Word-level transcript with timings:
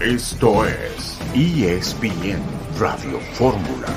Esto 0.00 0.64
es 0.64 1.18
ESPN 1.34 2.40
Radio 2.78 3.18
Fórmula. 3.32 3.88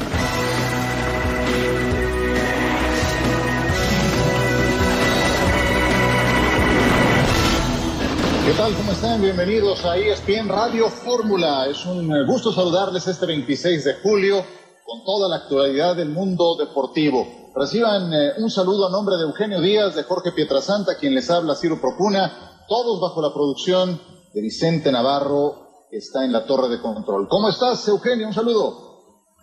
¿Qué 8.43 8.51
tal? 8.53 8.73
¿Cómo 8.73 8.91
están? 8.93 9.21
Bienvenidos 9.21 9.85
a 9.85 9.95
ESPN 9.95 10.49
Radio 10.49 10.89
Fórmula. 10.89 11.67
Es 11.67 11.85
un 11.85 12.11
eh, 12.11 12.25
gusto 12.25 12.51
saludarles 12.51 13.05
este 13.05 13.27
26 13.27 13.83
de 13.83 13.93
julio 14.01 14.43
con 14.83 15.03
toda 15.05 15.29
la 15.29 15.35
actualidad 15.35 15.95
del 15.95 16.09
mundo 16.09 16.55
deportivo. 16.55 17.51
Reciban 17.55 18.11
eh, 18.11 18.31
un 18.39 18.49
saludo 18.49 18.87
a 18.87 18.91
nombre 18.91 19.17
de 19.17 19.25
Eugenio 19.25 19.61
Díaz, 19.61 19.93
de 19.93 20.01
Jorge 20.01 20.31
Pietrasanta, 20.31 20.97
quien 20.97 21.13
les 21.13 21.29
habla 21.29 21.53
Ciro 21.53 21.79
Procuna, 21.79 22.63
todos 22.67 22.99
bajo 22.99 23.21
la 23.21 23.31
producción 23.31 24.01
de 24.33 24.41
Vicente 24.41 24.91
Navarro, 24.91 25.60
está 25.91 26.23
en 26.23 26.31
la 26.31 26.45
torre 26.45 26.69
de 26.69 26.81
control. 26.81 27.27
¿Cómo 27.27 27.49
estás, 27.49 27.87
Eugenio? 27.87 28.27
Un 28.27 28.33
saludo. 28.33 28.91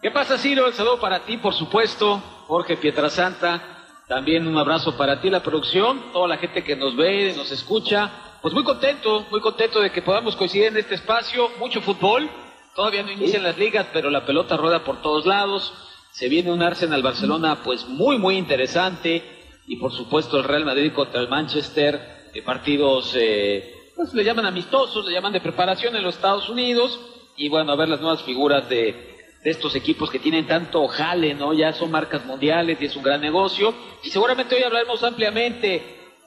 ¿Qué 0.01 0.11
pasa, 0.11 0.39
Ciro? 0.39 0.67
El 0.67 0.75
saludo 0.75 1.01
para 1.01 1.25
ti, 1.25 1.39
por 1.39 1.55
supuesto, 1.55 2.23
Jorge 2.47 2.77
Pietrasanta. 2.77 3.63
También 4.07 4.47
un 4.47 4.57
abrazo 4.57 4.97
para 4.97 5.21
ti, 5.21 5.29
la 5.29 5.43
producción, 5.43 6.13
toda 6.13 6.29
la 6.29 6.39
gente 6.39 6.65
que 6.65 6.77
nos 6.77 6.97
ve, 6.97 7.35
nos 7.37 7.51
escucha. 7.53 8.39
Pues 8.41 8.55
muy 8.55 8.65
contento, 8.65 9.27
muy 9.31 9.41
contento 9.41 9.81
de 9.81 9.91
que 9.91 10.01
podamos 10.01 10.37
coincidir 10.37 10.69
en 10.69 10.79
este 10.79 10.95
espacio. 10.95 11.49
Mucho 11.59 11.83
fútbol, 11.83 12.31
Todavía 12.79 13.03
no 13.03 13.11
inician 13.11 13.43
las 13.43 13.59
ligas, 13.59 13.89
pero 13.93 14.09
la 14.09 14.25
pelota 14.25 14.57
rueda 14.57 14.85
por 14.85 15.03
todos 15.03 15.27
lados. 15.27 15.73
Se 16.13 16.29
viene 16.29 16.53
un 16.53 16.63
Arsenal 16.63 17.03
Barcelona 17.03 17.61
pues 17.65 17.89
muy 17.89 18.19
muy 18.19 18.37
interesante 18.37 19.21
y 19.67 19.75
por 19.79 19.93
supuesto 19.93 20.39
el 20.39 20.45
Real 20.45 20.65
Madrid 20.65 20.93
contra 20.93 21.21
el 21.21 21.29
Manchester, 21.29 22.29
eh, 22.33 22.41
partidos 22.43 23.17
eh, 23.17 23.75
pues 23.99 24.15
le 24.15 24.23
llaman 24.23 24.47
amistosos, 24.47 25.05
le 25.05 25.13
llaman 25.13 25.33
de 25.33 25.41
preparación 25.41 25.97
en 25.97 26.05
los 26.05 26.15
Estados 26.15 26.49
Unidos 26.49 27.01
y 27.37 27.49
bueno, 27.49 27.73
a 27.73 27.77
ver 27.77 27.89
las 27.89 28.01
nuevas 28.01 28.23
figuras 28.23 28.69
de, 28.69 28.95
de 29.43 29.51
estos 29.51 29.75
equipos 29.75 30.09
que 30.09 30.21
tienen 30.21 30.47
tanto 30.47 30.87
jale, 30.87 31.35
¿no? 31.35 31.53
Ya 31.53 31.73
son 31.73 31.91
marcas 31.91 32.25
mundiales 32.25 32.81
y 32.81 32.85
es 32.85 32.95
un 32.95 33.03
gran 33.03 33.21
negocio 33.21 33.75
y 34.05 34.11
seguramente 34.11 34.55
hoy 34.55 34.63
hablaremos 34.63 35.03
ampliamente 35.03 35.83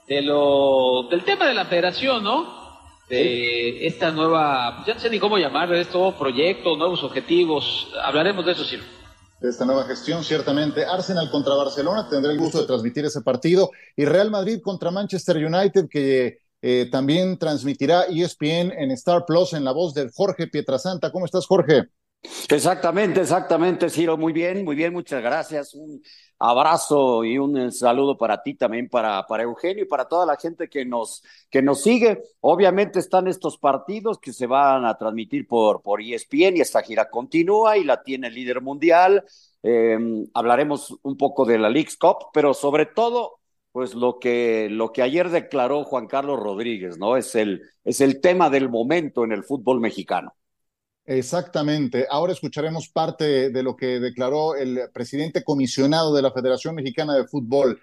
de 0.05 0.21
lo 0.21 1.07
del 1.09 1.23
tema 1.23 1.47
de 1.47 1.53
la 1.53 1.63
federación, 1.63 2.21
¿no? 2.25 2.59
de 3.07 3.87
esta 3.87 4.11
nueva, 4.11 4.83
ya 4.85 4.93
no 4.93 4.99
sé 4.99 5.09
ni 5.09 5.19
cómo 5.19 5.37
llamar, 5.37 5.73
esto 5.73 6.13
proyecto, 6.17 6.75
nuevos 6.77 7.03
objetivos. 7.03 7.89
Hablaremos 8.03 8.45
de 8.45 8.51
eso, 8.53 8.63
sí. 8.63 8.77
De 9.39 9.49
esta 9.49 9.65
nueva 9.65 9.83
gestión, 9.83 10.23
ciertamente. 10.23 10.85
Arsenal 10.85 11.29
contra 11.29 11.55
Barcelona, 11.55 12.07
tendré 12.09 12.31
el 12.31 12.37
gusto 12.37 12.61
de 12.61 12.67
transmitir 12.67 13.03
ese 13.03 13.21
partido. 13.21 13.71
Y 13.97 14.05
Real 14.05 14.31
Madrid 14.31 14.61
contra 14.61 14.91
Manchester 14.91 15.37
United, 15.37 15.89
que 15.89 16.37
eh, 16.61 16.87
también 16.91 17.37
transmitirá 17.37 18.03
ESPN 18.03 18.71
en 18.71 18.91
Star 18.91 19.25
Plus 19.25 19.53
en 19.53 19.63
la 19.63 19.71
voz 19.71 19.93
de 19.93 20.09
Jorge 20.13 20.47
Pietrasanta. 20.47 21.11
¿Cómo 21.11 21.25
estás, 21.25 21.45
Jorge? 21.47 21.87
Exactamente, 22.49 23.21
exactamente, 23.21 23.89
Ciro. 23.89 24.15
Muy 24.17 24.31
bien, 24.31 24.63
muy 24.63 24.75
bien, 24.75 24.93
muchas 24.93 25.23
gracias. 25.23 25.73
Un 25.73 26.01
abrazo 26.37 27.23
y 27.23 27.37
un 27.37 27.71
saludo 27.71 28.17
para 28.17 28.41
ti 28.43 28.53
también, 28.55 28.89
para, 28.89 29.25
para 29.27 29.43
Eugenio 29.43 29.83
y 29.83 29.87
para 29.87 30.07
toda 30.07 30.25
la 30.25 30.37
gente 30.37 30.69
que 30.69 30.85
nos, 30.85 31.23
que 31.49 31.61
nos 31.61 31.81
sigue. 31.81 32.21
Obviamente 32.41 32.99
están 32.99 33.27
estos 33.27 33.57
partidos 33.57 34.19
que 34.19 34.33
se 34.33 34.45
van 34.45 34.85
a 34.85 34.97
transmitir 34.97 35.47
por, 35.47 35.81
por 35.81 36.01
ESPN 36.01 36.57
y 36.57 36.61
esta 36.61 36.83
gira 36.83 37.09
continúa 37.09 37.77
y 37.77 37.83
la 37.83 38.03
tiene 38.03 38.27
el 38.27 38.35
líder 38.35 38.61
mundial. 38.61 39.23
Em, 39.63 40.27
hablaremos 40.33 40.95
un 41.03 41.17
poco 41.17 41.45
de 41.45 41.59
la 41.59 41.69
League's 41.69 41.97
Cup, 41.97 42.29
pero 42.33 42.53
sobre 42.53 42.87
todo, 42.87 43.40
pues 43.71 43.93
lo 43.95 44.19
que, 44.19 44.67
lo 44.69 44.91
que 44.91 45.01
ayer 45.01 45.29
declaró 45.29 45.83
Juan 45.83 46.07
Carlos 46.07 46.39
Rodríguez, 46.39 46.97
¿no? 46.97 47.17
Es 47.17 47.35
el, 47.35 47.61
es 47.83 48.01
el 48.01 48.19
tema 48.21 48.49
del 48.49 48.69
momento 48.69 49.23
en 49.23 49.31
el 49.31 49.43
fútbol 49.43 49.79
mexicano. 49.79 50.35
Exactamente. 51.05 52.05
Ahora 52.09 52.33
escucharemos 52.33 52.89
parte 52.89 53.49
de 53.49 53.63
lo 53.63 53.75
que 53.75 53.99
declaró 53.99 54.55
el 54.55 54.89
presidente 54.93 55.43
comisionado 55.43 56.13
de 56.13 56.21
la 56.21 56.31
Federación 56.31 56.75
Mexicana 56.75 57.15
de 57.15 57.27
Fútbol. 57.27 57.81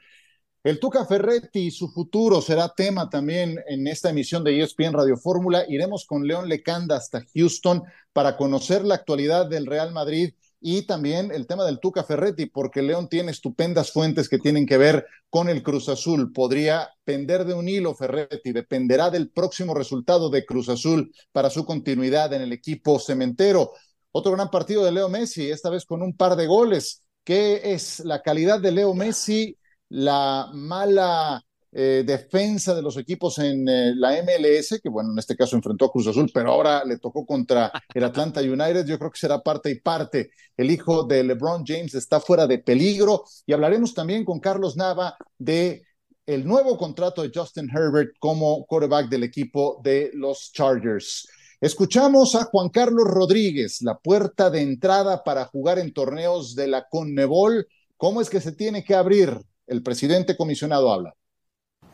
El 0.62 0.80
Tuca 0.80 1.04
Ferretti 1.04 1.66
y 1.66 1.70
su 1.70 1.88
futuro 1.88 2.40
será 2.40 2.68
tema 2.74 3.08
también 3.08 3.58
en 3.66 3.86
esta 3.86 4.10
emisión 4.10 4.44
de 4.44 4.60
ESPN 4.60 4.92
Radio 4.92 5.16
Fórmula. 5.16 5.64
Iremos 5.68 6.04
con 6.04 6.26
León 6.26 6.48
Lecanda 6.48 6.96
hasta 6.96 7.24
Houston 7.34 7.82
para 8.12 8.36
conocer 8.36 8.84
la 8.84 8.96
actualidad 8.96 9.46
del 9.46 9.66
Real 9.66 9.92
Madrid 9.92 10.34
y 10.60 10.82
también 10.86 11.30
el 11.32 11.46
tema 11.46 11.64
del 11.64 11.78
Tuca 11.78 12.02
Ferretti, 12.02 12.46
porque 12.46 12.82
León 12.82 13.08
tiene 13.08 13.30
estupendas 13.30 13.92
fuentes 13.92 14.28
que 14.28 14.38
tienen 14.38 14.66
que 14.66 14.76
ver 14.76 15.06
con 15.30 15.48
el 15.48 15.62
Cruz 15.62 15.88
Azul. 15.88 16.32
Podría 16.32 16.90
pender 17.04 17.44
de 17.44 17.54
un 17.54 17.68
hilo 17.68 17.94
Ferretti, 17.94 18.52
dependerá 18.52 19.10
del 19.10 19.30
próximo 19.30 19.74
resultado 19.74 20.30
de 20.30 20.44
Cruz 20.44 20.68
Azul 20.68 21.12
para 21.32 21.50
su 21.50 21.64
continuidad 21.64 22.32
en 22.32 22.42
el 22.42 22.52
equipo 22.52 22.98
cementero. 22.98 23.72
Otro 24.10 24.32
gran 24.32 24.50
partido 24.50 24.84
de 24.84 24.92
Leo 24.92 25.08
Messi, 25.08 25.50
esta 25.50 25.70
vez 25.70 25.84
con 25.84 26.02
un 26.02 26.16
par 26.16 26.34
de 26.36 26.46
goles. 26.46 27.02
¿Qué 27.22 27.72
es 27.74 28.00
la 28.00 28.22
calidad 28.22 28.60
de 28.60 28.72
Leo 28.72 28.94
Messi? 28.94 29.56
La 29.90 30.50
mala 30.52 31.44
eh, 31.72 32.02
defensa 32.06 32.74
de 32.74 32.82
los 32.82 32.96
equipos 32.96 33.38
en 33.38 33.68
eh, 33.68 33.92
la 33.94 34.12
MLS, 34.22 34.80
que 34.82 34.88
bueno, 34.88 35.12
en 35.12 35.18
este 35.18 35.36
caso 35.36 35.54
enfrentó 35.56 35.84
a 35.84 35.92
Cruz 35.92 36.06
Azul, 36.06 36.30
pero 36.32 36.52
ahora 36.52 36.84
le 36.84 36.98
tocó 36.98 37.26
contra 37.26 37.70
el 37.92 38.04
Atlanta 38.04 38.40
United, 38.40 38.86
yo 38.86 38.98
creo 38.98 39.10
que 39.10 39.18
será 39.18 39.40
parte 39.40 39.70
y 39.70 39.80
parte. 39.80 40.30
El 40.56 40.70
hijo 40.70 41.04
de 41.04 41.22
LeBron 41.24 41.64
James 41.66 41.94
está 41.94 42.20
fuera 42.20 42.46
de 42.46 42.58
peligro 42.58 43.24
y 43.46 43.52
hablaremos 43.52 43.94
también 43.94 44.24
con 44.24 44.40
Carlos 44.40 44.76
Nava 44.76 45.16
de 45.38 45.82
el 46.26 46.46
nuevo 46.46 46.76
contrato 46.76 47.22
de 47.22 47.30
Justin 47.34 47.70
Herbert 47.70 48.12
como 48.18 48.66
quarterback 48.66 49.08
del 49.08 49.24
equipo 49.24 49.80
de 49.82 50.10
los 50.14 50.52
Chargers. 50.52 51.26
Escuchamos 51.60 52.34
a 52.34 52.44
Juan 52.44 52.68
Carlos 52.68 53.06
Rodríguez, 53.06 53.82
la 53.82 53.98
puerta 53.98 54.48
de 54.48 54.60
entrada 54.60 55.24
para 55.24 55.46
jugar 55.46 55.78
en 55.78 55.92
torneos 55.92 56.54
de 56.54 56.68
la 56.68 56.86
Conmebol. 56.88 57.66
¿Cómo 57.96 58.20
es 58.20 58.30
que 58.30 58.40
se 58.40 58.52
tiene 58.52 58.84
que 58.84 58.94
abrir? 58.94 59.36
El 59.66 59.82
presidente 59.82 60.36
comisionado 60.36 60.92
habla. 60.92 61.14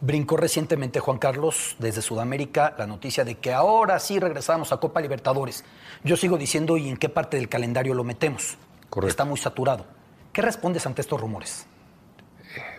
Brincó 0.05 0.37
recientemente 0.37 1.01
Juan 1.01 1.17
Carlos 1.17 1.77
desde 1.79 2.03
Sudamérica 2.03 2.75
la 2.77 2.87
noticia 2.87 3.25
de 3.25 3.37
que 3.37 3.55
ahora 3.55 3.99
sí 3.99 4.21
regresamos 4.21 4.71
a 4.71 4.77
Copa 4.77 5.01
Libertadores. 5.01 5.65
Yo 6.03 6.19
sigo 6.19 6.37
diciendo, 6.37 6.77
¿y 6.77 6.91
en 6.91 6.99
qué 6.99 7.09
parte 7.09 7.39
del 7.39 7.49
calendario 7.49 7.95
lo 7.95 8.05
metemos? 8.05 8.59
Correcto. 8.91 9.09
Está 9.09 9.25
muy 9.25 9.39
saturado. 9.39 9.87
¿Qué 10.31 10.43
respondes 10.43 10.85
ante 10.85 11.01
estos 11.01 11.19
rumores? 11.19 11.67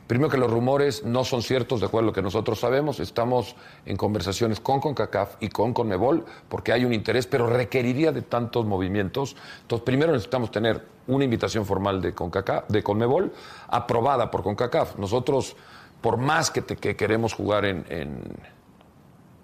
Primero 0.05 0.29
que 0.29 0.37
los 0.37 0.51
rumores 0.51 1.03
no 1.03 1.23
son 1.23 1.41
ciertos 1.41 1.79
de 1.79 1.87
acuerdo 1.87 2.05
a 2.05 2.09
lo 2.09 2.13
que 2.13 2.21
nosotros 2.21 2.59
sabemos. 2.59 2.99
Estamos 2.99 3.55
en 3.87 3.97
conversaciones 3.97 4.59
con 4.59 4.79
CONCACAF 4.79 5.37
y 5.39 5.49
con 5.49 5.73
CONMEBOL 5.73 6.23
porque 6.47 6.73
hay 6.73 6.85
un 6.85 6.93
interés, 6.93 7.25
pero 7.25 7.47
requeriría 7.47 8.11
de 8.11 8.21
tantos 8.21 8.67
movimientos. 8.67 9.35
Entonces, 9.61 9.83
primero 9.83 10.11
necesitamos 10.11 10.51
tener 10.51 10.85
una 11.07 11.23
invitación 11.23 11.65
formal 11.65 12.03
de 12.03 12.13
CONCACAF, 12.13 12.69
de 12.69 12.83
CONMEBOL, 12.83 13.33
aprobada 13.67 14.29
por 14.29 14.43
CONCACAF. 14.43 14.99
Nosotros 14.99 15.55
por 16.05 16.17
más 16.17 16.51
que, 16.51 16.61
queremos 16.95 17.33
jugar 17.33 17.65
en, 17.65 17.83
en 17.89 18.21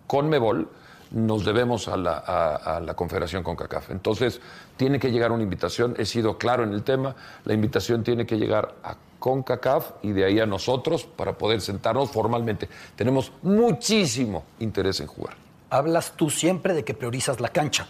Conmebol, 0.06 0.70
nos 1.10 1.44
debemos 1.44 1.88
a 1.88 1.98
la, 1.98 2.20
a, 2.20 2.80
la 2.80 2.94
Confederación 2.94 3.42
CONCACAF. 3.42 3.90
Entonces, 3.90 4.40
tiene 4.78 5.00
que 5.00 5.10
llegar 5.10 5.32
una 5.32 5.42
invitación, 5.42 5.96
he 5.98 6.06
sido 6.06 6.38
claro 6.38 6.64
en 6.64 6.72
el 6.74 6.84
tema, 6.84 7.16
la 7.46 7.56
invitación 7.56 8.04
tiene 8.04 8.28
que 8.28 8.38
llegar 8.38 8.76
a 8.84 8.96
CONCACAF 9.18 10.04
y 10.04 10.12
de 10.12 10.24
ahí 10.24 10.40
a 10.40 10.46
nosotros 10.46 11.04
para 11.06 11.36
poder 11.36 11.62
sentarnos 11.62 12.12
formalmente. 12.12 12.70
Tenemos 12.96 13.32
muchísimo 13.42 14.44
interés 14.60 15.00
en 15.00 15.08
jugar. 15.08 15.34
Hablas 15.72 16.14
tú 16.16 16.30
siempre 16.30 16.76
de 16.76 16.86
que 16.86 16.94
priorizas 16.94 17.40
la 17.40 17.50
cancha. 17.50 17.88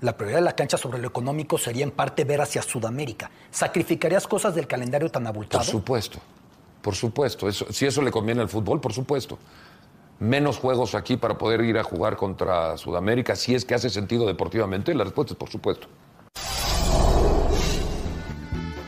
La 0.00 0.16
prioridad 0.16 0.38
de 0.38 0.44
la 0.46 0.56
cancha 0.56 0.78
sobre 0.78 1.00
lo 1.00 1.08
económico 1.08 1.58
sería 1.58 1.84
en 1.84 1.90
parte 1.90 2.24
ver 2.24 2.40
hacia 2.40 2.62
Sudamérica. 2.62 3.30
¿Sacrificarías 3.50 4.26
cosas 4.26 4.54
del 4.54 4.66
calendario 4.66 5.10
tan 5.10 5.26
abultado? 5.26 5.62
Por 5.62 5.70
supuesto. 5.70 6.18
Por 6.82 6.94
supuesto, 6.94 7.50
si 7.52 7.86
eso 7.86 8.02
le 8.02 8.10
conviene 8.10 8.40
al 8.40 8.48
fútbol, 8.48 8.80
por 8.80 8.92
supuesto. 8.92 9.38
Menos 10.18 10.58
juegos 10.58 10.94
aquí 10.94 11.16
para 11.16 11.38
poder 11.38 11.62
ir 11.62 11.78
a 11.78 11.82
jugar 11.82 12.16
contra 12.16 12.76
Sudamérica, 12.76 13.36
si 13.36 13.54
es 13.54 13.64
que 13.64 13.74
hace 13.74 13.88
sentido 13.90 14.26
deportivamente, 14.26 14.94
la 14.94 15.04
respuesta 15.04 15.34
es 15.34 15.38
por 15.38 15.50
supuesto. 15.50 15.88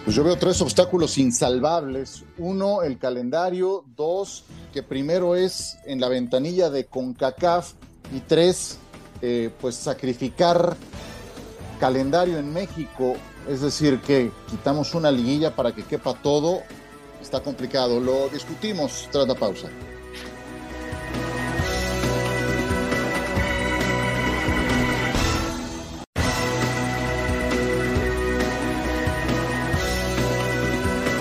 Pues 0.05 0.17
yo 0.17 0.25
veo 0.25 0.37
tres 0.37 0.61
obstáculos 0.61 1.17
insalvables. 1.17 2.25
Uno, 2.37 2.83
el 2.83 2.99
calendario. 2.99 3.85
Dos, 3.97 4.45
que 4.73 4.83
primero 4.83 5.37
es 5.37 5.79
en 5.87 6.01
la 6.01 6.09
ventanilla 6.09 6.71
de 6.71 6.87
CONCACAF. 6.87 7.75
Y 8.13 8.21
tres, 8.21 8.79
eh, 9.23 9.51
pues 9.61 9.77
sacrificar 9.77 10.77
calendario 11.79 12.39
en 12.39 12.53
México. 12.53 13.15
Es 13.49 13.61
decir, 13.61 14.01
que 14.01 14.33
quitamos 14.51 14.95
una 14.95 15.11
liguilla 15.11 15.55
para 15.55 15.73
que 15.73 15.85
quepa 15.85 16.15
todo 16.15 16.63
está 17.23 17.41
complicado. 17.41 18.01
Lo 18.01 18.29
discutimos 18.29 19.09
tras 19.11 19.27
la 19.27 19.35
pausa. 19.35 19.69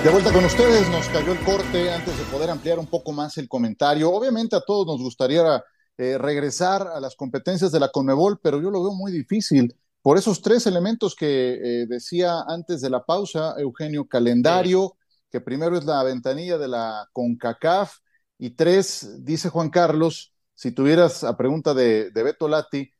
De 0.03 0.09
vuelta 0.09 0.33
con 0.33 0.43
ustedes, 0.43 0.89
nos 0.89 1.07
cayó 1.09 1.31
el 1.31 1.39
corte 1.45 1.91
antes 1.91 2.17
de 2.17 2.23
poder 2.25 2.49
ampliar 2.49 2.79
un 2.79 2.87
poco 2.87 3.11
más 3.11 3.37
el 3.37 3.47
comentario. 3.47 4.11
Obviamente 4.11 4.55
a 4.55 4.61
todos 4.61 4.87
nos 4.87 4.99
gustaría 4.99 5.63
eh, 5.95 6.17
regresar 6.17 6.87
a 6.87 6.99
las 6.99 7.15
competencias 7.15 7.71
de 7.71 7.79
la 7.79 7.89
Conmebol, 7.89 8.39
pero 8.41 8.59
yo 8.59 8.71
lo 8.71 8.81
veo 8.81 8.93
muy 8.93 9.11
difícil. 9.11 9.75
Por 10.01 10.17
esos 10.17 10.41
tres 10.41 10.65
elementos 10.65 11.15
que 11.15 11.53
eh, 11.53 11.85
decía 11.87 12.41
antes 12.47 12.81
de 12.81 12.89
la 12.89 13.05
pausa, 13.05 13.53
Eugenio, 13.59 14.07
calendario, 14.07 14.95
que 15.31 15.41
primero 15.41 15.77
es 15.77 15.85
la 15.85 16.03
ventanilla 16.03 16.57
de 16.57 16.67
la 16.67 17.07
CONCACAF, 17.13 17.97
y 18.37 18.51
tres, 18.51 19.23
dice 19.23 19.49
Juan 19.49 19.69
Carlos, 19.69 20.33
si 20.55 20.71
tuvieras, 20.71 21.23
a 21.23 21.37
pregunta 21.37 21.73
de, 21.73 22.11
de 22.11 22.23
Beto 22.23 22.47
Lati, 22.47 22.91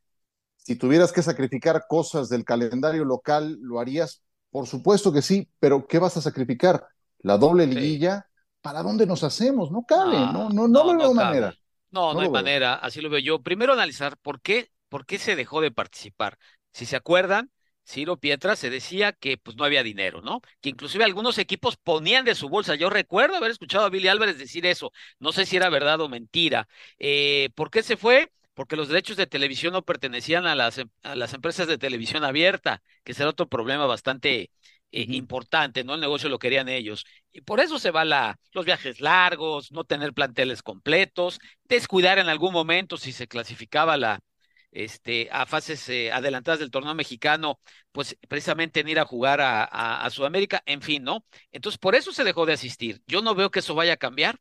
si 0.55 0.75
tuvieras 0.75 1.11
que 1.11 1.23
sacrificar 1.23 1.85
cosas 1.87 2.29
del 2.29 2.45
calendario 2.45 3.05
local, 3.05 3.57
¿lo 3.61 3.79
harías? 3.79 4.21
Por 4.51 4.67
supuesto 4.67 5.11
que 5.11 5.21
sí, 5.21 5.49
pero 5.59 5.87
¿qué 5.87 5.97
vas 5.97 6.17
a 6.17 6.21
sacrificar? 6.21 6.85
¿La 7.19 7.37
doble 7.37 7.65
liguilla? 7.65 8.27
¿Para 8.61 8.83
dónde 8.83 9.07
nos 9.07 9.23
hacemos? 9.23 9.71
No 9.71 9.83
cabe, 9.87 10.17
no, 10.17 10.49
no, 10.49 10.67
no, 10.67 10.93
lo 10.93 10.97
veo 10.97 11.13
manera. 11.13 11.53
No, 11.89 12.13
no, 12.13 12.19
hay 12.19 12.29
manera, 12.29 12.75
así 12.75 13.01
lo 13.01 13.09
veo 13.09 13.19
yo. 13.19 13.41
Primero 13.41 13.73
analizar 13.73 14.17
por 14.17 14.41
qué, 14.41 14.69
por 14.89 15.05
qué 15.05 15.17
se 15.17 15.35
dejó 15.35 15.61
de 15.61 15.71
participar. 15.71 16.37
Si 16.71 16.85
se 16.85 16.95
acuerdan, 16.95 17.51
Ciro 17.85 18.17
Pietra 18.17 18.55
se 18.55 18.69
decía 18.69 19.11
que 19.11 19.37
pues 19.37 19.57
no 19.57 19.63
había 19.63 19.83
dinero, 19.83 20.21
¿no? 20.21 20.41
Que 20.61 20.69
inclusive 20.69 21.03
algunos 21.03 21.37
equipos 21.37 21.77
ponían 21.77 22.25
de 22.25 22.35
su 22.35 22.49
bolsa. 22.49 22.75
Yo 22.75 22.89
recuerdo 22.89 23.35
haber 23.35 23.51
escuchado 23.51 23.85
a 23.85 23.89
Billy 23.89 24.07
Álvarez 24.07 24.37
decir 24.37 24.65
eso. 24.65 24.91
No 25.19 25.31
sé 25.31 25.45
si 25.45 25.57
era 25.57 25.69
verdad 25.69 25.99
o 26.01 26.09
mentira. 26.09 26.67
Eh, 26.99 27.49
¿Por 27.55 27.69
qué 27.71 27.83
se 27.83 27.97
fue? 27.97 28.31
porque 28.53 28.75
los 28.75 28.89
derechos 28.89 29.17
de 29.17 29.27
televisión 29.27 29.73
no 29.73 29.83
pertenecían 29.83 30.45
a 30.45 30.55
las, 30.55 30.77
em, 30.77 30.89
a 31.03 31.15
las 31.15 31.33
empresas 31.33 31.67
de 31.67 31.77
televisión 31.77 32.23
abierta, 32.23 32.83
que 33.03 33.13
será 33.13 33.29
otro 33.29 33.47
problema 33.47 33.85
bastante 33.85 34.51
eh, 34.91 35.05
importante, 35.09 35.83
¿no? 35.83 35.95
El 35.95 36.01
negocio 36.01 36.29
lo 36.29 36.37
querían 36.39 36.67
ellos. 36.67 37.05
Y 37.31 37.41
por 37.41 37.61
eso 37.61 37.79
se 37.79 37.91
va 37.91 38.03
la, 38.05 38.37
los 38.51 38.65
viajes 38.65 38.99
largos, 38.99 39.71
no 39.71 39.85
tener 39.85 40.13
planteles 40.13 40.61
completos, 40.63 41.39
descuidar 41.63 42.19
en 42.19 42.27
algún 42.29 42.51
momento 42.53 42.97
si 42.97 43.13
se 43.13 43.27
clasificaba 43.27 43.95
la, 43.97 44.19
este, 44.71 45.29
a 45.31 45.45
fases 45.45 45.87
eh, 45.89 46.11
adelantadas 46.11 46.59
del 46.59 46.71
torneo 46.71 46.95
mexicano, 46.95 47.59
pues 47.91 48.17
precisamente 48.27 48.79
en 48.79 48.89
ir 48.89 48.99
a 48.99 49.05
jugar 49.05 49.39
a, 49.41 50.09
Sudamérica, 50.11 50.63
en 50.65 50.81
fin, 50.81 51.03
¿no? 51.03 51.25
Entonces, 51.51 51.77
por 51.77 51.95
eso 51.95 52.11
se 52.11 52.23
dejó 52.23 52.45
de 52.45 52.53
asistir. 52.53 53.01
Yo 53.07 53.21
no 53.21 53.35
veo 53.35 53.51
que 53.51 53.59
eso 53.59 53.75
vaya 53.75 53.93
a 53.93 53.97
cambiar. 53.97 54.37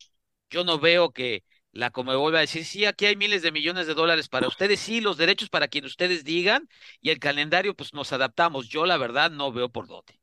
Yo 0.51 0.65
no 0.65 0.79
veo 0.79 1.13
que, 1.13 1.45
la 1.73 1.91
como 1.91 2.17
vuelve 2.19 2.39
a 2.39 2.43
decir, 2.43 2.65
sí, 2.65 2.85
aquí 2.85 3.07
hay 3.07 3.17
miles 3.17 3.43
de 3.43 3.53
millones 3.53 3.87
de 3.87 3.95
dólares 3.95 4.29
para 4.29 4.49
ustedes, 4.49 4.81
sí, 4.81 5.01
los 5.01 5.17
derechos 5.17 5.49
para 5.49 5.69
quien 5.69 5.85
ustedes 5.85 6.25
digan, 6.25 6.69
y 7.01 7.11
el 7.11 7.21
calendario, 7.21 7.75
pues 7.75 7.95
nos 7.95 8.13
adaptamos. 8.13 8.69
Yo, 8.69 8.87
la 8.87 8.97
verdad, 8.97 9.31
no 9.31 9.53
veo 9.53 9.69
por 9.69 9.87
dónde. 9.87 10.21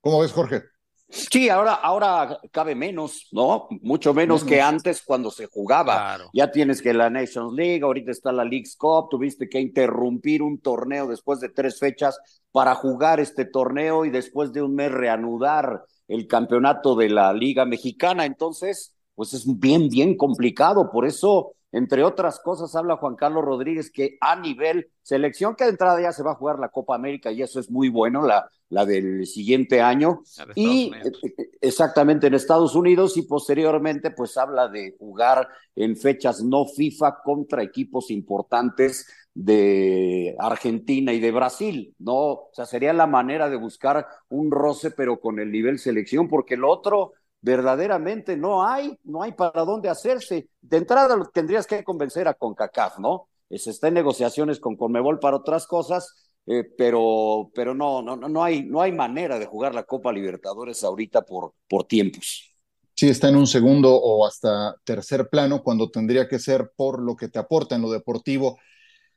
¿Cómo 0.00 0.20
ves, 0.20 0.32
Jorge? 0.32 0.62
Sí, 1.10 1.48
ahora, 1.48 1.74
ahora 1.74 2.38
cabe 2.52 2.74
menos, 2.74 3.28
¿no? 3.32 3.66
Mucho 3.82 4.14
menos, 4.14 4.44
que 4.44 4.62
antes 4.62 5.02
cuando 5.02 5.30
se 5.30 5.46
jugaba. 5.46 6.18
Ya 6.32 6.50
tienes 6.50 6.80
que 6.80 6.94
la 6.94 7.10
Nations 7.10 7.52
League, 7.52 7.82
ahorita 7.82 8.12
está 8.12 8.30
la 8.30 8.44
League's 8.44 8.76
Cup, 8.76 9.08
tuviste 9.10 9.48
que 9.48 9.60
interrumpir 9.60 10.42
un 10.42 10.60
torneo 10.60 11.08
después 11.08 11.40
de 11.40 11.48
tres 11.48 11.78
fechas 11.78 12.18
para 12.52 12.74
jugar 12.76 13.18
este 13.18 13.44
torneo 13.44 14.04
y 14.04 14.10
después 14.10 14.52
de 14.52 14.62
un 14.62 14.74
mes 14.74 14.92
reanudar 14.92 15.84
el 16.06 16.26
campeonato 16.26 16.94
de 16.94 17.08
la 17.08 17.32
Liga 17.32 17.64
Mexicana. 17.64 18.24
Entonces, 18.24 18.94
pues 19.20 19.34
es 19.34 19.44
bien, 19.60 19.90
bien 19.90 20.16
complicado. 20.16 20.90
Por 20.90 21.04
eso, 21.04 21.52
entre 21.72 22.04
otras 22.04 22.40
cosas, 22.40 22.74
habla 22.74 22.96
Juan 22.96 23.16
Carlos 23.16 23.44
Rodríguez 23.44 23.90
que 23.90 24.16
a 24.18 24.34
nivel 24.34 24.88
selección, 25.02 25.54
que 25.56 25.64
de 25.64 25.70
entrada 25.72 26.00
ya 26.00 26.10
se 26.10 26.22
va 26.22 26.30
a 26.30 26.36
jugar 26.36 26.58
la 26.58 26.70
Copa 26.70 26.94
América 26.94 27.30
y 27.30 27.42
eso 27.42 27.60
es 27.60 27.70
muy 27.70 27.90
bueno, 27.90 28.26
la, 28.26 28.50
la 28.70 28.86
del 28.86 29.26
siguiente 29.26 29.82
año. 29.82 30.22
Y 30.54 30.90
eh, 30.94 31.12
eh, 31.36 31.50
exactamente 31.60 32.28
en 32.28 32.32
Estados 32.32 32.74
Unidos 32.74 33.18
y 33.18 33.22
posteriormente, 33.22 34.10
pues 34.10 34.38
habla 34.38 34.68
de 34.68 34.96
jugar 34.98 35.46
en 35.76 35.98
fechas 35.98 36.42
no 36.42 36.64
FIFA 36.64 37.20
contra 37.22 37.62
equipos 37.62 38.10
importantes 38.10 39.06
de 39.34 40.34
Argentina 40.38 41.12
y 41.12 41.20
de 41.20 41.30
Brasil, 41.30 41.94
¿no? 41.98 42.14
O 42.14 42.50
sea, 42.54 42.64
sería 42.64 42.94
la 42.94 43.06
manera 43.06 43.50
de 43.50 43.56
buscar 43.56 44.06
un 44.30 44.50
roce, 44.50 44.90
pero 44.90 45.20
con 45.20 45.40
el 45.40 45.52
nivel 45.52 45.78
selección, 45.78 46.26
porque 46.26 46.54
el 46.54 46.64
otro 46.64 47.12
verdaderamente 47.40 48.36
no 48.36 48.66
hay, 48.66 48.96
no 49.04 49.22
hay 49.22 49.32
para 49.32 49.64
dónde 49.64 49.88
hacerse. 49.88 50.48
De 50.60 50.76
entrada 50.76 51.18
tendrías 51.32 51.66
que 51.66 51.84
convencer 51.84 52.28
a 52.28 52.34
CONCACAF, 52.34 52.98
¿no? 52.98 53.28
Se 53.50 53.70
está 53.70 53.88
en 53.88 53.94
negociaciones 53.94 54.60
con 54.60 54.76
Conmebol 54.76 55.18
para 55.18 55.38
otras 55.38 55.66
cosas, 55.66 56.14
eh, 56.46 56.64
pero, 56.76 57.50
pero 57.54 57.74
no, 57.74 58.00
no, 58.02 58.16
no, 58.16 58.44
hay, 58.44 58.62
no 58.62 58.80
hay 58.80 58.92
manera 58.92 59.38
de 59.38 59.46
jugar 59.46 59.74
la 59.74 59.82
Copa 59.82 60.12
Libertadores 60.12 60.84
ahorita 60.84 61.22
por, 61.22 61.54
por 61.68 61.84
tiempos. 61.84 62.54
Sí, 62.94 63.08
está 63.08 63.28
en 63.28 63.36
un 63.36 63.46
segundo 63.46 63.94
o 63.94 64.26
hasta 64.26 64.74
tercer 64.84 65.28
plano 65.28 65.62
cuando 65.62 65.90
tendría 65.90 66.28
que 66.28 66.38
ser 66.38 66.70
por 66.76 67.00
lo 67.00 67.16
que 67.16 67.28
te 67.28 67.38
aporta 67.38 67.74
en 67.74 67.82
lo 67.82 67.90
deportivo, 67.90 68.58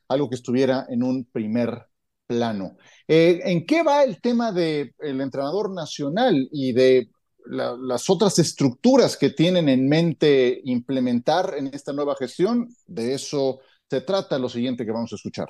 algo 0.08 0.30
que 0.30 0.36
estuviera 0.36 0.86
en 0.90 1.04
un 1.04 1.26
primer 1.26 1.88
plano. 2.26 2.78
Eh, 3.08 3.42
¿En 3.44 3.66
qué 3.66 3.84
va 3.84 4.04
el 4.04 4.22
tema 4.22 4.52
del 4.52 4.94
entrenador 5.02 5.72
nacional 5.74 6.48
y 6.52 6.72
de 6.72 7.10
las 7.46 8.10
otras 8.10 8.40
estructuras 8.40 9.18
que 9.18 9.30
tienen 9.30 9.70
en 9.70 9.88
mente 9.88 10.62
implementar 10.66 11.56
en 11.58 11.68
esta 11.68 11.94
nueva 11.94 12.16
gestión. 12.16 12.70
De 12.86 13.14
eso 13.14 13.60
se 13.90 14.02
trata 14.02 14.40
lo 14.40 14.50
siguiente 14.50 14.86
que 14.86 14.92
vamos 14.92 15.12
a 15.14 15.16
escuchar. 15.16 15.50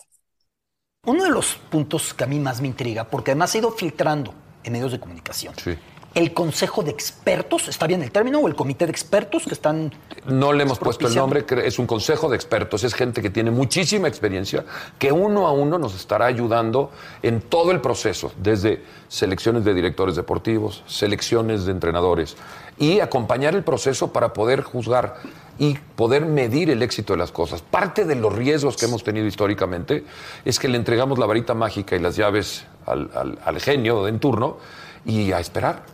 Uno 1.05 1.23
de 1.23 1.29
los 1.29 1.55
puntos 1.69 2.13
que 2.13 2.23
a 2.23 2.27
mí 2.27 2.39
más 2.39 2.61
me 2.61 2.67
intriga, 2.67 3.09
porque 3.09 3.31
además 3.31 3.53
ha 3.53 3.57
ido 3.57 3.71
filtrando 3.71 4.33
en 4.63 4.73
medios 4.73 4.91
de 4.91 4.99
comunicación, 4.99 5.53
sí 5.61 5.77
el 6.15 6.33
Consejo 6.33 6.83
de 6.83 6.91
Expertos, 6.91 7.67
¿está 7.67 7.87
bien 7.87 8.03
el 8.03 8.11
término? 8.11 8.39
¿O 8.39 8.47
el 8.47 8.55
Comité 8.55 8.85
de 8.85 8.91
Expertos 8.91 9.43
que 9.45 9.53
están... 9.53 9.91
No 10.25 10.53
le 10.53 10.63
hemos 10.63 10.77
puesto 10.77 11.07
el 11.07 11.15
nombre, 11.15 11.43
es 11.65 11.79
un 11.79 11.87
Consejo 11.87 12.29
de 12.29 12.35
Expertos, 12.35 12.83
es 12.83 12.93
gente 12.93 13.21
que 13.21 13.29
tiene 13.29 13.49
muchísima 13.49 14.07
experiencia, 14.07 14.63
que 14.99 15.11
uno 15.11 15.47
a 15.47 15.51
uno 15.51 15.79
nos 15.79 15.95
estará 15.95 16.27
ayudando 16.27 16.91
en 17.23 17.41
todo 17.41 17.71
el 17.71 17.81
proceso, 17.81 18.31
desde 18.37 18.83
selecciones 19.07 19.65
de 19.65 19.73
directores 19.73 20.15
deportivos, 20.15 20.83
selecciones 20.85 21.65
de 21.65 21.71
entrenadores, 21.71 22.37
y 22.77 22.99
acompañar 22.99 23.55
el 23.55 23.63
proceso 23.63 24.13
para 24.13 24.33
poder 24.33 24.61
juzgar 24.61 25.15
y 25.57 25.77
poder 25.95 26.25
medir 26.25 26.69
el 26.69 26.81
éxito 26.83 27.13
de 27.13 27.19
las 27.19 27.31
cosas. 27.31 27.61
Parte 27.61 28.05
de 28.05 28.15
los 28.15 28.33
riesgos 28.33 28.77
que 28.77 28.85
hemos 28.85 29.03
tenido 29.03 29.25
históricamente 29.25 30.03
es 30.45 30.59
que 30.59 30.67
le 30.67 30.77
entregamos 30.77 31.17
la 31.19 31.25
varita 31.25 31.53
mágica 31.53 31.95
y 31.95 31.99
las 31.99 32.15
llaves 32.15 32.65
al, 32.85 33.09
al, 33.15 33.39
al 33.43 33.59
genio 33.59 34.07
en 34.07 34.19
turno 34.19 34.57
y 35.05 35.31
a 35.31 35.39
esperar 35.39 35.92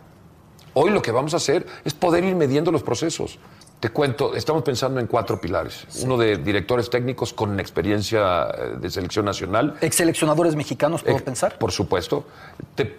Hoy 0.74 0.90
lo 0.90 1.02
que 1.02 1.10
vamos 1.10 1.34
a 1.34 1.38
hacer 1.38 1.66
es 1.84 1.94
poder 1.94 2.24
ir 2.24 2.34
midiendo 2.34 2.70
los 2.70 2.82
procesos. 2.82 3.38
Te 3.80 3.88
cuento, 3.88 4.36
estamos 4.36 4.62
pensando 4.62 5.00
en 5.00 5.06
cuatro 5.06 5.40
pilares. 5.40 5.86
Uno 6.02 6.18
de 6.18 6.36
directores 6.36 6.90
técnicos 6.90 7.32
con 7.32 7.58
experiencia 7.58 8.48
eh, 8.50 8.76
de 8.78 8.90
selección 8.90 9.24
nacional. 9.24 9.76
¿Ex 9.80 9.96
seleccionadores 9.96 10.54
mexicanos, 10.54 11.02
puedo 11.02 11.18
pensar? 11.24 11.58
Por 11.58 11.72
supuesto. 11.72 12.24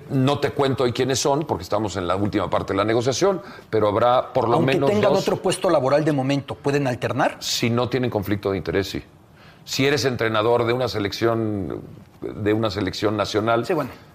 no 0.10 0.39
te 0.39 0.50
cuento 0.51 0.84
hoy 0.84 0.91
quiénes 0.91 1.19
son, 1.19 1.46
porque 1.46 1.62
estamos 1.62 1.98
en 1.98 2.07
la 2.07 2.15
última 2.15 2.50
parte 2.50 2.74
de 2.74 2.77
la 2.77 2.84
negociación, 2.84 3.43
pero 3.69 3.88
habrá 3.88 4.34
por 4.34 4.50
lo 4.50 4.60
menos. 4.60 4.89
Aunque 4.89 4.96
tengan 4.96 5.13
otro 5.13 5.38
puesto 5.38 5.69
laboral 5.69 6.03
de 6.03 6.13
momento, 6.13 6.55
¿pueden 6.55 6.88
alternar? 6.88 7.38
Si 7.39 7.69
no 7.69 7.88
tienen 7.88 8.10
conflicto 8.10 8.51
de 8.51 8.57
interés, 8.57 8.89
sí. 8.89 9.03
Si 9.63 9.86
eres 9.86 10.05
entrenador 10.05 10.65
de 10.65 10.74
una 10.74 10.88
selección, 10.88 11.79
de 12.22 12.53
una 12.53 12.72
selección 12.72 13.15
nacional. 13.15 13.67
Sí, 13.67 13.74
bueno 13.74 14.11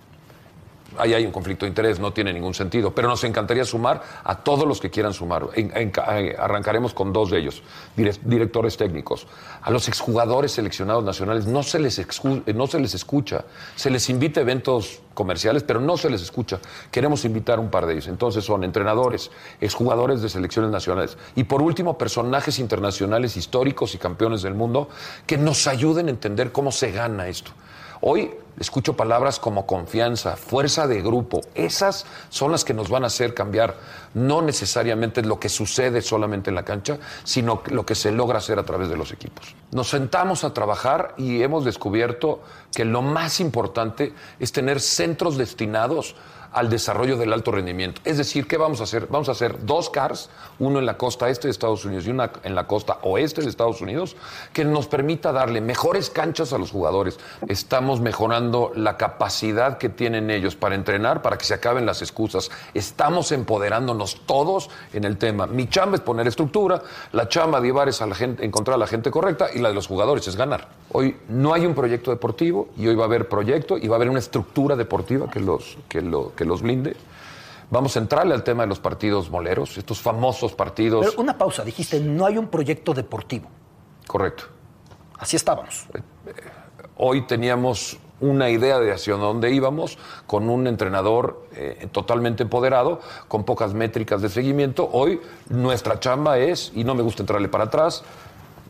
ahí 0.98 1.14
hay 1.14 1.26
un 1.26 1.32
conflicto 1.32 1.64
de 1.64 1.70
interés, 1.70 2.00
no 2.00 2.12
tiene 2.12 2.32
ningún 2.32 2.54
sentido. 2.54 2.94
Pero 2.94 3.08
nos 3.08 3.24
encantaría 3.24 3.64
sumar 3.64 4.02
a 4.24 4.36
todos 4.36 4.66
los 4.66 4.80
que 4.80 4.90
quieran 4.90 5.12
sumar. 5.12 5.48
Eh, 5.54 6.36
arrancaremos 6.38 6.94
con 6.94 7.12
dos 7.12 7.30
de 7.30 7.38
ellos, 7.38 7.62
directores 7.96 8.76
técnicos. 8.76 9.26
A 9.62 9.70
los 9.70 9.88
exjugadores 9.88 10.52
seleccionados 10.52 11.04
nacionales 11.04 11.46
no 11.46 11.62
se, 11.62 11.78
les 11.78 11.98
eh, 11.98 12.06
no 12.54 12.66
se 12.66 12.80
les 12.80 12.94
escucha. 12.94 13.44
Se 13.74 13.90
les 13.90 14.08
invita 14.08 14.40
a 14.40 14.42
eventos 14.42 15.00
comerciales, 15.14 15.62
pero 15.62 15.80
no 15.80 15.96
se 15.96 16.10
les 16.10 16.22
escucha. 16.22 16.60
Queremos 16.90 17.24
invitar 17.24 17.58
un 17.58 17.70
par 17.70 17.86
de 17.86 17.94
ellos. 17.94 18.06
Entonces 18.08 18.44
son 18.44 18.64
entrenadores, 18.64 19.30
exjugadores 19.60 20.22
de 20.22 20.28
selecciones 20.28 20.70
nacionales. 20.70 21.16
Y 21.34 21.44
por 21.44 21.62
último, 21.62 21.98
personajes 21.98 22.58
internacionales 22.58 23.36
históricos 23.36 23.94
y 23.94 23.98
campeones 23.98 24.42
del 24.42 24.54
mundo 24.54 24.88
que 25.26 25.38
nos 25.38 25.66
ayuden 25.66 26.06
a 26.08 26.10
entender 26.10 26.52
cómo 26.52 26.70
se 26.70 26.92
gana 26.92 27.28
esto. 27.28 27.52
Hoy 28.00 28.30
escucho 28.58 28.96
palabras 28.96 29.38
como 29.38 29.66
confianza, 29.66 30.36
fuerza 30.36 30.86
de 30.86 31.02
grupo. 31.02 31.40
Esas 31.54 32.06
son 32.28 32.52
las 32.52 32.64
que 32.64 32.74
nos 32.74 32.88
van 32.88 33.04
a 33.04 33.08
hacer 33.08 33.34
cambiar. 33.34 33.76
No 34.14 34.42
necesariamente 34.42 35.22
lo 35.22 35.38
que 35.38 35.48
sucede 35.48 36.02
solamente 36.02 36.50
en 36.50 36.56
la 36.56 36.64
cancha, 36.64 36.98
sino 37.24 37.62
lo 37.66 37.84
que 37.84 37.94
se 37.94 38.12
logra 38.12 38.38
hacer 38.38 38.58
a 38.58 38.64
través 38.64 38.88
de 38.88 38.96
los 38.96 39.12
equipos. 39.12 39.54
Nos 39.72 39.90
sentamos 39.90 40.44
a 40.44 40.54
trabajar 40.54 41.14
y 41.16 41.42
hemos 41.42 41.64
descubierto 41.64 42.42
que 42.72 42.84
lo 42.84 43.02
más 43.02 43.40
importante 43.40 44.14
es 44.38 44.52
tener 44.52 44.80
centros 44.80 45.36
destinados 45.36 46.14
al 46.56 46.70
desarrollo 46.70 47.18
del 47.18 47.34
alto 47.34 47.52
rendimiento. 47.52 48.00
Es 48.02 48.16
decir, 48.16 48.46
¿qué 48.46 48.56
vamos 48.56 48.80
a 48.80 48.84
hacer? 48.84 49.08
Vamos 49.10 49.28
a 49.28 49.32
hacer 49.32 49.66
dos 49.66 49.90
CARs, 49.90 50.30
uno 50.58 50.78
en 50.78 50.86
la 50.86 50.96
costa 50.96 51.28
este 51.28 51.48
de 51.48 51.52
Estados 51.52 51.84
Unidos 51.84 52.06
y 52.06 52.10
una 52.10 52.32
en 52.44 52.54
la 52.54 52.66
costa 52.66 52.98
oeste 53.02 53.42
de 53.42 53.50
Estados 53.50 53.82
Unidos, 53.82 54.16
que 54.54 54.64
nos 54.64 54.86
permita 54.86 55.32
darle 55.32 55.60
mejores 55.60 56.08
canchas 56.08 56.54
a 56.54 56.58
los 56.58 56.70
jugadores. 56.70 57.18
Estamos 57.46 58.00
mejorando 58.00 58.72
la 58.74 58.96
capacidad 58.96 59.76
que 59.76 59.90
tienen 59.90 60.30
ellos 60.30 60.56
para 60.56 60.74
entrenar, 60.74 61.20
para 61.20 61.36
que 61.36 61.44
se 61.44 61.52
acaben 61.52 61.84
las 61.84 62.00
excusas. 62.00 62.50
Estamos 62.72 63.32
empoderándonos 63.32 64.22
todos 64.24 64.70
en 64.94 65.04
el 65.04 65.18
tema. 65.18 65.46
Mi 65.46 65.68
chamba 65.68 65.96
es 65.96 66.00
poner 66.00 66.26
estructura, 66.26 66.82
la 67.12 67.28
chamba 67.28 67.60
de 67.60 67.68
Ibar 67.68 67.90
es 67.90 68.00
la 68.00 68.14
gente, 68.14 68.46
encontrar 68.46 68.76
a 68.76 68.78
la 68.78 68.86
gente 68.86 69.10
correcta 69.10 69.48
y 69.54 69.58
la 69.58 69.68
de 69.68 69.74
los 69.74 69.86
jugadores 69.86 70.26
es 70.26 70.36
ganar. 70.36 70.68
Hoy 70.92 71.18
no 71.28 71.52
hay 71.52 71.66
un 71.66 71.74
proyecto 71.74 72.10
deportivo 72.10 72.68
y 72.78 72.86
hoy 72.86 72.94
va 72.94 73.02
a 73.02 73.06
haber 73.08 73.28
proyecto 73.28 73.76
y 73.76 73.88
va 73.88 73.96
a 73.96 73.98
haber 73.98 74.08
una 74.08 74.20
estructura 74.20 74.74
deportiva 74.74 75.30
que 75.30 75.40
los, 75.40 75.76
que 75.90 76.00
lo, 76.00 76.34
que 76.34 76.45
los 76.46 76.62
blinde. 76.62 76.96
Vamos 77.70 77.96
a 77.96 77.98
entrarle 77.98 78.34
al 78.34 78.44
tema 78.44 78.62
de 78.62 78.68
los 78.68 78.78
partidos 78.78 79.28
moleros, 79.30 79.76
estos 79.76 80.00
famosos 80.00 80.52
partidos. 80.52 81.04
Pero 81.04 81.20
una 81.20 81.36
pausa, 81.36 81.64
dijiste, 81.64 82.00
no 82.00 82.24
hay 82.24 82.38
un 82.38 82.48
proyecto 82.48 82.94
deportivo. 82.94 83.48
Correcto. 84.06 84.44
Así 85.18 85.36
estábamos. 85.36 85.86
Hoy 86.96 87.26
teníamos 87.26 87.98
una 88.20 88.48
idea 88.48 88.78
de 88.78 88.92
hacia 88.92 89.14
dónde 89.14 89.50
íbamos, 89.50 89.98
con 90.26 90.48
un 90.48 90.66
entrenador 90.66 91.48
eh, 91.54 91.88
totalmente 91.92 92.44
empoderado, 92.44 93.00
con 93.28 93.44
pocas 93.44 93.74
métricas 93.74 94.22
de 94.22 94.28
seguimiento. 94.28 94.88
Hoy 94.92 95.20
nuestra 95.48 96.00
chamba 96.00 96.38
es, 96.38 96.72
y 96.74 96.84
no 96.84 96.94
me 96.94 97.02
gusta 97.02 97.22
entrarle 97.22 97.48
para 97.48 97.64
atrás, 97.64 98.04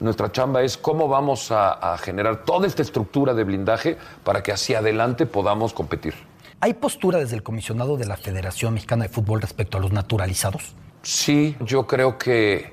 nuestra 0.01 0.33
chamba 0.33 0.63
es 0.63 0.77
cómo 0.77 1.09
vamos 1.09 1.51
a, 1.53 1.73
a 1.73 1.99
generar 1.99 2.45
toda 2.45 2.67
esta 2.67 2.83
estructura 2.83 3.35
de 3.35 3.45
blindaje 3.45 3.97
para 4.25 4.43
que 4.43 4.53
hacia 4.53 4.79
adelante 4.79 5.27
podamos 5.27 5.73
competir. 5.73 6.15
¿Hay 6.61 6.75
postura 6.75 7.19
desde 7.19 7.37
el 7.37 7.43
comisionado 7.43 7.97
de 7.99 8.07
la 8.07 8.17
Federación 8.17 8.75
Mexicana 8.75 9.05
de 9.05 9.11
Fútbol 9.11 9.43
respecto 9.43 9.77
a 9.77 9.81
los 9.81 9.93
naturalizados? 9.93 10.75
Sí, 11.03 11.55
yo 11.61 11.87
creo 11.87 12.17
que 12.17 12.73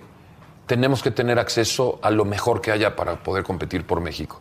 tenemos 0.66 1.04
que 1.04 1.12
tener 1.12 1.38
acceso 1.38 2.00
a 2.02 2.10
lo 2.10 2.24
mejor 2.24 2.62
que 2.62 2.72
haya 2.72 2.96
para 2.96 3.22
poder 3.22 3.44
competir 3.44 3.86
por 3.86 4.00
México. 4.00 4.40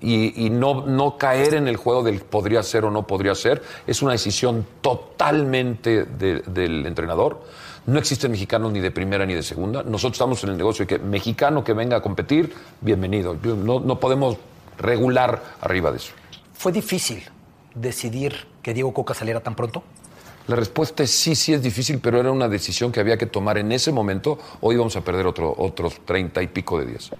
Y, 0.00 0.46
y 0.46 0.50
no, 0.50 0.84
no, 0.84 1.16
caer 1.16 1.54
en 1.54 1.68
el 1.68 1.76
juego 1.76 2.02
del 2.02 2.20
podría 2.22 2.60
ser 2.64 2.84
o 2.84 2.90
no 2.90 3.06
podría 3.06 3.36
ser. 3.36 3.62
Es 3.86 4.02
una 4.02 4.12
decisión 4.12 4.66
totalmente 4.80 6.04
de, 6.04 6.40
del 6.40 6.84
entrenador. 6.84 7.44
No 7.86 8.00
existen 8.00 8.32
mexicanos 8.32 8.72
ni 8.72 8.80
de 8.80 8.90
primera 8.90 9.24
ni 9.24 9.34
de 9.34 9.44
segunda. 9.44 9.84
Nosotros 9.84 10.14
estamos 10.14 10.42
en 10.42 10.50
el 10.50 10.56
negocio 10.56 10.86
de 10.86 10.88
que 10.88 10.98
mexicano 10.98 11.62
que 11.62 11.72
venga 11.72 11.98
a 11.98 12.02
competir, 12.02 12.52
bienvenido. 12.80 13.36
No, 13.42 13.78
no 13.78 14.00
podemos 14.00 14.38
regular 14.76 15.40
arriba 15.60 15.92
de 15.92 15.98
eso. 15.98 16.12
¿Fue 16.52 16.72
difícil 16.72 17.22
decidir 17.76 18.51
que 18.62 18.72
Diego 18.72 18.94
Coca 18.94 19.14
saliera 19.14 19.40
tan 19.40 19.54
pronto? 19.54 19.82
La 20.46 20.56
respuesta 20.56 21.02
es 21.02 21.10
sí, 21.10 21.34
sí 21.34 21.52
es 21.52 21.62
difícil, 21.62 22.00
pero 22.00 22.18
era 22.18 22.32
una 22.32 22.48
decisión 22.48 22.90
que 22.90 23.00
había 23.00 23.16
que 23.16 23.26
tomar 23.26 23.58
en 23.58 23.70
ese 23.72 23.92
momento. 23.92 24.38
Hoy 24.60 24.76
vamos 24.76 24.96
a 24.96 25.02
perder 25.02 25.26
otro, 25.26 25.54
otros 25.56 26.04
treinta 26.04 26.42
y 26.42 26.48
pico 26.48 26.78
de 26.78 26.86
días. 26.86 27.10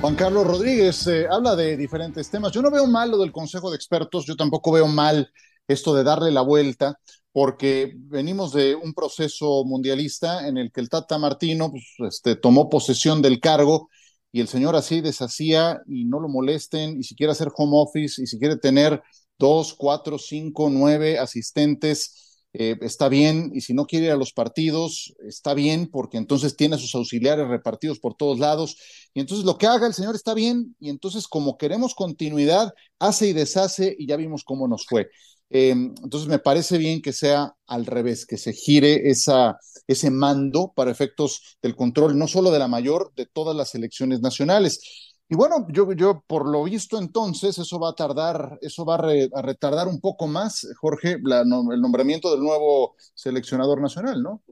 Juan 0.00 0.14
Carlos 0.14 0.46
Rodríguez 0.46 1.06
eh, 1.08 1.26
habla 1.28 1.56
de 1.56 1.76
diferentes 1.76 2.30
temas. 2.30 2.52
Yo 2.52 2.62
no 2.62 2.70
veo 2.70 2.86
mal 2.86 3.10
lo 3.10 3.18
del 3.18 3.32
Consejo 3.32 3.70
de 3.70 3.76
Expertos, 3.76 4.24
yo 4.24 4.36
tampoco 4.36 4.70
veo 4.70 4.86
mal 4.86 5.30
esto 5.66 5.94
de 5.94 6.04
darle 6.04 6.30
la 6.30 6.42
vuelta, 6.42 7.00
porque 7.32 7.92
venimos 7.96 8.52
de 8.52 8.74
un 8.74 8.94
proceso 8.94 9.64
mundialista 9.64 10.46
en 10.46 10.58
el 10.58 10.70
que 10.70 10.80
el 10.80 10.88
Tata 10.88 11.18
Martino 11.18 11.70
pues, 11.70 11.84
este, 12.08 12.36
tomó 12.36 12.70
posesión 12.70 13.20
del 13.20 13.40
cargo 13.40 13.90
y 14.36 14.40
el 14.40 14.48
señor 14.48 14.76
así 14.76 15.00
deshacía 15.00 15.80
y 15.86 16.04
no 16.04 16.20
lo 16.20 16.28
molesten 16.28 17.00
y 17.00 17.04
si 17.04 17.16
quiere 17.16 17.32
hacer 17.32 17.48
home 17.56 17.72
office 17.72 18.20
y 18.22 18.26
si 18.26 18.38
quiere 18.38 18.58
tener 18.58 19.02
dos, 19.38 19.72
cuatro, 19.72 20.18
cinco, 20.18 20.68
nueve 20.68 21.18
asistentes, 21.18 22.42
eh, 22.52 22.76
está 22.82 23.08
bien, 23.08 23.50
y 23.54 23.62
si 23.62 23.72
no 23.72 23.86
quiere 23.86 24.06
ir 24.06 24.12
a 24.12 24.16
los 24.16 24.34
partidos, 24.34 25.14
está 25.26 25.54
bien, 25.54 25.88
porque 25.90 26.18
entonces 26.18 26.54
tiene 26.54 26.74
a 26.74 26.78
sus 26.78 26.94
auxiliares 26.94 27.48
repartidos 27.48 27.98
por 27.98 28.14
todos 28.14 28.38
lados, 28.38 28.76
y 29.14 29.20
entonces 29.20 29.46
lo 29.46 29.56
que 29.56 29.68
haga 29.68 29.86
el 29.86 29.94
señor 29.94 30.14
está 30.14 30.34
bien, 30.34 30.76
y 30.80 30.90
entonces 30.90 31.28
como 31.28 31.56
queremos 31.56 31.94
continuidad, 31.94 32.74
hace 32.98 33.28
y 33.28 33.32
deshace, 33.32 33.96
y 33.98 34.06
ya 34.06 34.16
vimos 34.16 34.44
cómo 34.44 34.68
nos 34.68 34.84
fue. 34.84 35.08
Eh, 35.50 35.70
entonces 35.70 36.28
me 36.28 36.38
parece 36.38 36.78
bien 36.78 37.00
que 37.00 37.12
sea 37.12 37.54
al 37.66 37.86
revés, 37.86 38.26
que 38.26 38.36
se 38.36 38.52
gire 38.52 39.08
esa, 39.08 39.58
ese 39.86 40.10
mando 40.10 40.72
para 40.74 40.90
efectos 40.90 41.58
del 41.62 41.76
control, 41.76 42.18
no 42.18 42.28
solo 42.28 42.50
de 42.50 42.58
la 42.58 42.68
mayor, 42.68 43.12
de 43.16 43.26
todas 43.26 43.56
las 43.56 43.74
elecciones 43.74 44.20
nacionales. 44.20 45.06
Y 45.28 45.34
bueno, 45.34 45.66
yo, 45.70 46.22
por 46.28 46.48
lo 46.48 46.62
visto 46.62 46.98
entonces, 46.98 47.58
eso 47.58 47.80
va 47.80 47.90
a 47.90 47.94
tardar, 47.94 48.58
eso 48.60 48.84
va 48.84 48.94
a, 48.94 48.98
re, 48.98 49.28
retardar 49.42 49.88
un 49.88 50.00
poco 50.00 50.28
más, 50.28 50.68
Jorge, 50.80 51.18
la, 51.20 51.44
no, 51.44 51.72
el 51.72 51.80
nombramiento 51.80 52.30
del 52.30 52.44
nuevo 52.44 52.94
seleccionador 53.12 53.80
nacional, 53.80 54.22
¿no? 54.22 54.42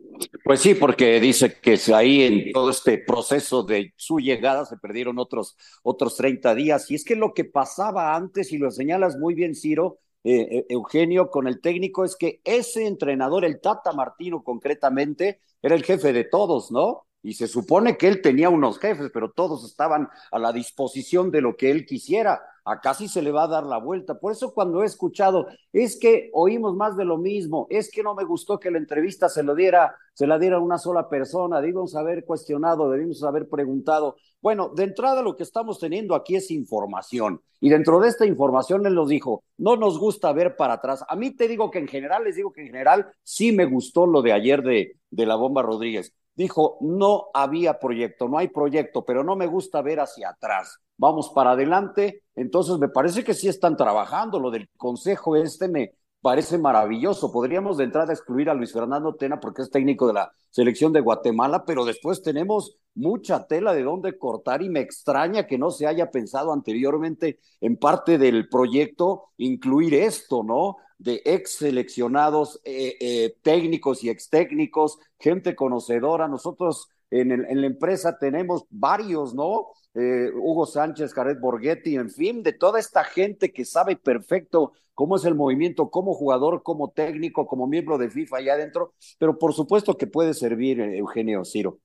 Pues 0.43 0.61
sí, 0.61 0.75
porque 0.75 1.21
dice 1.21 1.61
que 1.61 1.79
ahí 1.95 2.23
en 2.23 2.53
todo 2.53 2.71
este 2.71 2.99
proceso 2.99 3.63
de 3.63 3.93
su 3.97 4.19
llegada 4.19 4.65
se 4.65 4.77
perdieron 4.77 5.21
otros, 5.21 5.57
otros 5.85 6.17
30 6.17 6.57
días. 6.57 6.91
Y 6.91 6.97
es 6.97 7.05
que 7.05 7.15
lo 7.15 7.35
que 7.35 7.45
pasaba 7.45 8.17
antes, 8.17 8.53
y 8.53 8.59
lo 8.59 8.73
señalas 8.73 9.17
muy 9.17 9.35
bien, 9.35 9.55
Ciro, 9.55 10.01
eh, 10.25 10.67
Eugenio, 10.71 11.31
con 11.31 11.47
el 11.47 11.61
técnico, 11.61 12.05
es 12.05 12.17
que 12.17 12.41
ese 12.45 12.87
entrenador, 12.87 13.45
el 13.45 13.61
Tata 13.61 13.93
Martino 13.93 14.43
concretamente, 14.43 15.41
era 15.63 15.75
el 15.75 15.85
jefe 15.85 16.13
de 16.13 16.25
todos, 16.25 16.71
¿no? 16.71 17.07
Y 17.23 17.35
se 17.35 17.47
supone 17.47 17.97
que 17.97 18.09
él 18.09 18.21
tenía 18.21 18.51
unos 18.51 18.79
jefes, 18.79 19.11
pero 19.13 19.33
todos 19.33 19.65
estaban 19.65 20.09
a 20.31 20.39
la 20.39 20.53
disposición 20.53 21.31
de 21.31 21.41
lo 21.41 21.57
que 21.57 21.71
él 21.71 21.87
quisiera. 21.87 22.43
Acá 22.65 22.95
sí 22.95 23.09
se 23.09 23.21
le 23.21 23.31
va 23.31 23.45
a 23.45 23.49
dar 23.49 23.65
la 23.65 23.79
vuelta. 23.79 24.19
Por 24.19 24.33
eso 24.33 24.55
cuando 24.55 24.83
he 24.83 24.87
escuchado, 24.87 25.47
es 25.73 25.99
que 25.99 26.31
oímos 26.33 26.75
más 26.75 26.97
de 26.97 27.05
lo 27.05 27.19
mismo, 27.19 27.67
es 27.69 27.91
que 27.91 28.03
no 28.03 28.15
me 28.15 28.25
gustó 28.25 28.59
que 28.59 28.71
la 28.71 28.79
entrevista 28.79 29.29
se 29.29 29.43
lo 29.43 29.55
diera, 29.55 29.95
se 30.15 30.27
la 30.27 30.39
diera 30.39 30.59
una 30.59 30.79
sola 30.79 31.09
persona, 31.09 31.61
debimos 31.61 31.95
haber 31.95 32.25
cuestionado, 32.25 32.91
debimos 32.91 33.23
haber 33.23 33.49
preguntado. 33.49 34.17
Bueno, 34.41 34.71
de 34.75 34.85
entrada 34.85 35.21
lo 35.21 35.37
que 35.37 35.43
estamos 35.43 35.79
teniendo 35.79 36.15
aquí 36.15 36.37
es 36.37 36.51
información. 36.51 37.43
Y 37.61 37.69
dentro 37.69 38.01
de 38.01 38.09
esta 38.09 38.25
información 38.25 38.87
él 38.87 38.95
nos 38.95 39.09
dijo, 39.09 39.45
no 39.59 39.77
nos 39.77 39.99
gusta 39.99 40.33
ver 40.33 40.57
para 40.57 40.75
atrás. 40.75 41.05
A 41.09 41.17
mí 41.17 41.31
te 41.33 41.49
digo 41.49 41.71
que 41.71 41.79
en 41.81 41.89
general, 41.89 42.25
les 42.25 42.37
digo 42.37 42.53
que 42.53 42.63
en 42.63 42.69
general 42.69 43.13
sí 43.23 43.53
me 43.53 43.67
gustó 43.67 44.07
lo 44.07 44.23
de 44.23 44.33
ayer 44.33 44.63
de, 44.63 44.97
de 45.11 45.27
la 45.27 45.37
bomba 45.37 45.63
Rodríguez 45.63 46.15
dijo, 46.37 46.79
no 46.81 47.27
había 47.33 47.79
proyecto, 47.79 48.29
no 48.29 48.39
hay 48.39 48.49
proyecto, 48.49 49.05
pero 49.05 49.23
no 49.23 49.37
me 49.37 49.47
gusta 49.47 49.83
ver 49.83 50.01
hacia 50.01 50.31
atrás. 50.31 50.81
Vamos 50.97 51.31
para 51.35 51.53
adelante. 51.53 52.23
Entonces 52.35 52.79
me 52.79 52.89
parece 52.89 53.25
que 53.25 53.35
sí 53.35 53.49
están 53.49 53.77
trabajando. 53.77 54.39
Lo 54.39 54.51
del 54.51 54.69
consejo 54.77 55.37
este 55.37 55.69
me 55.69 55.93
parece 56.21 56.57
maravilloso. 56.57 57.31
Podríamos 57.33 57.77
de 57.77 57.85
entrada 57.85 58.13
excluir 58.13 58.49
a 58.49 58.55
Luis 58.55 58.73
Fernando 58.73 59.15
Tena 59.15 59.41
porque 59.41 59.63
es 59.63 59.71
técnico 59.71 60.07
de 60.07 60.15
la 60.15 60.33
selección 60.51 60.93
de 60.93 61.01
Guatemala, 61.01 61.65
pero 61.67 61.85
después 61.85 62.23
tenemos 62.23 62.79
mucha 62.95 63.47
tela 63.47 63.75
de 63.75 63.83
dónde 63.83 64.17
cortar 64.17 64.63
y 64.63 64.69
me 64.69 64.81
extraña 64.81 65.47
que 65.47 65.59
no 65.59 65.71
se 65.71 65.87
haya 65.87 66.11
pensado 66.11 66.53
anteriormente 66.53 67.41
en 67.61 67.77
parte 67.77 68.19
del 68.19 68.49
proyecto 68.49 69.25
incluir 69.37 69.95
esto, 69.95 70.43
¿no? 70.43 70.77
de 70.99 71.21
ex 71.25 71.57
seleccionados 71.59 72.61
eh, 72.65 72.97
eh, 73.01 73.37
técnicos 73.43 74.03
y 74.03 74.11
ex 74.11 74.29
técnicos, 74.29 74.99
gente 75.19 75.55
conocedora. 75.55 76.29
Nosotros 76.29 76.89
en, 77.11 77.33
el, 77.33 77.45
en 77.47 77.61
la 77.61 77.67
empresa 77.67 78.19
tenemos 78.19 78.65
varios, 78.71 79.35
¿no? 79.35 79.73
Eh, 79.95 80.31
Hugo 80.35 80.67
Sánchez, 80.67 81.13
Jared 81.15 81.39
Borghetti, 81.39 81.95
en 81.97 82.11
fin, 82.11 82.43
de 82.43 82.53
toda 82.53 82.81
esta 82.81 83.05
gente 83.05 83.53
que 83.53 83.65
sabe 83.65 83.97
perfecto 83.97 84.73
cómo 84.93 85.17
es 85.17 85.25
el 85.25 85.35
movimiento 85.35 85.91
como 85.91 86.15
jugador, 86.15 86.63
como 86.63 86.91
técnico, 86.91 87.47
como 87.47 87.67
miembro 87.67 87.97
de 87.99 88.11
FIFA 88.11 88.39
allá 88.39 88.55
adentro, 88.55 88.95
pero 89.19 89.39
por 89.39 89.55
supuesto 89.55 89.97
que 89.97 90.07
puede 90.07 90.35
servir 90.35 90.81
Eugenio 90.81 91.45
Ciro. 91.45 91.79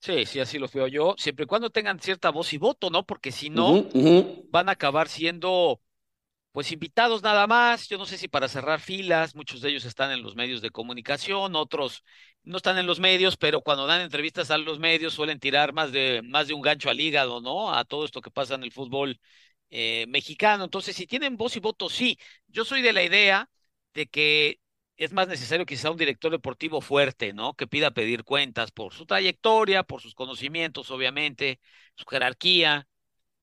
Sí, 0.00 0.24
sí, 0.26 0.38
así 0.40 0.58
lo 0.58 0.68
veo 0.72 0.86
yo, 0.86 1.14
siempre 1.18 1.44
y 1.44 1.46
cuando 1.48 1.70
tengan 1.70 1.98
cierta 1.98 2.30
voz 2.30 2.52
y 2.52 2.58
voto, 2.58 2.90
¿no? 2.90 3.04
Porque 3.04 3.32
si 3.32 3.50
no, 3.50 3.72
uh 3.72 3.76
-huh, 3.78 3.90
uh 3.94 4.02
-huh. 4.02 4.46
van 4.50 4.68
a 4.68 4.72
acabar 4.72 5.08
siendo 5.08 5.80
pues 6.56 6.72
invitados 6.72 7.22
nada 7.22 7.46
más, 7.46 7.86
yo 7.86 7.98
no 7.98 8.06
sé 8.06 8.16
si 8.16 8.28
para 8.28 8.48
cerrar 8.48 8.80
filas, 8.80 9.34
muchos 9.34 9.60
de 9.60 9.68
ellos 9.68 9.84
están 9.84 10.10
en 10.10 10.22
los 10.22 10.36
medios 10.36 10.62
de 10.62 10.70
comunicación, 10.70 11.54
otros 11.54 12.02
no 12.44 12.56
están 12.56 12.78
en 12.78 12.86
los 12.86 12.98
medios, 12.98 13.36
pero 13.36 13.60
cuando 13.60 13.86
dan 13.86 14.00
entrevistas 14.00 14.50
a 14.50 14.56
los 14.56 14.78
medios 14.78 15.12
suelen 15.12 15.38
tirar 15.38 15.74
más 15.74 15.92
de, 15.92 16.22
más 16.24 16.48
de 16.48 16.54
un 16.54 16.62
gancho 16.62 16.88
al 16.88 16.98
hígado, 16.98 17.42
¿no? 17.42 17.74
A 17.74 17.84
todo 17.84 18.06
esto 18.06 18.22
que 18.22 18.30
pasa 18.30 18.54
en 18.54 18.62
el 18.62 18.72
fútbol 18.72 19.20
eh, 19.68 20.06
mexicano. 20.08 20.64
Entonces, 20.64 20.96
si 20.96 21.06
tienen 21.06 21.36
voz 21.36 21.56
y 21.56 21.60
voto, 21.60 21.90
sí. 21.90 22.18
Yo 22.48 22.64
soy 22.64 22.80
de 22.80 22.94
la 22.94 23.02
idea 23.02 23.50
de 23.92 24.06
que 24.06 24.58
es 24.96 25.12
más 25.12 25.28
necesario 25.28 25.66
quizá 25.66 25.90
un 25.90 25.98
director 25.98 26.32
deportivo 26.32 26.80
fuerte, 26.80 27.34
¿no? 27.34 27.52
Que 27.52 27.66
pida 27.66 27.90
pedir 27.90 28.24
cuentas 28.24 28.70
por 28.72 28.94
su 28.94 29.04
trayectoria, 29.04 29.82
por 29.82 30.00
sus 30.00 30.14
conocimientos, 30.14 30.90
obviamente, 30.90 31.60
su 31.96 32.06
jerarquía, 32.06 32.88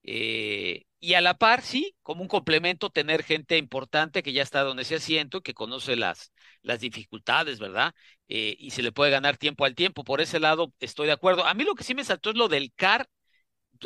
eh, 0.04 0.84
y 1.00 1.14
a 1.16 1.22
la 1.22 1.36
par, 1.38 1.62
sí, 1.62 1.96
como 2.02 2.22
un 2.22 2.28
complemento, 2.28 2.90
tener 2.90 3.24
gente 3.24 3.58
importante 3.58 4.24
que 4.24 4.34
ya 4.34 4.42
está 4.44 4.62
donde 4.64 4.86
se 4.86 4.96
asiento, 4.96 5.42
que 5.42 5.54
conoce 5.54 5.96
las, 5.96 6.32
las 6.62 6.80
dificultades, 6.80 7.60
¿verdad? 7.60 7.94
Eh, 8.30 8.56
y 8.60 8.72
se 8.72 8.82
le 8.84 8.92
puede 8.92 9.12
ganar 9.12 9.38
tiempo 9.38 9.66
al 9.66 9.76
tiempo. 9.76 10.04
Por 10.04 10.22
ese 10.22 10.40
lado, 10.40 10.74
estoy 10.80 11.08
de 11.08 11.14
acuerdo. 11.14 11.46
A 11.46 11.54
mí 11.54 11.64
lo 11.64 11.76
que 11.76 11.84
sí 11.84 11.94
me 11.96 12.04
saltó 12.06 12.30
es 12.32 12.38
lo 12.38 12.48
del 12.48 12.72
CAR, 12.76 13.08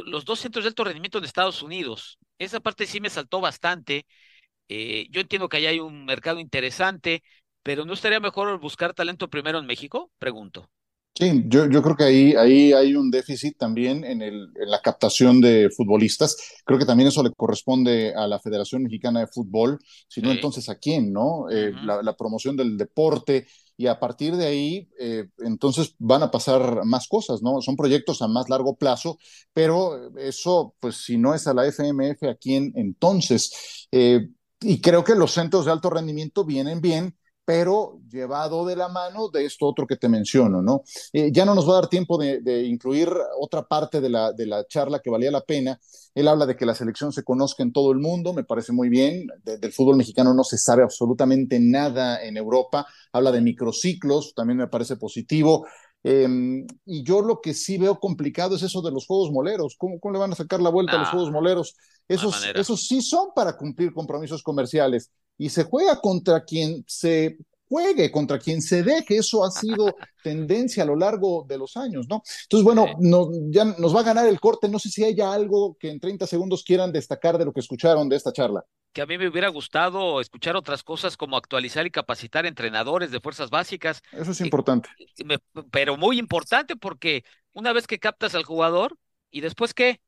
los 0.06 0.26
dos 0.26 0.40
centros 0.40 0.64
de 0.66 0.70
alto 0.70 0.84
rendimiento 0.84 1.18
en 1.18 1.26
Estados 1.26 1.62
Unidos. 1.64 2.20
Esa 2.40 2.60
parte 2.60 2.86
sí 2.88 3.00
me 3.02 3.10
saltó 3.10 3.42
bastante. 3.42 4.06
Eh, 4.70 5.08
yo 5.12 5.22
entiendo 5.22 5.50
que 5.50 5.58
allá 5.58 5.70
hay 5.70 5.80
un 5.80 6.06
mercado 6.06 6.40
interesante, 6.40 7.24
pero 7.64 7.86
¿no 7.86 7.94
estaría 7.94 8.20
mejor 8.22 8.60
buscar 8.60 8.94
talento 8.94 9.30
primero 9.30 9.60
en 9.60 9.66
México? 9.68 10.12
Pregunto. 10.20 10.70
Sí, 11.20 11.44
yo, 11.48 11.66
yo 11.68 11.82
creo 11.82 11.96
que 11.96 12.04
ahí, 12.04 12.34
ahí 12.36 12.74
hay 12.74 12.96
un 12.96 13.10
déficit 13.10 13.58
también 13.58 14.04
en, 14.04 14.22
el, 14.22 14.52
en 14.56 14.70
la 14.70 14.82
captación 14.84 15.42
de 15.42 15.70
futbolistas. 15.76 16.38
Creo 16.64 16.78
que 16.78 16.86
también 16.86 17.08
eso 17.08 17.24
le 17.24 17.32
corresponde 17.34 18.14
a 18.16 18.28
la 18.28 18.40
Federación 18.40 18.84
Mexicana 18.84 19.22
de 19.22 19.28
Fútbol, 19.28 19.80
si 20.08 20.22
no, 20.22 20.30
Sí. 20.30 20.36
entonces 20.36 20.70
a 20.70 20.76
quién, 20.76 21.12
¿no? 21.12 21.50
Eh, 21.50 21.74
la, 21.82 22.04
la 22.04 22.16
promoción 22.16 22.56
del 22.56 22.78
deporte 22.78 23.48
y 23.76 23.88
a 23.88 24.00
partir 24.00 24.36
de 24.36 24.46
ahí, 24.46 24.90
eh, 25.00 25.28
entonces 25.40 25.96
van 25.98 26.22
a 26.22 26.30
pasar 26.30 26.86
más 26.86 27.08
cosas, 27.08 27.42
¿no? 27.42 27.62
Son 27.62 27.76
proyectos 27.76 28.22
a 28.22 28.28
más 28.28 28.48
largo 28.50 28.76
plazo, 28.78 29.18
pero 29.54 30.16
eso, 30.18 30.76
pues 30.80 30.98
si 30.98 31.18
no 31.18 31.34
es 31.34 31.48
a 31.48 31.54
la 31.56 31.66
FMF, 31.66 32.30
¿a 32.30 32.36
quién 32.36 32.72
entonces? 32.76 33.88
Eh, 33.92 34.30
y 34.62 34.82
creo 34.82 35.04
que 35.04 35.16
los 35.16 35.32
centros 35.32 35.66
de 35.66 35.72
alto 35.72 35.90
rendimiento 35.90 36.46
vienen 36.46 36.82
bien, 36.82 37.16
pero 37.48 38.02
llevado 38.10 38.66
de 38.66 38.76
la 38.76 38.90
mano 38.90 39.30
de 39.30 39.46
esto 39.46 39.68
otro 39.68 39.88
que 39.88 39.96
te 39.96 40.10
menciono, 40.10 40.62
¿no? 40.62 40.84
Eh, 41.14 41.32
ya 41.32 41.46
no 41.46 41.56
nos 41.56 41.66
va 41.68 41.74
a 41.74 41.76
dar 41.82 41.88
tiempo 41.90 42.18
de, 42.18 42.42
de 42.42 42.64
incluir 42.66 43.10
otra 43.40 43.64
parte 43.64 44.02
de 44.02 44.10
la, 44.10 44.34
de 44.34 44.46
la 44.48 44.66
charla 44.68 45.00
que 45.00 45.10
valía 45.10 45.32
la 45.32 45.42
pena. 45.42 45.80
Él 46.14 46.28
habla 46.28 46.46
de 46.46 46.58
que 46.58 46.66
la 46.66 46.76
selección 46.76 47.14
se 47.14 47.24
conozca 47.24 47.64
en 47.64 47.72
todo 47.72 47.92
el 47.94 48.00
mundo, 48.00 48.34
me 48.34 48.44
parece 48.44 48.74
muy 48.74 48.90
bien. 48.90 49.28
De- 49.46 49.58
del 49.60 49.72
fútbol 49.72 49.96
mexicano 49.96 50.34
no 50.34 50.44
se 50.44 50.58
sabe 50.58 50.84
absolutamente 50.84 51.58
nada 51.62 52.22
en 52.24 52.36
Europa. 52.38 52.86
Habla 53.14 53.32
de 53.32 53.42
microciclos, 53.42 54.34
también 54.36 54.58
me 54.58 54.68
parece 54.68 54.98
positivo. 54.98 55.66
Eh, 56.04 56.28
y 56.86 57.04
yo 57.04 57.22
lo 57.22 57.42
que 57.42 57.54
sí 57.54 57.78
veo 57.78 58.00
complicado 58.00 58.56
es 58.56 58.64
eso 58.64 58.82
de 58.82 58.92
los 58.92 59.06
juegos 59.08 59.32
moleros. 59.32 59.76
¿Cómo, 59.78 60.00
cómo 60.00 60.14
le 60.14 60.20
van 60.20 60.32
a 60.34 60.36
sacar 60.36 60.62
la 60.62 60.70
vuelta 60.70 60.96
a 60.98 61.00
los 61.00 61.10
Ah, 61.10 61.10
juegos 61.10 61.32
moleros? 61.32 61.76
Esos, 62.08 62.50
esos 62.54 62.88
sí 62.88 63.02
son 63.02 63.30
para 63.36 63.58
cumplir 63.58 63.94
compromisos 63.94 64.44
comerciales 64.44 65.12
y 65.38 65.50
se 65.50 65.64
juega 65.64 66.00
contra 66.02 66.44
quien 66.44 66.84
se 66.88 67.38
juegue, 67.70 68.12
contra 68.12 68.40
quien 68.40 68.62
se 68.62 68.82
deje. 68.84 69.18
Eso 69.18 69.44
ha 69.44 69.52
sido 69.52 69.96
tendencia 70.24 70.84
a 70.84 70.86
lo 70.86 70.96
largo 70.96 71.46
de 71.48 71.58
los 71.58 71.76
años, 71.78 72.08
¿no? 72.10 72.24
Entonces, 72.44 72.64
bueno, 72.64 72.88
ya 73.52 73.66
nos 73.66 73.96
va 73.96 74.00
a 74.02 74.04
ganar 74.04 74.28
el 74.28 74.40
corte. 74.40 74.70
No 74.70 74.80
sé 74.80 74.90
si 74.90 75.04
haya 75.04 75.34
algo 75.34 75.76
que 75.80 75.90
en 75.90 76.00
30 76.00 76.28
segundos 76.28 76.64
quieran 76.64 76.92
destacar 76.92 77.38
de 77.38 77.46
lo 77.46 77.54
que 77.54 77.60
escucharon 77.60 78.08
de 78.10 78.16
esta 78.16 78.32
charla. 78.32 78.64
que 78.94 79.02
a 79.02 79.06
mí 79.06 79.18
me 79.18 79.28
hubiera 79.28 79.50
gustado 79.50 80.22
escuchar 80.22 80.56
otras 80.56 80.82
cosas 80.84 81.18
como 81.18 81.38
actualizar 81.38 81.86
y 81.86 81.92
capacitar 81.92 82.46
entrenadores 82.46 83.12
de 83.12 83.20
fuerzas 83.20 83.50
básicas, 83.52 84.02
Eso 84.12 84.32
es 84.32 84.42
importante. 84.42 84.90
pero 85.72 85.98
muy 85.98 86.18
importante 86.20 86.76
porque 86.76 87.24
una 87.54 87.74
vez 87.74 87.86
que 87.86 88.00
captas 88.00 88.34
al 88.34 88.44
jugador 88.44 88.98
y 89.30 89.42
después 89.42 89.74
qué, 89.74 90.02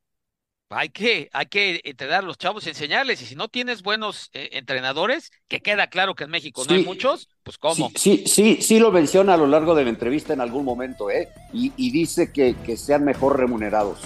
hay 0.70 0.90
que, 0.90 1.28
hay 1.32 1.46
que 1.46 1.80
entrenar 1.84 2.22
a 2.22 2.26
los 2.26 2.38
chavos 2.38 2.64
y 2.64 2.68
enseñarles, 2.68 3.20
y 3.22 3.26
si 3.26 3.34
no 3.34 3.48
tienes 3.48 3.82
buenos 3.82 4.30
eh, 4.32 4.50
entrenadores, 4.52 5.32
que 5.48 5.60
queda 5.60 5.88
claro 5.88 6.14
que 6.14 6.24
en 6.24 6.30
México 6.30 6.62
no 6.68 6.74
hay 6.74 6.84
muchos, 6.84 7.28
pues 7.42 7.58
cómo. 7.58 7.90
Sí, 7.90 7.96
sí, 7.96 8.24
sí, 8.26 8.58
sí 8.62 8.78
lo 8.78 8.92
menciona 8.92 9.34
a 9.34 9.36
lo 9.36 9.46
largo 9.46 9.74
de 9.74 9.84
la 9.84 9.90
entrevista 9.90 10.32
en 10.32 10.40
algún 10.40 10.64
momento, 10.64 11.10
¿eh? 11.10 11.28
Y, 11.52 11.72
y 11.76 11.90
dice 11.90 12.32
que, 12.32 12.54
que 12.64 12.76
sean 12.76 13.04
mejor 13.04 13.38
remunerados. 13.38 13.98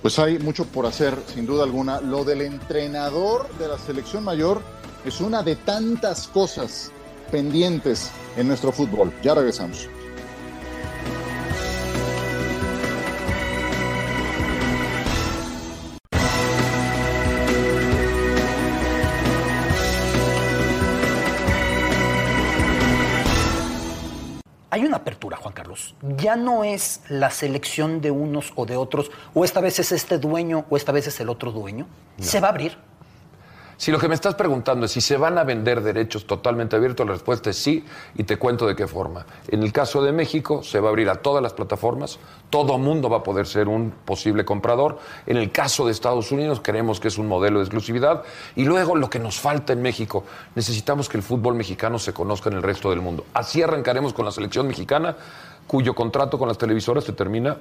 Pues 0.00 0.18
hay 0.18 0.38
mucho 0.38 0.66
por 0.66 0.86
hacer, 0.86 1.16
sin 1.32 1.46
duda 1.46 1.64
alguna. 1.64 2.00
Lo 2.00 2.24
del 2.24 2.40
entrenador 2.40 3.48
de 3.58 3.68
la 3.68 3.78
selección 3.78 4.24
mayor 4.24 4.62
es 5.04 5.20
una 5.20 5.42
de 5.42 5.54
tantas 5.54 6.28
cosas 6.28 6.90
pendientes 7.30 8.10
en 8.36 8.48
nuestro 8.48 8.72
fútbol. 8.72 9.12
Ya 9.22 9.34
regresamos. 9.34 9.88
Juan 25.36 25.54
Carlos. 25.54 25.94
Ya 26.16 26.36
no 26.36 26.64
es 26.64 27.00
la 27.08 27.30
selección 27.30 28.00
de 28.00 28.10
unos 28.10 28.52
o 28.54 28.66
de 28.66 28.76
otros, 28.76 29.10
o 29.34 29.44
esta 29.44 29.60
vez 29.60 29.78
es 29.78 29.92
este 29.92 30.18
dueño 30.18 30.64
o 30.70 30.76
esta 30.76 30.92
vez 30.92 31.06
es 31.06 31.20
el 31.20 31.28
otro 31.28 31.52
dueño. 31.52 31.86
Se 32.18 32.40
va 32.40 32.48
a 32.48 32.50
abrir. 32.50 32.76
Si 33.82 33.90
lo 33.90 33.98
que 33.98 34.06
me 34.06 34.14
estás 34.14 34.36
preguntando 34.36 34.86
es 34.86 34.92
si 34.92 35.00
se 35.00 35.16
van 35.16 35.38
a 35.38 35.42
vender 35.42 35.82
derechos 35.82 36.24
totalmente 36.24 36.76
abiertos, 36.76 37.04
la 37.04 37.14
respuesta 37.14 37.50
es 37.50 37.56
sí, 37.56 37.84
y 38.14 38.22
te 38.22 38.36
cuento 38.36 38.64
de 38.64 38.76
qué 38.76 38.86
forma. 38.86 39.26
En 39.48 39.60
el 39.64 39.72
caso 39.72 40.00
de 40.04 40.12
México, 40.12 40.62
se 40.62 40.78
va 40.78 40.86
a 40.86 40.90
abrir 40.90 41.08
a 41.08 41.16
todas 41.16 41.42
las 41.42 41.52
plataformas, 41.52 42.20
todo 42.48 42.78
mundo 42.78 43.10
va 43.10 43.16
a 43.16 43.22
poder 43.24 43.44
ser 43.44 43.66
un 43.66 43.92
posible 44.04 44.44
comprador. 44.44 45.00
En 45.26 45.36
el 45.36 45.50
caso 45.50 45.84
de 45.84 45.90
Estados 45.90 46.30
Unidos, 46.30 46.60
creemos 46.62 47.00
que 47.00 47.08
es 47.08 47.18
un 47.18 47.26
modelo 47.26 47.58
de 47.58 47.64
exclusividad. 47.64 48.22
Y 48.54 48.66
luego, 48.66 48.94
lo 48.94 49.10
que 49.10 49.18
nos 49.18 49.40
falta 49.40 49.72
en 49.72 49.82
México, 49.82 50.22
necesitamos 50.54 51.08
que 51.08 51.16
el 51.16 51.24
fútbol 51.24 51.56
mexicano 51.56 51.98
se 51.98 52.12
conozca 52.12 52.50
en 52.50 52.58
el 52.58 52.62
resto 52.62 52.88
del 52.88 53.00
mundo. 53.00 53.24
Así 53.34 53.62
arrancaremos 53.62 54.12
con 54.12 54.24
la 54.24 54.30
selección 54.30 54.68
mexicana, 54.68 55.16
cuyo 55.66 55.92
contrato 55.92 56.38
con 56.38 56.46
las 56.46 56.56
televisoras 56.56 57.02
se 57.02 57.14
termina 57.14 57.56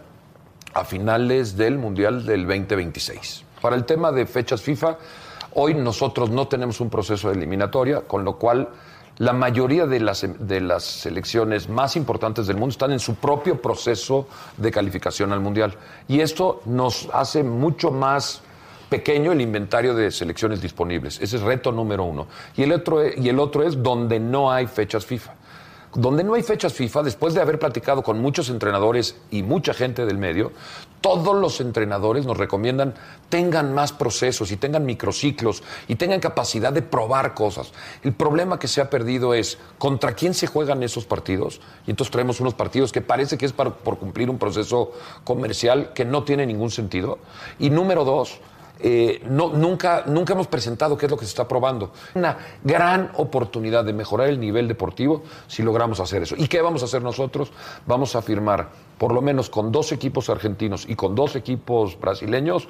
a 0.76 0.86
finales 0.86 1.58
del 1.58 1.80
Mundial 1.80 2.28
del 2.28 2.46
2026. 2.46 3.46
Para 3.60 3.76
el 3.76 3.86
tema 3.86 4.12
de 4.12 4.28
fechas 4.28 4.62
FIFA, 4.62 4.98
hoy 5.54 5.74
nosotros 5.74 6.30
no 6.30 6.48
tenemos 6.48 6.80
un 6.80 6.90
proceso 6.90 7.30
de 7.30 7.36
eliminatoria, 7.36 8.02
con 8.02 8.24
lo 8.24 8.38
cual 8.38 8.70
la 9.18 9.34
mayoría 9.34 9.86
de 9.86 10.00
las, 10.00 10.26
de 10.40 10.62
las 10.62 10.84
selecciones 10.84 11.70
más 11.70 11.96
importantes 11.96 12.48
del 12.48 12.58
mundo 12.58 12.72
están 12.72 12.92
en 12.92 13.00
su 13.00 13.16
propio 13.16 13.62
proceso 13.62 14.28
de 14.58 14.72
calificación 14.72 15.32
al 15.32 15.42
Mundial. 15.42 15.76
Y 16.08 16.22
esto 16.22 16.62
nos 16.66 17.08
hace 17.14 17.44
mucho 17.44 17.92
más 17.92 18.42
pequeño 18.90 19.32
el 19.32 19.42
inventario 19.42 19.94
de 19.94 20.12
selecciones 20.12 20.62
disponibles. 20.62 21.22
Ese 21.22 21.38
es 21.38 21.42
reto 21.44 21.72
número 21.72 22.04
uno. 22.04 22.28
Y 22.58 22.64
el 22.64 22.74
otro, 22.74 23.08
y 23.08 23.30
el 23.30 23.40
otro 23.40 23.64
es 23.64 23.82
donde 23.82 24.20
no 24.20 24.52
hay 24.52 24.68
fechas 24.68 25.06
FIFA. 25.06 25.34
Donde 25.94 26.24
no 26.24 26.36
hay 26.36 26.44
fechas 26.44 26.74
FIFA, 26.74 27.04
después 27.04 27.34
de 27.34 27.42
haber 27.42 27.60
platicado 27.60 28.02
con 28.02 28.22
muchos 28.22 28.50
entrenadores 28.50 29.18
y 29.30 29.44
mucha 29.44 29.74
gente 29.74 30.06
del 30.06 30.18
medio, 30.18 30.54
todos 31.02 31.36
los 31.36 31.60
entrenadores 31.60 32.26
nos 32.26 32.38
recomiendan 32.38 32.94
tengan 33.28 33.74
más 33.74 33.92
procesos 33.92 34.52
y 34.52 34.58
tengan 34.58 34.86
microciclos 34.86 35.64
y 35.88 35.96
tengan 35.96 36.20
capacidad 36.20 36.72
de 36.72 36.82
probar 36.82 37.34
cosas. 37.34 37.72
El 38.04 38.14
problema 38.14 38.58
que 38.60 38.68
se 38.68 38.80
ha 38.80 38.90
perdido 38.90 39.34
es 39.34 39.58
contra 39.78 40.14
quién 40.14 40.34
se 40.34 40.48
juegan 40.48 40.84
esos 40.84 41.06
partidos. 41.06 41.60
Y 41.88 41.92
entonces 41.92 42.12
traemos 42.12 42.40
unos 42.40 42.54
partidos 42.54 42.92
que 42.92 43.02
parece 43.02 43.38
que 43.38 43.46
es 43.46 43.54
para- 43.54 43.72
por 43.72 43.98
cumplir 43.98 44.30
un 44.30 44.38
proceso 44.38 44.92
comercial 45.24 45.92
que 45.94 46.06
no 46.06 46.24
tiene 46.24 46.46
ningún 46.46 46.72
sentido. 46.72 47.20
Y 47.60 47.70
número 47.70 48.06
dos, 48.06 48.40
eh, 48.84 49.22
no, 49.30 49.50
nunca, 49.50 50.04
nunca 50.08 50.34
hemos 50.34 50.48
presentado 50.48 50.98
qué 50.98 51.06
es 51.06 51.12
lo 51.12 51.18
que 51.18 51.26
se 51.26 51.30
está 51.30 51.48
probando. 51.48 51.92
Una 52.16 52.38
gran 52.64 53.12
oportunidad 53.16 53.86
de 53.86 53.94
mejorar 53.94 54.30
el 54.30 54.40
nivel 54.40 54.68
deportivo 54.68 55.24
si 55.48 55.64
logramos 55.64 56.00
hacer 56.00 56.24
eso. 56.24 56.36
¿Y 56.38 56.48
qué 56.48 56.62
vamos 56.62 56.82
a 56.82 56.86
hacer 56.86 57.02
nosotros? 57.02 57.52
Vamos 57.86 58.16
a 58.16 58.22
firmar, 58.22 58.70
por 58.98 59.14
lo 59.14 59.22
menos 59.22 59.50
con 59.50 59.72
dos 59.72 59.92
equipos 59.92 60.30
argentinos 60.30 60.86
y 60.88 60.96
con 60.96 61.16
dos 61.16 61.36
equipos 61.36 62.00
brasileños, 62.00 62.68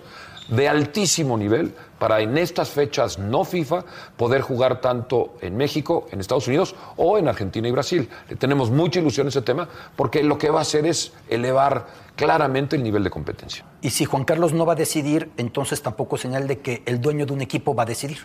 de 0.48 0.68
altísimo 0.68 1.38
nivel 1.38 1.74
para 1.98 2.20
en 2.22 2.38
estas 2.38 2.70
fechas 2.70 3.18
no 3.18 3.44
FIFA 3.46 3.86
poder 4.18 4.42
jugar 4.42 4.82
tanto 4.82 5.36
en 5.42 5.56
México, 5.56 6.08
en 6.12 6.20
Estados 6.20 6.48
Unidos 6.48 6.76
o 6.98 7.18
en 7.18 7.28
Argentina 7.28 7.68
y 7.68 7.72
Brasil. 7.72 8.10
Le 8.30 8.36
tenemos 8.36 8.70
mucha 8.70 9.00
ilusión 9.00 9.28
a 9.28 9.30
ese 9.30 9.42
tema 9.42 9.68
porque 9.96 10.24
lo 10.24 10.38
que 10.38 10.50
va 10.50 10.60
a 10.60 10.64
hacer 10.64 10.86
es 10.86 11.14
elevar 11.30 11.88
claramente 12.26 12.76
el 12.76 12.84
nivel 12.84 13.04
de 13.04 13.10
competencia. 13.10 13.66
Y 13.82 13.90
si 13.90 14.06
Juan 14.06 14.24
Carlos 14.24 14.54
no 14.54 14.66
va 14.66 14.74
a 14.74 14.76
decidir, 14.76 15.32
entonces 15.38 15.82
tampoco 15.82 16.16
es 16.16 16.22
señal 16.22 16.48
de 16.48 16.60
que 16.60 16.84
el 16.86 17.02
dueño 17.02 17.26
de 17.26 17.34
un 17.34 17.42
equipo 17.42 17.74
va 17.76 17.84
a 17.84 17.86
decidir. 17.86 18.20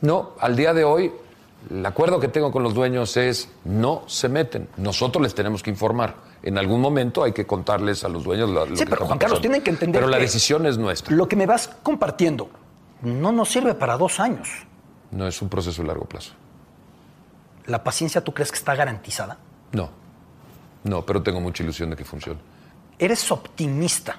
No, 0.00 0.32
al 0.40 0.56
día 0.56 0.72
de 0.74 0.84
hoy, 0.84 1.12
el 1.70 1.84
acuerdo 1.84 2.20
que 2.20 2.28
tengo 2.28 2.52
con 2.52 2.62
los 2.62 2.74
dueños 2.74 3.16
es 3.16 3.48
no 3.64 4.02
se 4.06 4.28
meten. 4.28 4.68
Nosotros 4.76 5.22
les 5.22 5.34
tenemos 5.34 5.62
que 5.62 5.70
informar. 5.70 6.14
En 6.42 6.58
algún 6.58 6.80
momento 6.80 7.24
hay 7.24 7.32
que 7.32 7.46
contarles 7.46 8.04
a 8.04 8.08
los 8.08 8.22
dueños 8.24 8.50
lo, 8.50 8.66
lo 8.66 8.76
Sí, 8.76 8.84
que 8.84 8.90
pero 8.90 9.06
Juan 9.06 9.18
Carlos, 9.18 9.38
pasando. 9.38 9.40
tienen 9.40 9.62
que 9.62 9.70
entender 9.70 10.00
Pero 10.00 10.10
la 10.10 10.18
decisión 10.18 10.66
es 10.66 10.78
nuestra. 10.78 11.14
Lo 11.16 11.26
que 11.26 11.34
me 11.36 11.46
vas 11.46 11.68
compartiendo 11.82 12.48
no 13.02 13.32
nos 13.32 13.48
sirve 13.50 13.74
para 13.74 13.96
dos 13.96 14.20
años. 14.20 14.48
No 15.10 15.26
es 15.26 15.40
un 15.42 15.48
proceso 15.48 15.82
de 15.82 15.88
largo 15.88 16.04
plazo. 16.04 16.32
¿La 17.66 17.82
paciencia 17.82 18.22
tú 18.22 18.32
crees 18.32 18.52
que 18.52 18.58
está 18.58 18.74
garantizada? 18.76 19.38
No. 19.72 19.90
No, 20.84 21.04
pero 21.04 21.20
tengo 21.22 21.40
mucha 21.40 21.64
ilusión 21.64 21.90
de 21.90 21.96
que 21.96 22.04
funcione. 22.04 22.38
¿Eres 22.98 23.30
optimista 23.30 24.16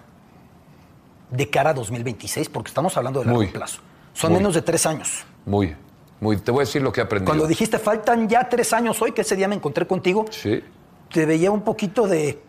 de 1.32 1.50
cara 1.50 1.72
a 1.72 1.74
2026? 1.74 2.50
Porque 2.50 2.70
estamos 2.70 2.96
hablando 2.98 3.20
de 3.20 3.26
largo 3.26 3.42
Muy. 3.42 3.48
plazo. 3.52 3.80
Son 4.14 4.32
Muy. 4.32 4.40
menos 4.40 4.54
de 4.56 4.62
tres 4.62 4.86
años. 4.86 5.26
Muy, 5.46 5.76
muy. 6.20 6.38
Te 6.38 6.52
voy 6.52 6.62
a 6.62 6.66
decir 6.66 6.82
lo 6.82 6.92
que 6.92 7.02
he 7.02 7.04
aprendido. 7.04 7.28
Cuando 7.32 7.48
dijiste 7.48 7.80
faltan 7.80 8.28
ya 8.30 8.48
tres 8.50 8.74
años 8.74 9.02
hoy, 9.02 9.12
que 9.12 9.22
ese 9.22 9.36
día 9.36 9.48
me 9.48 9.56
encontré 9.56 9.86
contigo, 9.88 10.26
Sí, 10.32 10.62
te 11.12 11.26
veía 11.26 11.52
un 11.52 11.62
poquito 11.62 12.08
de 12.08 12.42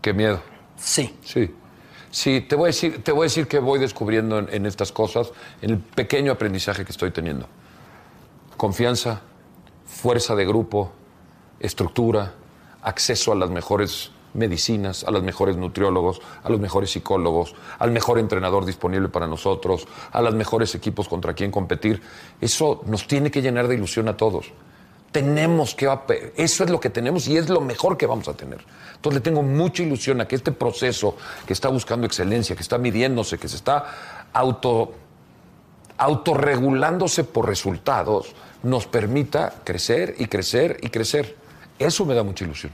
qué 0.00 0.12
miedo. 0.12 0.40
sí. 0.76 1.16
Sí. 1.24 1.54
Sí, 2.10 2.42
te 2.42 2.56
voy 2.56 2.64
a 2.64 2.66
decir, 2.66 3.02
te 3.02 3.10
voy 3.10 3.20
a 3.22 3.24
decir 3.24 3.48
que 3.48 3.58
voy 3.58 3.78
descubriendo 3.78 4.38
en, 4.38 4.46
en 4.52 4.66
estas 4.66 4.92
cosas, 4.92 5.32
en 5.62 5.70
el 5.70 5.78
pequeño 5.78 6.30
aprendizaje 6.30 6.84
que 6.84 6.92
estoy 6.92 7.10
teniendo. 7.10 7.48
Confianza, 8.58 9.22
fuerza 9.86 10.34
de 10.34 10.44
grupo, 10.44 10.92
estructura, 11.58 12.34
acceso 12.82 13.32
a 13.32 13.34
las 13.34 13.48
mejores 13.48 14.10
medicinas, 14.34 15.04
a 15.04 15.10
los 15.10 15.22
mejores 15.22 15.56
nutriólogos, 15.56 16.20
a 16.42 16.50
los 16.50 16.60
mejores 16.60 16.90
psicólogos, 16.90 17.54
al 17.78 17.90
mejor 17.90 18.18
entrenador 18.18 18.64
disponible 18.64 19.08
para 19.08 19.26
nosotros, 19.26 19.86
a 20.10 20.20
los 20.22 20.34
mejores 20.34 20.74
equipos 20.74 21.08
contra 21.08 21.34
quien 21.34 21.50
competir. 21.50 22.02
Eso 22.40 22.82
nos 22.86 23.06
tiene 23.06 23.30
que 23.30 23.42
llenar 23.42 23.68
de 23.68 23.74
ilusión 23.74 24.08
a 24.08 24.16
todos. 24.16 24.52
tenemos 25.12 25.74
que, 25.74 25.86
eso 26.36 26.64
es 26.64 26.70
lo 26.70 26.80
que 26.80 26.88
tenemos 26.88 27.28
y 27.28 27.36
es 27.36 27.50
lo 27.50 27.60
mejor 27.60 27.98
que 27.98 28.06
vamos 28.06 28.28
a 28.28 28.34
tener. 28.34 28.64
Entonces 28.94 29.20
le 29.20 29.20
tengo 29.20 29.42
mucha 29.42 29.82
ilusión 29.82 30.20
a 30.22 30.26
que 30.26 30.36
este 30.36 30.52
proceso 30.52 31.16
que 31.46 31.52
está 31.52 31.68
buscando 31.68 32.06
excelencia, 32.06 32.56
que 32.56 32.62
está 32.62 32.78
midiéndose, 32.78 33.38
que 33.38 33.46
se 33.46 33.56
está 33.56 34.28
auto, 34.32 34.94
autorregulándose 35.98 37.24
por 37.24 37.46
resultados, 37.46 38.34
nos 38.62 38.86
permita 38.86 39.52
crecer 39.64 40.14
y 40.18 40.26
crecer 40.26 40.78
y 40.80 40.88
crecer. 40.88 41.36
Eso 41.78 42.06
me 42.06 42.14
da 42.14 42.22
mucha 42.22 42.44
ilusión. 42.44 42.72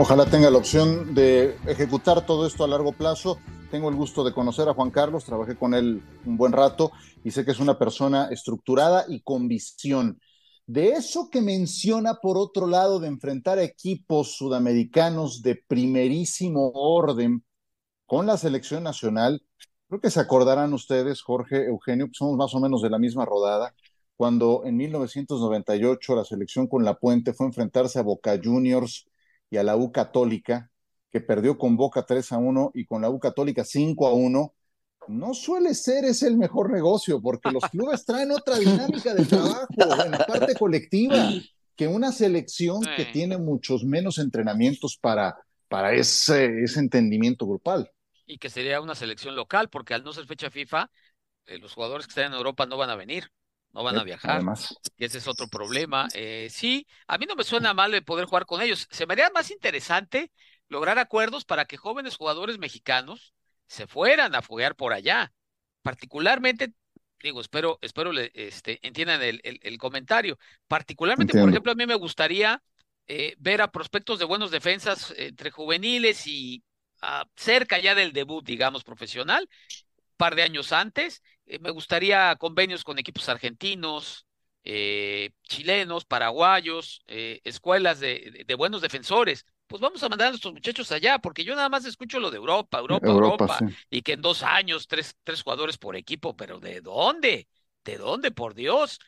Ojalá 0.00 0.26
tenga 0.26 0.48
la 0.48 0.58
opción 0.58 1.12
de 1.12 1.56
ejecutar 1.66 2.24
todo 2.24 2.46
esto 2.46 2.62
a 2.62 2.68
largo 2.68 2.92
plazo. 2.92 3.40
Tengo 3.72 3.88
el 3.88 3.96
gusto 3.96 4.22
de 4.22 4.32
conocer 4.32 4.68
a 4.68 4.74
Juan 4.74 4.92
Carlos, 4.92 5.24
trabajé 5.24 5.56
con 5.56 5.74
él 5.74 6.04
un 6.24 6.36
buen 6.36 6.52
rato 6.52 6.92
y 7.24 7.32
sé 7.32 7.44
que 7.44 7.50
es 7.50 7.58
una 7.58 7.80
persona 7.80 8.28
estructurada 8.30 9.06
y 9.08 9.22
con 9.22 9.48
visión. 9.48 10.20
De 10.68 10.90
eso 10.90 11.30
que 11.30 11.40
menciona 11.40 12.14
por 12.22 12.38
otro 12.38 12.68
lado 12.68 13.00
de 13.00 13.08
enfrentar 13.08 13.58
equipos 13.58 14.36
sudamericanos 14.36 15.42
de 15.42 15.56
primerísimo 15.66 16.70
orden 16.74 17.44
con 18.06 18.24
la 18.24 18.36
selección 18.36 18.84
nacional, 18.84 19.42
creo 19.88 20.00
que 20.00 20.10
se 20.10 20.20
acordarán 20.20 20.74
ustedes, 20.74 21.22
Jorge, 21.22 21.66
Eugenio, 21.66 22.06
que 22.06 22.14
somos 22.14 22.36
más 22.36 22.54
o 22.54 22.60
menos 22.60 22.82
de 22.82 22.90
la 22.90 23.00
misma 23.00 23.24
rodada, 23.24 23.74
cuando 24.16 24.62
en 24.64 24.76
1998 24.76 26.14
la 26.14 26.24
selección 26.24 26.68
con 26.68 26.84
La 26.84 27.00
Puente 27.00 27.32
fue 27.32 27.46
a 27.46 27.48
enfrentarse 27.48 27.98
a 27.98 28.02
Boca 28.02 28.38
Juniors 28.40 29.04
y 29.50 29.56
a 29.56 29.62
la 29.62 29.76
U 29.76 29.92
Católica, 29.92 30.70
que 31.10 31.20
perdió 31.20 31.56
con 31.56 31.76
Boca 31.76 32.04
3 32.04 32.32
a 32.32 32.38
1 32.38 32.72
y 32.74 32.84
con 32.84 33.02
la 33.02 33.10
U 33.10 33.18
Católica 33.18 33.64
5 33.64 34.06
a 34.06 34.12
1, 34.12 34.54
no 35.08 35.34
suele 35.34 35.74
ser 35.74 36.04
ese 36.04 36.26
el 36.26 36.36
mejor 36.36 36.70
negocio, 36.70 37.20
porque 37.20 37.50
los 37.50 37.64
clubes 37.64 38.04
traen 38.04 38.30
otra 38.30 38.58
dinámica 38.58 39.14
de 39.14 39.24
trabajo 39.24 39.66
en 40.04 40.10
la 40.10 40.26
parte 40.26 40.54
colectiva 40.54 41.30
que 41.74 41.86
una 41.86 42.12
selección 42.12 42.82
que 42.96 43.06
tiene 43.06 43.38
muchos 43.38 43.84
menos 43.84 44.18
entrenamientos 44.18 44.98
para, 45.00 45.36
para 45.68 45.94
ese, 45.94 46.62
ese 46.62 46.80
entendimiento 46.80 47.46
grupal. 47.46 47.90
Y 48.26 48.38
que 48.38 48.50
sería 48.50 48.80
una 48.80 48.94
selección 48.94 49.36
local, 49.36 49.70
porque 49.70 49.94
al 49.94 50.04
no 50.04 50.12
ser 50.12 50.26
fecha 50.26 50.50
FIFA, 50.50 50.90
eh, 51.46 51.58
los 51.58 51.72
jugadores 51.72 52.06
que 52.06 52.10
están 52.10 52.26
en 52.26 52.34
Europa 52.34 52.66
no 52.66 52.76
van 52.76 52.90
a 52.90 52.96
venir 52.96 53.30
no 53.72 53.82
van 53.82 53.98
a 53.98 54.04
viajar. 54.04 54.42
Y 54.96 55.04
ese 55.04 55.18
es 55.18 55.28
otro 55.28 55.48
problema. 55.48 56.08
Eh, 56.14 56.48
sí, 56.50 56.86
a 57.06 57.18
mí 57.18 57.26
no 57.26 57.36
me 57.36 57.44
suena 57.44 57.74
mal 57.74 57.94
el 57.94 58.04
poder 58.04 58.26
jugar 58.26 58.46
con 58.46 58.62
ellos. 58.62 58.88
Se 58.90 59.06
me 59.06 59.12
haría 59.12 59.30
más 59.30 59.50
interesante 59.50 60.30
lograr 60.68 60.98
acuerdos 60.98 61.44
para 61.44 61.64
que 61.64 61.76
jóvenes 61.76 62.16
jugadores 62.16 62.58
mexicanos 62.58 63.34
se 63.66 63.86
fueran 63.86 64.34
a 64.34 64.42
foguear 64.42 64.74
por 64.74 64.92
allá. 64.92 65.32
Particularmente, 65.82 66.72
digo, 67.22 67.40
espero, 67.40 67.78
espero 67.82 68.12
este, 68.34 68.78
entiendan 68.86 69.22
el, 69.22 69.40
el, 69.42 69.78
comentario. 69.78 70.38
Particularmente, 70.66 71.38
por 71.38 71.48
ejemplo, 71.48 71.72
a 71.72 71.74
mí 71.74 71.86
me 71.86 71.94
gustaría 71.94 72.62
eh, 73.06 73.34
ver 73.38 73.62
a 73.62 73.70
prospectos 73.70 74.18
de 74.18 74.24
buenos 74.24 74.50
defensas 74.50 75.14
entre 75.16 75.50
juveniles 75.50 76.26
y 76.26 76.62
ah, 77.00 77.26
cerca 77.36 77.78
ya 77.78 77.94
del 77.94 78.12
debut, 78.12 78.44
digamos, 78.44 78.84
profesional, 78.84 79.48
par 80.16 80.34
de 80.34 80.42
años 80.42 80.72
antes. 80.72 81.22
Eh, 81.48 81.58
me 81.60 81.70
gustaría 81.70 82.36
convenios 82.36 82.84
con 82.84 82.98
equipos 82.98 83.28
argentinos, 83.28 84.26
eh, 84.64 85.30
chilenos, 85.42 86.04
paraguayos, 86.04 87.02
eh, 87.06 87.40
escuelas 87.42 88.00
de, 88.00 88.54
buenos 88.56 88.82
defensores. 88.82 89.46
Pues 89.66 89.80
vamos 89.80 90.02
a 90.02 90.08
mandar 90.08 90.28
a 90.28 90.30
nuestros 90.30 90.52
muchachos 90.52 90.92
allá, 90.92 91.18
porque 91.18 91.44
yo 91.44 91.54
nada 91.54 91.68
más 91.68 91.84
escucho 91.84 92.20
lo 92.20 92.30
de 92.30 92.36
Europa, 92.36 92.78
Europa, 92.78 93.08
Europa, 93.08 93.58
y 93.90 94.02
que 94.02 94.12
en 94.12 94.22
dos 94.22 94.42
años 94.42 94.86
tres, 94.86 95.14
tres 95.24 95.42
jugadores 95.42 95.78
por 95.78 95.96
equipo, 95.96 96.36
pero 96.36 96.60
¿de 96.60 96.80
dónde? 96.80 97.48
¿De 97.84 97.96
dónde, 97.96 98.30
por 98.30 98.54
Dios? 98.54 98.98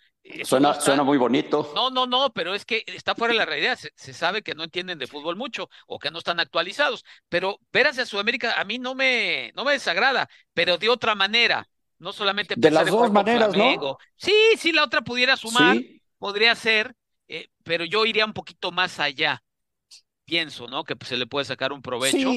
Suena, 0.45 0.79
suena, 0.79 1.03
muy 1.03 1.17
bonito. 1.17 1.73
No, 1.75 1.91
no, 1.91 2.07
no, 2.07 2.31
pero 2.33 2.55
es 2.55 2.65
que 2.65 2.85
está 2.87 3.15
fuera 3.15 3.33
de 3.33 3.39
la 3.39 3.47
realidad. 3.47 3.79
Se, 3.95 4.13
sabe 4.13 4.43
que 4.43 4.55
no 4.55 4.65
entienden 4.65 4.99
de 4.99 5.07
fútbol 5.07 5.37
mucho 5.37 5.69
o 5.87 5.99
que 5.99 6.11
no 6.11 6.19
están 6.19 6.41
actualizados. 6.41 7.05
Pero 7.29 7.59
ver 7.73 7.87
hacia 7.87 8.05
Sudamérica 8.05 8.61
a 8.61 8.65
mí 8.65 8.79
no 8.79 8.95
me, 8.95 9.51
no 9.57 9.65
me 9.65 9.73
desagrada, 9.73 10.29
pero 10.53 10.79
de 10.79 10.89
otra 10.89 11.15
manera. 11.15 11.67
No 12.01 12.13
solamente 12.13 12.55
de 12.57 12.71
las 12.71 12.89
dos 12.89 13.13
maneras, 13.13 13.57
¿no? 13.57 13.99
Sí, 14.17 14.35
sí, 14.59 14.73
la 14.73 14.85
otra 14.85 15.03
pudiera 15.03 15.37
sumar, 15.37 15.77
podría 16.19 16.55
ser, 16.55 16.97
eh, 17.29 17.49
pero 17.63 17.85
yo 17.85 18.05
iría 18.07 18.25
un 18.25 18.33
poquito 18.33 18.73
más 18.73 18.99
allá. 18.99 19.43
Pienso, 20.25 20.67
¿no? 20.67 20.83
Que 20.83 20.97
se 21.05 21.17
le 21.17 21.27
puede 21.27 21.45
sacar 21.45 21.73
un 21.73 21.83
provecho 21.83 22.31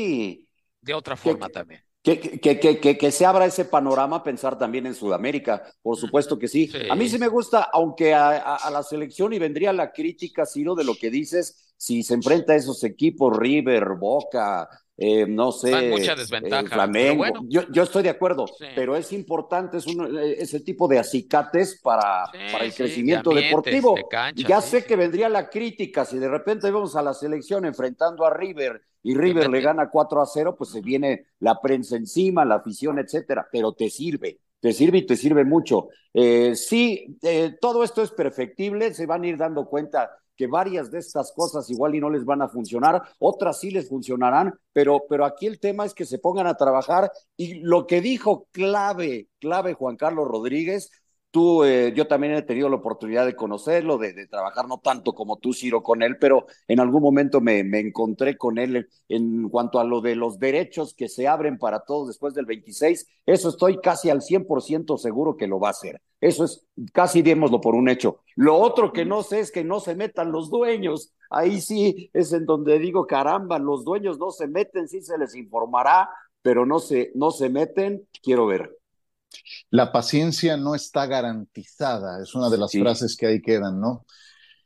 de 0.81 0.93
otra 0.93 1.15
forma 1.15 1.49
también. 1.49 1.81
Que, 2.03 2.19
que, 2.19 2.59
que, 2.59 2.97
que, 2.97 3.11
se 3.11 3.25
abra 3.25 3.45
ese 3.45 3.63
panorama, 3.63 4.21
pensar 4.21 4.57
también 4.57 4.85
en 4.85 4.93
Sudamérica, 4.93 5.63
por 5.81 5.95
supuesto 5.95 6.37
que 6.37 6.49
sí. 6.49 6.69
A 6.89 6.95
mí 6.95 7.07
sí 7.07 7.17
me 7.17 7.29
gusta, 7.29 7.69
aunque 7.71 8.13
a, 8.13 8.69
la 8.69 8.83
selección 8.83 9.31
y 9.31 9.39
vendría 9.39 9.71
la 9.71 9.93
crítica, 9.93 10.45
Ciro, 10.45 10.75
de 10.75 10.83
lo 10.83 10.95
que 10.95 11.09
dices, 11.09 11.73
si 11.77 12.03
se 12.03 12.15
enfrenta 12.15 12.51
a 12.51 12.55
esos 12.57 12.83
equipos, 12.83 13.37
River, 13.37 13.85
Boca, 13.97 14.67
eh, 15.05 15.25
no 15.27 15.51
sé, 15.51 15.89
mucha 15.89 16.15
desventaja, 16.15 16.75
Flamengo. 16.75 17.25
yo, 17.49 17.63
yo, 17.69 17.83
estoy 17.83 18.03
de 18.03 18.09
acuerdo, 18.09 18.45
pero 18.73 18.95
es 18.95 19.11
importante, 19.11 19.75
es 19.75 19.85
un, 19.85 20.17
eh, 20.17 20.35
ese 20.39 20.61
tipo 20.61 20.87
de 20.87 20.97
acicates 20.97 21.81
para, 21.83 22.23
para 22.53 22.63
el 22.63 22.73
crecimiento 22.73 23.31
deportivo. 23.31 23.95
ya 24.33 24.61
sé 24.61 24.85
que 24.85 24.95
vendría 24.95 25.27
la 25.27 25.49
crítica, 25.49 26.05
si 26.05 26.17
de 26.19 26.29
repente 26.29 26.71
vamos 26.71 26.95
a 26.95 27.01
la 27.01 27.13
selección 27.13 27.65
enfrentando 27.65 28.23
a 28.25 28.33
River 28.33 28.81
y 29.03 29.13
River 29.13 29.49
le 29.49 29.59
gana 29.59 29.89
4 29.89 30.21
a 30.21 30.25
0, 30.25 30.55
pues 30.57 30.69
se 30.69 30.79
viene 30.79 31.25
la 31.39 31.59
prensa 31.59 31.97
encima, 31.97 32.45
la 32.45 32.55
afición, 32.55 32.97
etcétera, 32.97 33.45
pero 33.51 33.73
te 33.73 33.89
sirve. 33.89 34.39
Te 34.61 34.71
sirve 34.71 34.99
y 34.99 35.05
te 35.05 35.17
sirve 35.17 35.43
mucho. 35.43 35.89
Eh, 36.13 36.55
sí, 36.55 37.17
todo 37.59 37.83
esto 37.83 38.01
es 38.01 38.11
perfectible, 38.11 38.93
se 38.93 39.05
van 39.05 39.23
a 39.23 39.27
ir 39.27 39.35
dando 39.35 39.65
cuenta 39.65 40.11
que 40.35 40.47
varias 40.47 40.91
de 40.91 40.99
estas 40.99 41.31
cosas 41.31 41.69
igual 41.69 41.95
y 41.95 41.99
no 41.99 42.09
les 42.09 42.25
van 42.25 42.41
a 42.41 42.49
funcionar, 42.49 43.01
otras 43.19 43.59
sí 43.59 43.71
les 43.71 43.87
funcionarán, 43.89 44.53
pero, 44.71 45.03
pero 45.07 45.25
aquí 45.25 45.45
el 45.45 45.59
tema 45.59 45.85
es 45.85 45.93
que 45.93 46.05
se 46.05 46.19
pongan 46.19 46.47
a 46.47 46.55
trabajar 46.55 47.11
y 47.37 47.55
lo 47.55 47.87
que 47.87 48.01
dijo 48.01 48.47
clave, 48.51 49.29
clave 49.39 49.73
Juan 49.73 49.97
Carlos 49.97 50.27
Rodríguez, 50.27 50.91
Tú, 51.33 51.63
eh, 51.63 51.91
yo 51.95 52.05
también 52.05 52.35
he 52.35 52.43
tenido 52.43 52.69
la 52.69 52.75
oportunidad 52.75 53.25
de 53.25 53.35
conocerlo, 53.35 53.97
de, 53.97 54.27
trabajar 54.27 54.67
no 54.67 54.77
tanto 54.77 55.13
como 55.13 55.37
tú, 55.37 55.51
Ciro, 55.51 55.81
con 55.81 56.03
él, 56.03 56.17
pero 56.19 56.45
en 56.67 56.79
algún 56.79 57.01
momento 57.01 57.41
me, 57.41 57.63
me, 57.63 57.79
encontré 57.79 58.37
con 58.37 58.59
él 58.59 58.87
en 59.09 59.49
cuanto 59.49 59.79
a 59.79 59.83
lo 59.83 59.99
de 59.99 60.15
los 60.15 60.37
derechos 60.37 60.93
que 60.93 61.09
se 61.09 61.27
abren 61.27 61.57
para 61.57 61.79
todos 61.79 62.09
después 62.09 62.35
del 62.35 62.45
26. 62.45 63.07
Eso 63.25 63.49
estoy 63.49 63.79
casi 63.81 64.11
al 64.11 64.21
100% 64.21 64.95
seguro 64.99 65.35
que 65.35 65.47
lo 65.47 65.59
va 65.59 65.69
a 65.69 65.71
hacer. 65.71 66.03
Eso 66.21 66.45
es, 66.45 66.67
casi 66.91 67.23
démoslo 67.23 67.59
por 67.59 67.73
un 67.73 67.89
hecho. 67.89 68.19
Lo 68.35 68.55
otro 68.57 68.93
que 68.93 69.03
no 69.03 69.23
sé 69.23 69.39
es 69.39 69.51
que 69.51 69.63
no 69.63 69.79
se 69.79 69.95
metan 69.95 70.31
los 70.31 70.51
dueños. 70.51 71.15
Ahí 71.31 71.61
sí 71.61 72.11
es 72.13 72.31
en 72.31 72.45
donde 72.45 72.77
digo, 72.77 73.07
caramba, 73.07 73.57
los 73.57 73.83
dueños 73.83 74.19
no 74.19 74.29
se 74.29 74.47
meten, 74.47 74.87
sí 74.87 75.01
se 75.01 75.17
les 75.17 75.33
informará, 75.33 76.11
pero 76.43 76.67
no 76.67 76.77
se, 76.77 77.11
no 77.15 77.31
se 77.31 77.49
meten, 77.49 78.07
quiero 78.21 78.45
ver. 78.45 78.69
La 79.69 79.91
paciencia 79.91 80.57
no 80.57 80.75
está 80.75 81.05
garantizada, 81.05 82.21
es 82.21 82.35
una 82.35 82.49
de 82.49 82.57
las 82.57 82.71
frases 82.71 83.15
que 83.17 83.27
ahí 83.27 83.41
quedan, 83.41 83.79
¿no? 83.79 84.05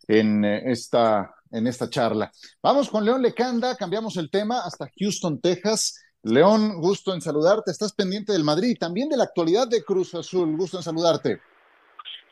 En 0.08 0.46
eh, 0.46 0.72
esta, 0.72 1.36
en 1.52 1.68
esta 1.68 1.90
charla. 1.90 2.32
Vamos 2.62 2.90
con 2.90 3.06
León 3.06 3.22
Lecanda, 3.22 3.76
cambiamos 3.76 4.18
el 4.18 4.30
tema 4.30 4.62
hasta 4.66 4.90
Houston, 5.00 5.42
Texas. 5.42 6.04
León, 6.24 6.82
gusto 6.82 7.14
en 7.14 7.22
saludarte. 7.22 7.72
Estás 7.72 7.94
pendiente 7.94 8.34
del 8.34 8.44
Madrid 8.44 8.72
y 8.72 8.76
también 8.76 9.08
de 9.10 9.18
la 9.18 9.24
actualidad 9.24 9.68
de 9.68 9.84
Cruz 9.84 10.14
Azul. 10.16 10.58
Gusto 10.58 10.78
en 10.78 10.84
saludarte. 10.84 11.40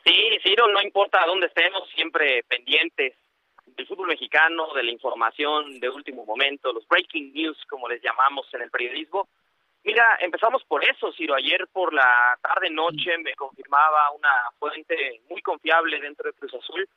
Sí, 0.04 0.12
Ciro, 0.42 0.68
no 0.68 0.82
importa 0.82 1.24
dónde 1.26 1.46
estemos, 1.46 1.82
siempre 1.94 2.44
pendientes 2.44 3.14
del 3.76 3.86
fútbol 3.86 4.08
mexicano, 4.08 4.72
de 4.74 4.84
la 4.84 4.90
información 4.90 5.80
de 5.80 5.88
último 5.88 6.24
momento, 6.24 6.72
los 6.72 6.86
breaking 6.88 7.32
news, 7.32 7.58
como 7.68 7.88
les 7.88 8.02
llamamos 8.02 8.46
en 8.54 8.62
el 8.62 8.70
periodismo. 8.70 9.28
Mira, 9.86 10.18
empezamos 10.20 10.64
por 10.64 10.84
eso, 10.84 11.12
Ciro. 11.12 11.36
Ayer 11.36 11.68
por 11.72 11.94
la 11.94 12.36
tarde-noche 12.42 13.18
me 13.18 13.34
confirmaba 13.36 14.10
una 14.10 14.34
fuente 14.58 15.22
muy 15.30 15.40
confiable 15.42 16.00
dentro 16.00 16.28
de 16.28 16.36
Cruz 16.36 16.54
Azul 16.54 16.88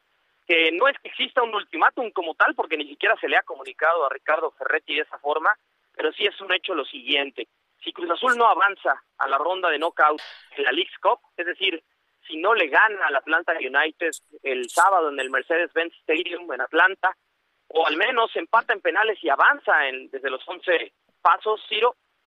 que 0.48 0.72
no 0.72 0.88
es 0.88 0.98
que 0.98 1.10
exista 1.10 1.44
un 1.44 1.54
ultimátum 1.54 2.10
como 2.10 2.34
tal, 2.34 2.56
porque 2.56 2.76
ni 2.76 2.88
siquiera 2.88 3.16
se 3.22 3.28
le 3.28 3.38
ha 3.38 3.44
comunicado 3.44 4.04
a 4.04 4.10
Ricardo 4.10 4.50
Ferretti 4.58 4.96
de 4.96 5.02
esa 5.02 5.20
forma, 5.20 5.54
pero 5.96 6.12
sí 6.14 6.26
es 6.26 6.42
un 6.42 6.52
hecho 6.52 6.74
lo 6.74 6.84
siguiente. 6.86 7.48
Si 7.84 7.94
Cruz 7.94 8.10
Azul 8.10 8.36
no 8.36 8.48
avanza 8.48 9.00
a 9.20 9.28
la 9.28 9.38
ronda 9.38 9.70
de 9.70 9.78
knockout 9.78 10.20
en 10.58 10.64
la 10.64 10.72
League 10.72 10.90
Cup, 11.00 11.20
es 11.38 11.46
decir, 11.46 11.84
si 12.28 12.38
no 12.38 12.56
le 12.56 12.68
gana 12.70 13.06
al 13.06 13.18
Atlanta 13.18 13.54
United 13.54 14.10
el 14.42 14.68
sábado 14.72 15.10
en 15.10 15.20
el 15.20 15.30
Mercedes-Benz 15.30 15.94
Stadium 16.00 16.52
en 16.52 16.62
Atlanta, 16.62 17.16
o 17.68 17.86
al 17.86 17.98
menos 17.98 18.36
empata 18.36 18.74
en 18.74 18.82
penales 18.82 19.24
y 19.24 19.30
avanza 19.30 19.88
en, 19.88 20.10
desde 20.10 20.32
los 20.32 20.42
11 20.48 20.92
pasos, 21.22 21.64
Ciro, 21.70 21.96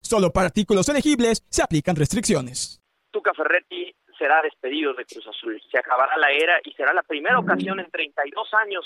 Solo 0.00 0.30
para 0.30 0.46
artículos 0.46 0.88
elegibles 0.88 1.44
se 1.48 1.62
aplican 1.62 1.96
restricciones. 1.96 2.80
Tuca 3.10 3.32
Ferretti 3.34 3.94
será 4.18 4.42
despedido 4.42 4.94
de 4.94 5.04
Cruz 5.04 5.26
Azul. 5.26 5.60
Se 5.70 5.78
acabará 5.78 6.16
la 6.18 6.30
era 6.30 6.60
y 6.64 6.72
será 6.72 6.92
la 6.92 7.02
primera 7.02 7.38
ocasión 7.38 7.80
en 7.80 7.90
32 7.90 8.54
años 8.54 8.84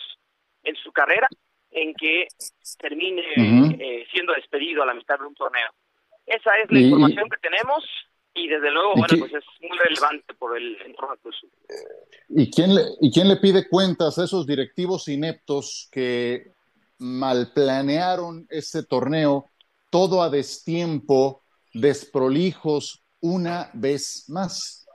en 0.63 0.77
su 0.77 0.93
carrera 0.93 1.29
en 1.71 1.93
que 1.95 2.29
termine 2.79 3.23
eh, 3.79 4.07
siendo 4.13 4.33
despedido 4.33 4.83
a 4.83 4.87
la 4.87 4.95
mitad 4.95 5.19
de 5.19 5.27
un 5.27 5.35
torneo. 5.35 5.71
Esa 6.25 6.57
es 6.59 6.71
la 6.71 6.79
información 6.79 7.29
que 7.29 7.37
tenemos 7.39 7.85
y 8.33 8.49
desde 8.49 8.71
luego, 8.71 8.95
bueno, 8.97 9.17
pues 9.19 9.33
es 9.33 9.45
muy 9.61 9.79
relevante 9.79 10.35
por 10.35 10.57
el 10.57 10.77
entorno 10.83 11.15
de 11.15 11.21
Cruz 11.21 11.37
Azul. 11.37 11.51
¿Y 12.29 12.51
quién, 12.51 12.75
le, 12.75 12.83
¿Y 13.01 13.13
quién 13.13 13.29
le 13.29 13.37
pide 13.37 13.69
cuentas 13.69 14.19
a 14.19 14.25
esos 14.25 14.47
directivos 14.47 15.09
ineptos 15.09 15.89
que 15.93 16.53
mal 16.99 17.53
planearon 17.55 18.47
ese 18.51 18.85
torneo 18.85 19.51
todo 19.95 20.25
a 20.25 20.29
destiempo, 20.29 21.45
desprolijos 21.73 23.05
una 23.21 23.71
vez 23.75 24.29
más. 24.29 24.89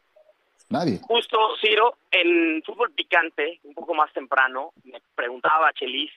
Nadie. 0.68 1.00
Justo, 1.02 1.38
Ciro, 1.62 2.00
en 2.12 2.62
fútbol 2.64 2.92
picante, 2.92 3.62
un 3.64 3.74
poco 3.76 3.94
más 3.94 4.12
temprano, 4.12 4.74
me 4.84 5.02
preguntaba 5.16 5.72
Chelis, 5.72 6.12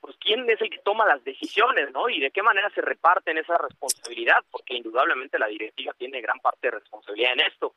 pues 0.00 0.14
quién 0.20 0.48
es 0.48 0.60
el 0.60 0.70
que 0.70 0.78
toma 0.84 1.04
las 1.04 1.24
decisiones, 1.24 1.90
¿no? 1.92 2.08
Y 2.08 2.20
de 2.20 2.30
qué 2.30 2.44
manera 2.44 2.70
se 2.76 2.80
reparten 2.80 3.38
esa 3.38 3.58
responsabilidad, 3.58 4.36
porque 4.52 4.76
indudablemente 4.76 5.36
la 5.36 5.48
directiva 5.48 5.92
tiene 5.98 6.20
gran 6.20 6.38
parte 6.38 6.68
de 6.68 6.78
responsabilidad 6.78 7.32
en 7.32 7.40
esto. 7.40 7.74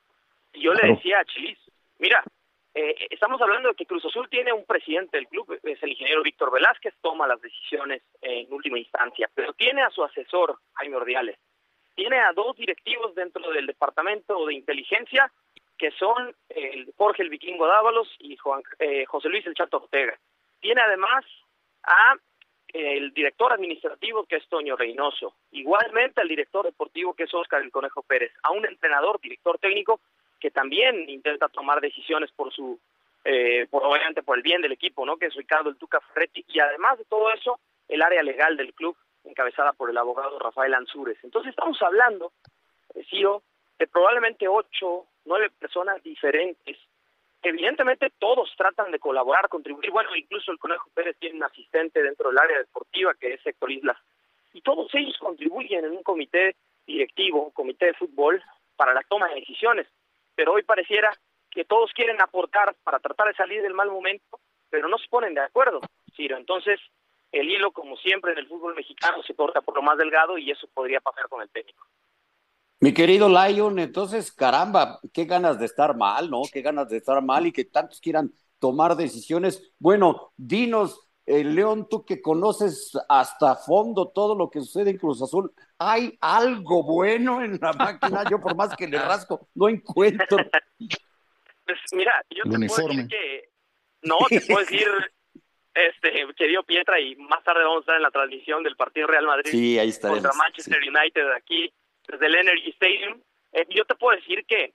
Y 0.54 0.62
yo 0.62 0.76
le 0.76 0.94
decía 0.94 1.22
a 1.22 1.26
Chelis, 1.26 1.58
mira, 1.98 2.24
eh, 2.74 2.96
estamos 3.10 3.42
hablando 3.42 3.70
de 3.70 3.76
que 3.76 3.86
Cruz 3.86 4.06
Azul 4.06 4.30
tiene 4.30 4.54
un 4.54 4.66
presidente 4.66 5.18
del 5.18 5.28
club, 5.28 5.60
es 5.62 5.84
el 5.84 5.90
ingeniero 5.90 6.24
Víctor 6.24 6.52
Velázquez, 6.52 6.94
toma 7.02 7.28
las 7.28 7.42
decisiones 7.42 8.02
en 8.22 8.52
última 8.52 8.80
instancia, 8.80 9.30
pero 9.36 9.54
tiene 9.54 9.82
a 9.82 9.90
su 9.90 10.04
asesor, 10.04 10.58
Jaime 10.76 10.96
Ordiales, 10.96 11.38
tiene 11.96 12.20
a 12.20 12.32
dos 12.32 12.56
directivos 12.56 13.14
dentro 13.14 13.52
del 13.52 13.68
departamento 13.68 14.46
de 14.46 14.54
inteligencia, 14.54 15.30
que 15.78 15.92
son 15.92 16.34
el 16.50 16.94
Jorge 16.96 17.24
el 17.24 17.30
Vikingo 17.30 17.68
Dávalos 17.68 18.08
y 18.20 18.38
Juan, 18.38 18.62
eh, 18.80 19.06
José 19.06 19.28
Luis 19.28 19.46
el 19.48 19.56
Chato 19.56 19.78
Ortega. 19.78 20.18
Tiene 20.62 20.80
además 20.82 21.26
a 21.84 22.16
el 22.68 23.12
director 23.12 23.52
administrativo 23.52 24.26
que 24.26 24.38
es 24.38 24.48
Toño 24.48 24.78
Reynoso, 24.78 25.36
igualmente 25.52 26.22
al 26.22 26.30
director 26.30 26.66
deportivo 26.66 27.14
que 27.14 27.24
es 27.24 27.34
Oscar 27.34 27.62
el 27.62 27.72
Conejo 27.72 28.02
Pérez, 28.04 28.32
a 28.44 28.52
un 28.52 28.66
entrenador, 28.66 29.20
director 29.20 29.60
técnico 29.60 30.00
que 30.42 30.52
también 30.52 31.08
intenta 31.08 31.48
tomar 31.48 31.80
decisiones 31.80 32.32
por 32.32 32.52
su, 32.52 32.78
eh, 33.24 33.68
por 33.70 33.86
obviamente 33.86 34.24
por 34.24 34.36
el 34.36 34.44
bien 34.44 34.62
del 34.62 34.72
equipo, 34.72 35.06
¿no? 35.06 35.18
Que 35.18 35.28
es 35.28 35.36
Ricardo 35.36 35.70
el 35.70 35.78
Tuca 35.78 36.02
Ferretti 36.02 36.44
y 36.48 36.60
además 36.60 36.98
de 36.98 37.06
todo 37.06 37.32
eso, 37.32 37.60
el 37.88 38.02
área 38.02 38.24
legal 38.24 38.58
del 38.58 38.74
club 38.74 38.98
encabezada 39.24 39.72
por 39.74 39.92
el 39.92 39.98
abogado 39.98 40.40
Rafael 40.40 40.74
Ansúrez. 40.74 41.20
Entonces 41.24 41.52
estamos 41.52 41.80
hablando, 41.84 42.34
eh, 42.96 43.06
Ciro, 43.10 43.44
de 43.78 43.88
probablemente 43.88 44.48
ocho, 44.48 45.06
nueve 45.26 45.52
personas 45.52 46.02
diferentes. 46.02 46.78
Evidentemente 47.44 48.12
todos 48.18 48.52
tratan 48.58 48.92
de 48.92 49.00
colaborar, 49.00 49.48
contribuir. 49.48 49.92
Bueno, 49.92 50.16
incluso 50.16 50.52
el 50.52 50.60
Conejo 50.60 50.90
Pérez 50.94 51.16
tiene 51.20 51.38
un 51.38 51.44
asistente 51.44 52.02
dentro 52.02 52.30
del 52.30 52.40
área 52.40 52.58
deportiva 52.58 53.14
que 53.14 53.34
es 53.36 53.46
Héctor 53.46 53.72
Islas. 53.72 53.98
Y 54.54 54.62
todos 54.62 54.94
ellos 54.96 55.18
contribuyen 55.20 55.86
en 55.86 55.92
un 55.92 56.04
comité 56.04 56.56
directivo, 56.86 57.46
un 57.46 57.52
comité 57.52 57.88
de 57.88 57.94
fútbol, 57.94 58.44
para 58.76 58.94
la 58.94 59.04
toma 59.04 59.30
de 59.30 59.36
decisiones 59.36 59.88
pero 60.42 60.54
hoy 60.54 60.64
pareciera 60.64 61.12
que 61.52 61.66
todos 61.66 61.92
quieren 61.94 62.20
aportar 62.20 62.76
para 62.84 62.98
tratar 62.98 63.28
de 63.28 63.36
salir 63.36 63.62
del 63.62 63.76
mal 63.76 63.92
momento, 63.92 64.40
pero 64.72 64.90
no 64.90 64.98
se 64.98 65.08
ponen 65.08 65.36
de 65.36 65.42
acuerdo, 65.42 65.82
Ciro. 66.16 66.36
Entonces, 66.36 66.80
el 67.32 67.48
hilo, 67.48 67.72
como 67.72 67.96
siempre 67.98 68.32
en 68.32 68.40
el 68.40 68.48
fútbol 68.48 68.74
mexicano, 68.74 69.22
se 69.22 69.36
corta 69.36 69.62
por 69.62 69.76
lo 69.76 69.84
más 69.84 70.00
delgado 70.00 70.40
y 70.40 70.50
eso 70.50 70.68
podría 70.74 71.00
pasar 71.00 71.30
con 71.30 71.44
el 71.44 71.50
técnico. 71.52 71.86
Mi 72.80 72.92
querido 72.92 73.30
Lion, 73.30 73.78
entonces, 73.78 74.32
caramba, 74.32 75.00
qué 75.14 75.26
ganas 75.26 75.60
de 75.60 75.68
estar 75.68 75.96
mal, 75.96 76.32
¿no? 76.32 76.42
Qué 76.52 76.64
ganas 76.64 76.90
de 76.90 76.98
estar 76.98 77.22
mal 77.22 77.46
y 77.46 77.52
que 77.52 77.66
tantos 77.66 78.02
quieran 78.02 78.32
tomar 78.58 78.96
decisiones. 78.96 79.72
Bueno, 79.78 80.32
dinos, 80.38 81.08
eh, 81.32 81.46
León, 81.46 81.88
tú 81.90 82.04
que 82.06 82.22
conoces 82.22 82.92
hasta 83.08 83.56
fondo 83.56 84.10
todo 84.10 84.36
lo 84.36 84.50
que 84.50 84.60
sucede 84.60 84.90
en 84.90 84.98
Cruz 84.98 85.22
Azul, 85.22 85.50
¿hay 85.80 86.18
algo 86.20 86.84
bueno 86.84 87.42
en 87.42 87.58
la 87.62 87.72
máquina? 87.72 88.24
Yo 88.30 88.42
por 88.42 88.54
más 88.56 88.76
que 88.76 88.86
le 88.88 88.98
rasco, 89.00 89.48
no 89.56 89.70
encuentro. 89.70 90.38
Pues 90.78 91.80
mira, 91.94 92.22
yo 92.30 92.44
te 92.44 92.68
puedo 92.68 92.88
decir 92.88 93.08
que, 93.08 93.50
no, 94.02 94.18
te 94.28 94.42
puedo 94.42 94.60
decir, 94.66 94.88
este, 95.74 96.34
querido 96.36 96.64
Pietra, 96.64 97.00
y 97.00 97.16
más 97.16 97.42
tarde 97.46 97.64
vamos 97.64 97.78
a 97.78 97.80
estar 97.82 97.96
en 97.96 98.04
la 98.04 98.12
transmisión 98.12 98.62
del 98.64 98.76
partido 98.76 99.08
Real 99.08 99.26
Madrid 99.26 99.52
sí, 99.52 99.80
ahí 99.80 99.94
contra 100.02 100.34
Manchester 100.34 100.80
United 100.80 101.32
aquí, 101.32 101.74
desde 102.08 102.26
el 102.26 102.36
Energy 102.36 102.72
Stadium. 102.72 103.22
Eh, 103.54 103.66
yo 103.70 103.86
te 103.86 103.96
puedo 103.96 104.18
decir 104.18 104.46
que 104.46 104.74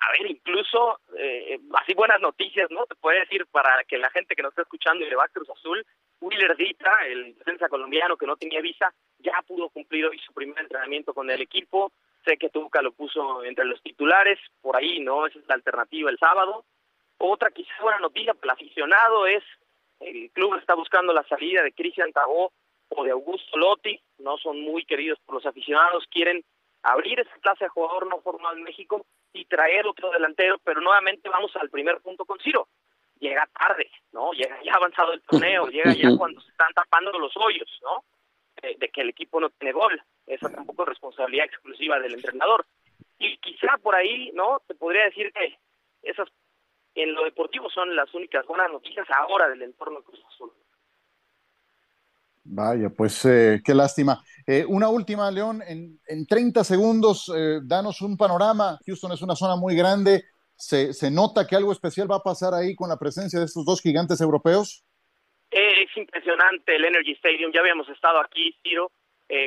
a 0.00 0.12
ver, 0.12 0.30
incluso 0.30 0.98
eh, 1.18 1.58
así 1.74 1.92
buenas 1.94 2.20
noticias, 2.20 2.70
¿no? 2.70 2.86
Te 2.86 2.94
puede 2.96 3.20
decir 3.20 3.46
para 3.46 3.84
que 3.84 3.98
la 3.98 4.10
gente 4.10 4.34
que 4.34 4.42
nos 4.42 4.52
está 4.52 4.62
escuchando 4.62 5.04
y 5.04 5.10
le 5.10 5.16
va 5.16 5.24
a 5.24 5.28
Cruz 5.28 5.48
Azul, 5.50 5.84
Willer 6.20 6.56
Dita, 6.56 6.90
el 7.06 7.36
defensa 7.36 7.68
colombiano 7.68 8.16
que 8.16 8.26
no 8.26 8.36
tenía 8.36 8.60
visa, 8.60 8.92
ya 9.18 9.42
pudo 9.46 9.68
cumplir 9.68 10.06
hoy 10.06 10.18
su 10.18 10.32
primer 10.32 10.58
entrenamiento 10.58 11.12
con 11.12 11.30
el 11.30 11.40
equipo. 11.42 11.92
Sé 12.24 12.38
que 12.38 12.48
Tuca 12.48 12.80
lo 12.82 12.92
puso 12.92 13.44
entre 13.44 13.64
los 13.64 13.82
titulares, 13.82 14.38
por 14.62 14.76
ahí, 14.76 15.00
¿no? 15.00 15.26
Esa 15.26 15.38
es 15.38 15.46
la 15.46 15.54
alternativa 15.54 16.10
el 16.10 16.18
sábado. 16.18 16.64
Otra 17.18 17.50
quizás 17.50 17.78
buena 17.80 17.98
noticia 17.98 18.32
para 18.32 18.54
el 18.54 18.58
aficionado 18.58 19.26
es 19.26 19.44
el 20.00 20.30
club 20.30 20.54
está 20.54 20.74
buscando 20.74 21.12
la 21.12 21.24
salida 21.24 21.62
de 21.62 21.72
Cristian 21.72 22.12
Tabó 22.12 22.52
o 22.88 23.04
de 23.04 23.10
Augusto 23.10 23.56
Lotti, 23.58 24.00
no 24.18 24.38
son 24.38 24.60
muy 24.62 24.86
queridos 24.86 25.18
por 25.26 25.34
los 25.34 25.46
aficionados, 25.46 26.06
quieren 26.10 26.42
abrir 26.82 27.20
esa 27.20 27.36
clase 27.40 27.64
de 27.64 27.68
jugador 27.68 28.06
no 28.06 28.20
formado 28.22 28.56
en 28.56 28.62
México 28.62 29.04
y 29.32 29.44
traer 29.44 29.86
otro 29.86 30.10
delantero, 30.10 30.58
pero 30.64 30.80
nuevamente 30.80 31.28
vamos 31.28 31.54
al 31.56 31.70
primer 31.70 32.00
punto 32.00 32.24
con 32.24 32.38
Ciro. 32.40 32.68
Llega 33.18 33.48
tarde, 33.58 33.90
¿no? 34.12 34.32
Llega 34.32 34.62
ya 34.62 34.74
avanzado 34.74 35.12
el 35.12 35.22
torneo, 35.22 35.66
llega 35.70 35.92
ya 35.92 36.16
cuando 36.16 36.40
se 36.40 36.50
están 36.50 36.72
tapando 36.72 37.12
los 37.18 37.36
hoyos, 37.36 37.68
¿no? 37.82 38.04
de 38.62 38.90
que 38.90 39.00
el 39.00 39.08
equipo 39.08 39.40
no 39.40 39.48
tiene 39.50 39.72
gol. 39.72 40.02
Esa 40.26 40.50
tampoco 40.50 40.82
es 40.82 40.90
responsabilidad 40.90 41.46
exclusiva 41.46 41.98
del 41.98 42.14
entrenador. 42.14 42.66
Y 43.18 43.38
quizá 43.38 43.78
por 43.78 43.94
ahí, 43.94 44.30
¿no? 44.34 44.60
Te 44.66 44.74
podría 44.74 45.04
decir 45.04 45.32
que 45.32 45.58
esas 46.02 46.28
en 46.94 47.14
lo 47.14 47.24
deportivo 47.24 47.70
son 47.70 47.94
las 47.94 48.12
únicas 48.14 48.46
buenas 48.46 48.70
noticias 48.70 49.06
ahora 49.10 49.48
del 49.48 49.62
entorno 49.62 50.00
de 50.00 50.04
Cruz 50.04 50.24
Azul. 50.26 50.52
Vaya, 52.44 52.90
pues 52.90 53.24
eh, 53.26 53.60
qué 53.64 53.74
lástima. 53.74 54.22
Eh, 54.46 54.64
una 54.66 54.88
última, 54.88 55.30
León, 55.30 55.62
en, 55.66 56.00
en 56.06 56.26
30 56.26 56.64
segundos, 56.64 57.30
eh, 57.34 57.60
danos 57.62 58.00
un 58.00 58.16
panorama. 58.16 58.78
Houston 58.86 59.12
es 59.12 59.22
una 59.22 59.36
zona 59.36 59.56
muy 59.56 59.76
grande. 59.76 60.24
¿Se, 60.56 60.92
¿Se, 60.92 61.10
nota 61.10 61.46
que 61.46 61.56
algo 61.56 61.72
especial 61.72 62.10
va 62.10 62.16
a 62.16 62.22
pasar 62.22 62.54
ahí 62.54 62.74
con 62.74 62.88
la 62.88 62.98
presencia 62.98 63.38
de 63.38 63.46
estos 63.46 63.64
dos 63.64 63.80
gigantes 63.80 64.20
europeos? 64.20 64.84
es 65.50 65.96
impresionante 65.96 66.76
el 66.76 66.84
Energy 66.84 67.12
Stadium. 67.12 67.50
Ya 67.52 67.60
habíamos 67.60 67.88
estado 67.88 68.20
aquí, 68.20 68.54
Ciro. 68.62 68.92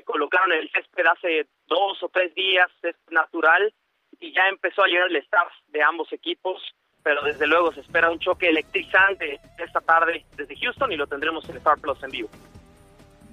colocaron 0.05 0.51
el 0.51 0.69
césped 0.71 1.05
hace 1.05 1.47
dos 1.67 2.03
o 2.03 2.09
tres 2.09 2.35
días, 2.35 2.67
es 2.81 2.95
natural, 3.09 3.73
y 4.19 4.33
ya 4.33 4.49
empezó 4.49 4.83
a 4.83 4.87
llegar 4.87 5.07
el 5.09 5.15
staff 5.17 5.47
de 5.67 5.81
ambos 5.81 6.11
equipos 6.11 6.61
pero 7.03 7.21
desde 7.21 7.45
luego 7.47 7.71
se 7.73 7.81
espera 7.81 8.09
un 8.09 8.19
choque 8.19 8.47
electrizante 8.47 9.39
esta 9.57 9.81
tarde 9.81 10.25
desde 10.37 10.55
Houston 10.55 10.91
y 10.91 10.95
lo 10.95 11.05
tendremos 11.05 11.47
en 11.49 11.57
Star 11.57 11.77
Plus 11.79 12.01
en 12.01 12.11
vivo. 12.11 12.29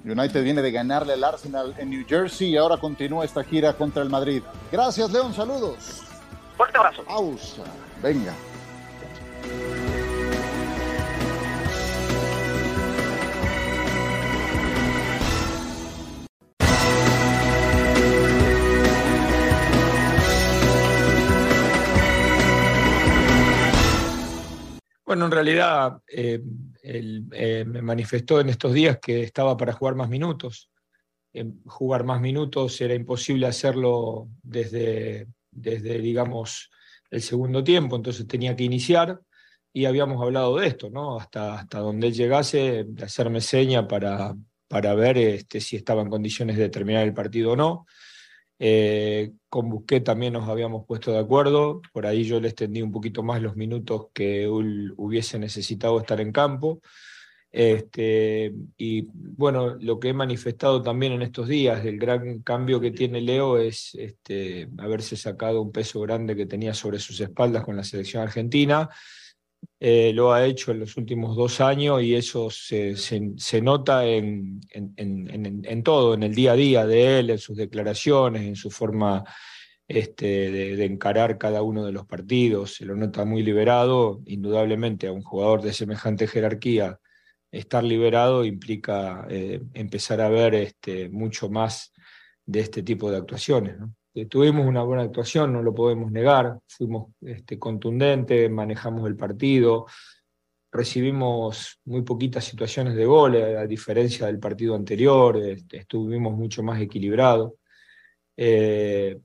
United 0.04 0.42
viene 0.42 0.62
de 0.62 0.72
ganarle 0.72 1.12
al 1.12 1.24
Arsenal 1.24 1.74
en 1.78 1.90
New 1.90 2.04
Jersey 2.08 2.48
y 2.48 2.56
ahora 2.56 2.78
continúa 2.78 3.24
esta 3.24 3.44
gira 3.44 3.72
contra 3.74 4.02
el 4.02 4.08
Madrid. 4.08 4.42
Gracias, 4.72 5.10
León. 5.12 5.34
Saludos. 5.34 6.02
Fuerte 6.56 6.78
abrazo. 6.78 7.04
Pausa. 7.04 7.64
Venga. 8.02 8.34
Bueno, 25.04 25.24
en 25.24 25.32
realidad, 25.32 26.00
eh, 26.06 26.40
él 26.82 27.26
eh, 27.32 27.64
me 27.66 27.82
manifestó 27.82 28.40
en 28.40 28.48
estos 28.48 28.72
días 28.72 28.98
que 29.00 29.22
estaba 29.22 29.56
para 29.56 29.72
jugar 29.72 29.94
más 29.94 30.08
minutos. 30.08 30.70
jugar 31.66 32.04
más 32.04 32.20
minutos 32.20 32.80
era 32.80 32.94
imposible 32.94 33.46
hacerlo 33.46 34.28
desde, 34.42 35.28
desde, 35.50 35.98
digamos, 35.98 36.70
el 37.10 37.22
segundo 37.22 37.62
tiempo, 37.62 37.96
entonces 37.96 38.26
tenía 38.26 38.54
que 38.54 38.64
iniciar 38.64 39.20
y 39.72 39.84
habíamos 39.84 40.20
hablado 40.22 40.58
de 40.58 40.66
esto, 40.66 40.90
¿no? 40.90 41.18
Hasta, 41.18 41.54
hasta 41.60 41.78
donde 41.78 42.08
él 42.08 42.14
llegase, 42.14 42.84
de 42.86 43.04
hacerme 43.04 43.40
seña 43.40 43.86
para, 43.86 44.34
para 44.68 44.94
ver 44.94 45.18
este, 45.18 45.60
si 45.60 45.76
estaba 45.76 46.02
en 46.02 46.10
condiciones 46.10 46.56
de 46.56 46.68
terminar 46.68 47.04
el 47.04 47.14
partido 47.14 47.52
o 47.52 47.56
no. 47.56 47.86
Eh, 48.62 49.32
con 49.48 49.70
Busquet 49.70 50.04
también 50.04 50.34
nos 50.34 50.46
habíamos 50.46 50.84
puesto 50.86 51.12
de 51.12 51.18
acuerdo, 51.18 51.80
por 51.94 52.06
ahí 52.06 52.24
yo 52.24 52.38
le 52.40 52.48
extendí 52.48 52.82
un 52.82 52.92
poquito 52.92 53.22
más 53.22 53.40
los 53.40 53.56
minutos 53.56 54.08
que 54.12 54.44
él 54.44 54.92
hubiese 54.98 55.38
necesitado 55.38 55.98
estar 55.98 56.20
en 56.20 56.30
campo. 56.30 56.82
Este, 57.50 58.52
y 58.76 59.06
bueno, 59.12 59.76
lo 59.80 59.98
que 59.98 60.10
he 60.10 60.12
manifestado 60.12 60.82
también 60.82 61.14
en 61.14 61.22
estos 61.22 61.48
días, 61.48 61.84
el 61.86 61.98
gran 61.98 62.42
cambio 62.42 62.80
que 62.80 62.90
tiene 62.90 63.22
Leo 63.22 63.56
es 63.56 63.94
este, 63.94 64.68
haberse 64.78 65.16
sacado 65.16 65.62
un 65.62 65.72
peso 65.72 66.00
grande 66.02 66.36
que 66.36 66.46
tenía 66.46 66.74
sobre 66.74 66.98
sus 66.98 67.18
espaldas 67.18 67.64
con 67.64 67.76
la 67.76 67.82
selección 67.82 68.22
argentina 68.22 68.90
eh, 69.82 70.12
lo 70.12 70.32
ha 70.32 70.44
hecho 70.44 70.72
en 70.72 70.80
los 70.80 70.96
últimos 70.98 71.34
dos 71.36 71.60
años 71.60 72.02
y 72.02 72.14
eso 72.14 72.50
se, 72.50 72.96
se, 72.96 73.62
nota 73.62 74.04
en, 74.04 74.60
en, 74.70 75.64
en, 75.64 75.82
todo, 75.82 76.12
en 76.12 76.22
el 76.22 76.34
día 76.34 76.52
a 76.52 76.56
día 76.56 76.86
de 76.86 77.18
él, 77.18 77.30
en 77.30 77.38
sus 77.38 77.56
declaraciones, 77.56 78.42
en 78.42 78.56
su 78.56 78.70
forma 78.70 79.24
este, 79.88 80.50
de, 80.52 80.84
encarar 80.84 81.38
cada 81.38 81.62
uno 81.62 81.84
de 81.84 81.92
los 81.92 82.06
partidos. 82.06 82.74
Se 82.74 82.84
lo 82.84 82.94
nota 82.94 83.24
muy 83.24 83.42
liberado, 83.42 84.20
indudablemente 84.26 85.06
a 85.06 85.12
un 85.12 85.22
jugador 85.22 85.62
de 85.62 85.72
semejante 85.72 86.26
jerarquía. 86.26 87.00
Estar 87.50 87.82
liberado 87.82 88.44
implica 88.44 89.26
eh, 89.30 89.62
empezar 89.74 90.20
a 90.20 90.28
ver 90.28 90.54
este, 90.54 91.08
mucho 91.08 91.48
más 91.48 91.92
de 92.44 92.60
este 92.60 92.82
tipo 92.82 93.10
de 93.10 93.16
actuaciones. 93.16 93.76
Eh, 94.20 94.26
tuvimos 94.26 94.66
una 94.66 94.82
buena 94.82 95.04
actuación, 95.04 95.52
no 95.52 95.62
lo 95.62 95.74
podemos 95.74 96.12
negar, 96.12 96.58
fuimos 96.66 97.12
este, 97.22 97.58
contundentes, 97.58 98.50
manejamos 98.50 99.08
el 99.08 99.16
partido, 99.16 99.86
recibimos 100.70 101.80
muy 101.86 102.02
poquitas 102.02 102.44
situaciones 102.44 102.96
de 102.96 103.06
gol, 103.06 103.36
a 103.36 103.66
diferencia 103.66 104.26
del 104.26 104.38
partido 104.38 104.74
anterior, 104.74 105.38
este, 105.38 105.78
estuvimos 105.78 106.34
mucho 106.34 106.62
más 106.62 106.80
equilibrados, 106.82 107.54
eh, 108.36 109.18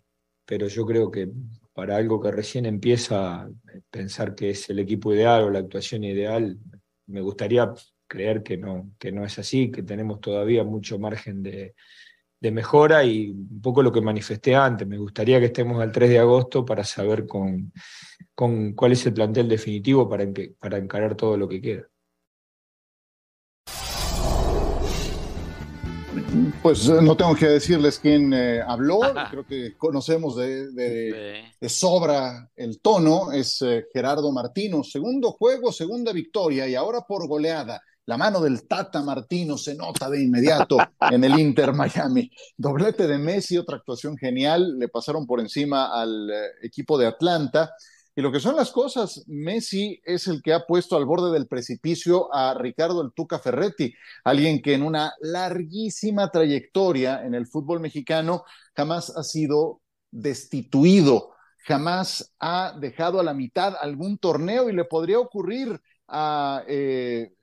pero 0.45 0.67
yo 0.69 0.85
creo 0.85 1.11
que 1.11 1.29
para 1.73 1.97
algo 1.97 2.21
que 2.21 2.31
recién 2.31 2.65
empieza, 2.65 3.49
pensar 3.91 4.33
que 4.33 4.51
es 4.51 4.69
el 4.69 4.79
equipo 4.79 5.13
ideal 5.13 5.43
o 5.43 5.49
la 5.49 5.59
actuación 5.59 6.05
ideal, 6.05 6.57
me 7.07 7.19
gustaría 7.19 7.69
creer 8.07 8.43
que 8.43 8.55
no, 8.55 8.91
que 8.97 9.11
no 9.11 9.25
es 9.25 9.37
así, 9.39 9.69
que 9.71 9.83
tenemos 9.83 10.21
todavía 10.21 10.63
mucho 10.63 10.97
margen 10.99 11.43
de, 11.43 11.75
de 12.39 12.51
mejora 12.51 13.03
y 13.03 13.29
un 13.31 13.61
poco 13.61 13.81
lo 13.81 13.91
que 13.91 14.01
manifesté 14.01 14.55
antes. 14.55 14.87
Me 14.87 14.97
gustaría 14.97 15.39
que 15.39 15.47
estemos 15.47 15.81
al 15.81 15.91
3 15.91 16.09
de 16.09 16.19
agosto 16.19 16.65
para 16.65 16.83
saber 16.83 17.25
con, 17.25 17.71
con 18.33 18.73
cuál 18.73 18.91
es 18.91 19.05
el 19.05 19.13
plantel 19.13 19.47
definitivo 19.47 20.07
para, 20.07 20.25
para 20.59 20.77
encarar 20.77 21.15
todo 21.15 21.37
lo 21.37 21.47
que 21.47 21.61
queda. 21.61 21.87
Pues 26.61 26.87
eh, 26.87 27.01
no 27.01 27.15
tengo 27.15 27.35
que 27.35 27.47
decirles 27.47 27.99
quién 27.99 28.33
eh, 28.33 28.61
habló, 28.61 28.99
creo 29.31 29.45
que 29.45 29.75
conocemos 29.77 30.35
de, 30.35 30.71
de, 30.71 31.69
sobra 31.69 32.49
el 32.55 32.79
tono, 32.81 33.31
es 33.31 33.61
eh, 33.61 33.85
Gerardo 33.91 34.31
Martino, 34.31 34.83
segundo 34.83 35.31
juego, 35.31 35.71
segunda 35.71 36.11
victoria 36.11 36.67
y 36.67 36.75
ahora 36.75 37.01
por 37.01 37.27
goleada 37.27 37.81
la 38.05 38.17
mano 38.17 38.39
del 38.39 38.67
Tata 38.67 39.01
Martino 39.01 39.57
se 39.57 39.75
nota 39.75 40.09
de 40.09 40.23
inmediato 40.23 40.77
en 40.99 41.23
el 41.23 41.39
Inter 41.39 41.73
Miami. 41.73 42.29
Doblete 42.55 43.07
de 43.07 43.17
Messi, 43.17 43.57
otra 43.57 43.77
actuación 43.77 44.15
genial. 44.17 44.77
Le 44.77 44.89
pasaron 44.89 45.25
por 45.25 45.39
encima 45.39 45.99
al 45.99 46.29
eh, 46.29 46.51
equipo 46.61 46.97
de 46.97 47.07
Atlanta. 47.07 47.73
Y 48.15 48.21
lo 48.21 48.31
que 48.31 48.39
son 48.39 48.55
las 48.55 48.71
cosas, 48.71 49.23
Messi 49.27 49.99
es 50.05 50.27
el 50.27 50.41
que 50.41 50.53
ha 50.53 50.65
puesto 50.65 50.95
al 50.95 51.05
borde 51.05 51.33
del 51.33 51.47
precipicio 51.47 52.33
a 52.33 52.53
Ricardo 52.53 53.01
el 53.01 53.11
Tuca 53.13 53.39
Ferretti, 53.39 53.93
alguien 54.23 54.61
que 54.61 54.73
en 54.73 54.83
una 54.83 55.13
larguísima 55.19 56.29
trayectoria 56.29 57.25
en 57.25 57.35
el 57.35 57.45
fútbol 57.45 57.81
mexicano 57.81 58.45
jamás 58.73 59.09
ha 59.17 59.23
sido 59.23 59.81
destituido, 60.11 61.33
jamás 61.67 62.33
ha 62.39 62.77
dejado 62.79 63.19
a 63.19 63.23
la 63.23 63.33
mitad 63.33 63.75
algún 63.81 64.17
torneo 64.17 64.69
y 64.69 64.73
le 64.73 64.85
podría 64.85 65.19
ocurrir 65.19 65.81
a 66.07 66.63
eh, 66.69 67.33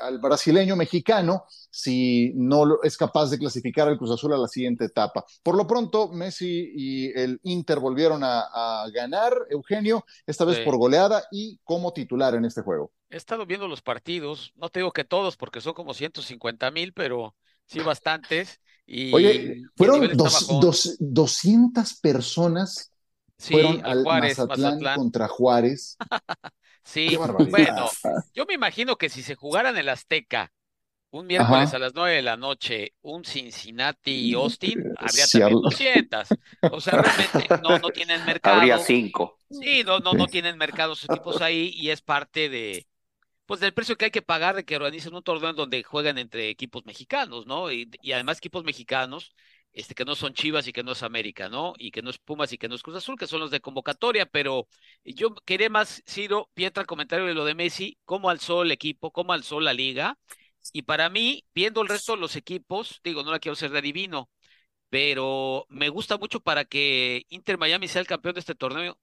al 0.00 0.18
brasileño 0.18 0.76
mexicano 0.76 1.44
si 1.70 2.32
no 2.34 2.82
es 2.82 2.96
capaz 2.96 3.30
de 3.30 3.38
clasificar 3.38 3.88
al 3.88 3.98
Cruz 3.98 4.10
Azul 4.12 4.32
a 4.32 4.38
la 4.38 4.48
siguiente 4.48 4.84
etapa. 4.84 5.24
Por 5.42 5.56
lo 5.56 5.66
pronto, 5.66 6.08
Messi 6.08 6.72
y 6.74 7.18
el 7.18 7.40
Inter 7.42 7.80
volvieron 7.80 8.22
a, 8.22 8.86
ganar, 8.92 9.34
Eugenio, 9.50 10.04
esta 10.26 10.44
vez 10.44 10.60
por 10.60 10.76
goleada 10.76 11.24
y 11.30 11.58
como 11.64 11.92
titular 11.92 12.34
en 12.34 12.44
este 12.44 12.62
juego. 12.62 12.92
He 13.10 13.16
estado 13.16 13.46
viendo 13.46 13.68
los 13.68 13.82
partidos, 13.82 14.52
no 14.56 14.68
te 14.68 14.80
digo 14.80 14.92
que 14.92 15.04
todos 15.04 15.36
porque 15.36 15.60
son 15.60 15.74
como 15.74 15.94
150 15.94 16.70
mil, 16.70 16.92
pero 16.92 17.34
sí 17.66 17.80
bastantes. 17.80 18.60
Y 18.86 19.14
Oye, 19.14 19.62
fueron 19.76 20.10
200 20.14 21.94
personas 22.00 22.94
fueron 23.38 23.84
al 23.84 24.04
Mazatlán, 24.04 24.80
contra 24.96 25.28
Juárez. 25.28 25.96
Sí, 26.84 27.20
bueno, 27.48 27.98
yo 28.34 28.46
me 28.46 28.54
imagino 28.54 28.96
que 28.96 29.08
si 29.08 29.22
se 29.22 29.34
jugaran 29.34 29.74
en 29.74 29.80
el 29.82 29.88
Azteca 29.88 30.52
un 31.10 31.26
miércoles 31.26 31.74
a 31.74 31.78
las 31.78 31.94
nueve 31.94 32.16
de 32.16 32.22
la 32.22 32.36
noche, 32.36 32.94
un 33.02 33.24
Cincinnati 33.24 34.12
y 34.12 34.34
Austin, 34.34 34.90
habría 34.96 35.28
también 35.28 35.60
200. 35.60 36.36
O 36.68 36.80
sea, 36.80 36.98
realmente 36.98 37.52
no, 37.56 37.78
no 37.78 37.90
tienen 37.92 38.24
mercado. 38.24 38.56
Habría 38.56 38.78
cinco. 38.78 39.38
Sí, 39.50 39.84
no, 39.84 40.00
no, 40.00 40.14
no 40.14 40.28
tienen 40.28 40.58
mercado 40.58 40.94
esos 40.94 41.06
equipos 41.06 41.40
ahí 41.40 41.70
y 41.74 41.90
es 41.90 42.02
parte 42.02 42.48
de, 42.48 42.88
pues 43.46 43.60
del 43.60 43.74
precio 43.74 43.96
que 43.96 44.06
hay 44.06 44.10
que 44.10 44.22
pagar 44.22 44.56
de 44.56 44.64
que 44.64 44.76
organicen 44.76 45.14
un 45.14 45.22
torneo 45.22 45.50
en 45.50 45.56
donde 45.56 45.82
juegan 45.84 46.18
entre 46.18 46.50
equipos 46.50 46.84
mexicanos, 46.86 47.46
¿no? 47.46 47.70
Y, 47.72 47.90
y 48.02 48.12
además 48.12 48.38
equipos 48.38 48.64
mexicanos 48.64 49.34
este, 49.74 49.94
que 49.94 50.04
no 50.04 50.14
son 50.14 50.34
Chivas 50.34 50.66
y 50.68 50.72
que 50.72 50.82
no 50.84 50.92
es 50.92 51.02
América, 51.02 51.48
¿no? 51.48 51.74
Y 51.78 51.90
que 51.90 52.02
no 52.02 52.10
es 52.10 52.18
Pumas 52.18 52.52
y 52.52 52.58
que 52.58 52.68
no 52.68 52.74
es 52.76 52.82
Cruz 52.82 52.96
Azul, 52.96 53.18
que 53.18 53.26
son 53.26 53.40
los 53.40 53.50
de 53.50 53.60
convocatoria, 53.60 54.26
pero 54.26 54.68
yo 55.04 55.34
quería 55.44 55.70
más, 55.70 56.02
Ciro, 56.08 56.50
Pietra, 56.54 56.82
el 56.82 56.86
comentario 56.86 57.26
de 57.26 57.34
lo 57.34 57.44
de 57.44 57.54
Messi, 57.54 57.98
cómo 58.04 58.30
alzó 58.30 58.62
el 58.62 58.70
equipo, 58.72 59.12
cómo 59.12 59.32
alzó 59.32 59.60
la 59.60 59.72
liga, 59.74 60.18
y 60.72 60.82
para 60.82 61.08
mí, 61.10 61.44
viendo 61.54 61.82
el 61.82 61.88
resto 61.88 62.12
de 62.14 62.20
los 62.20 62.36
equipos, 62.36 63.00
digo, 63.04 63.22
no 63.22 63.30
la 63.32 63.38
quiero 63.40 63.56
ser 63.56 63.70
de 63.70 63.78
adivino, 63.80 64.30
pero 64.90 65.66
me 65.68 65.88
gusta 65.88 66.18
mucho 66.18 66.40
para 66.40 66.64
que 66.64 67.26
Inter 67.28 67.58
Miami 67.58 67.88
sea 67.88 68.00
el 68.00 68.06
campeón 68.06 68.34
de 68.34 68.40
este 68.40 68.54
torneo, 68.54 68.98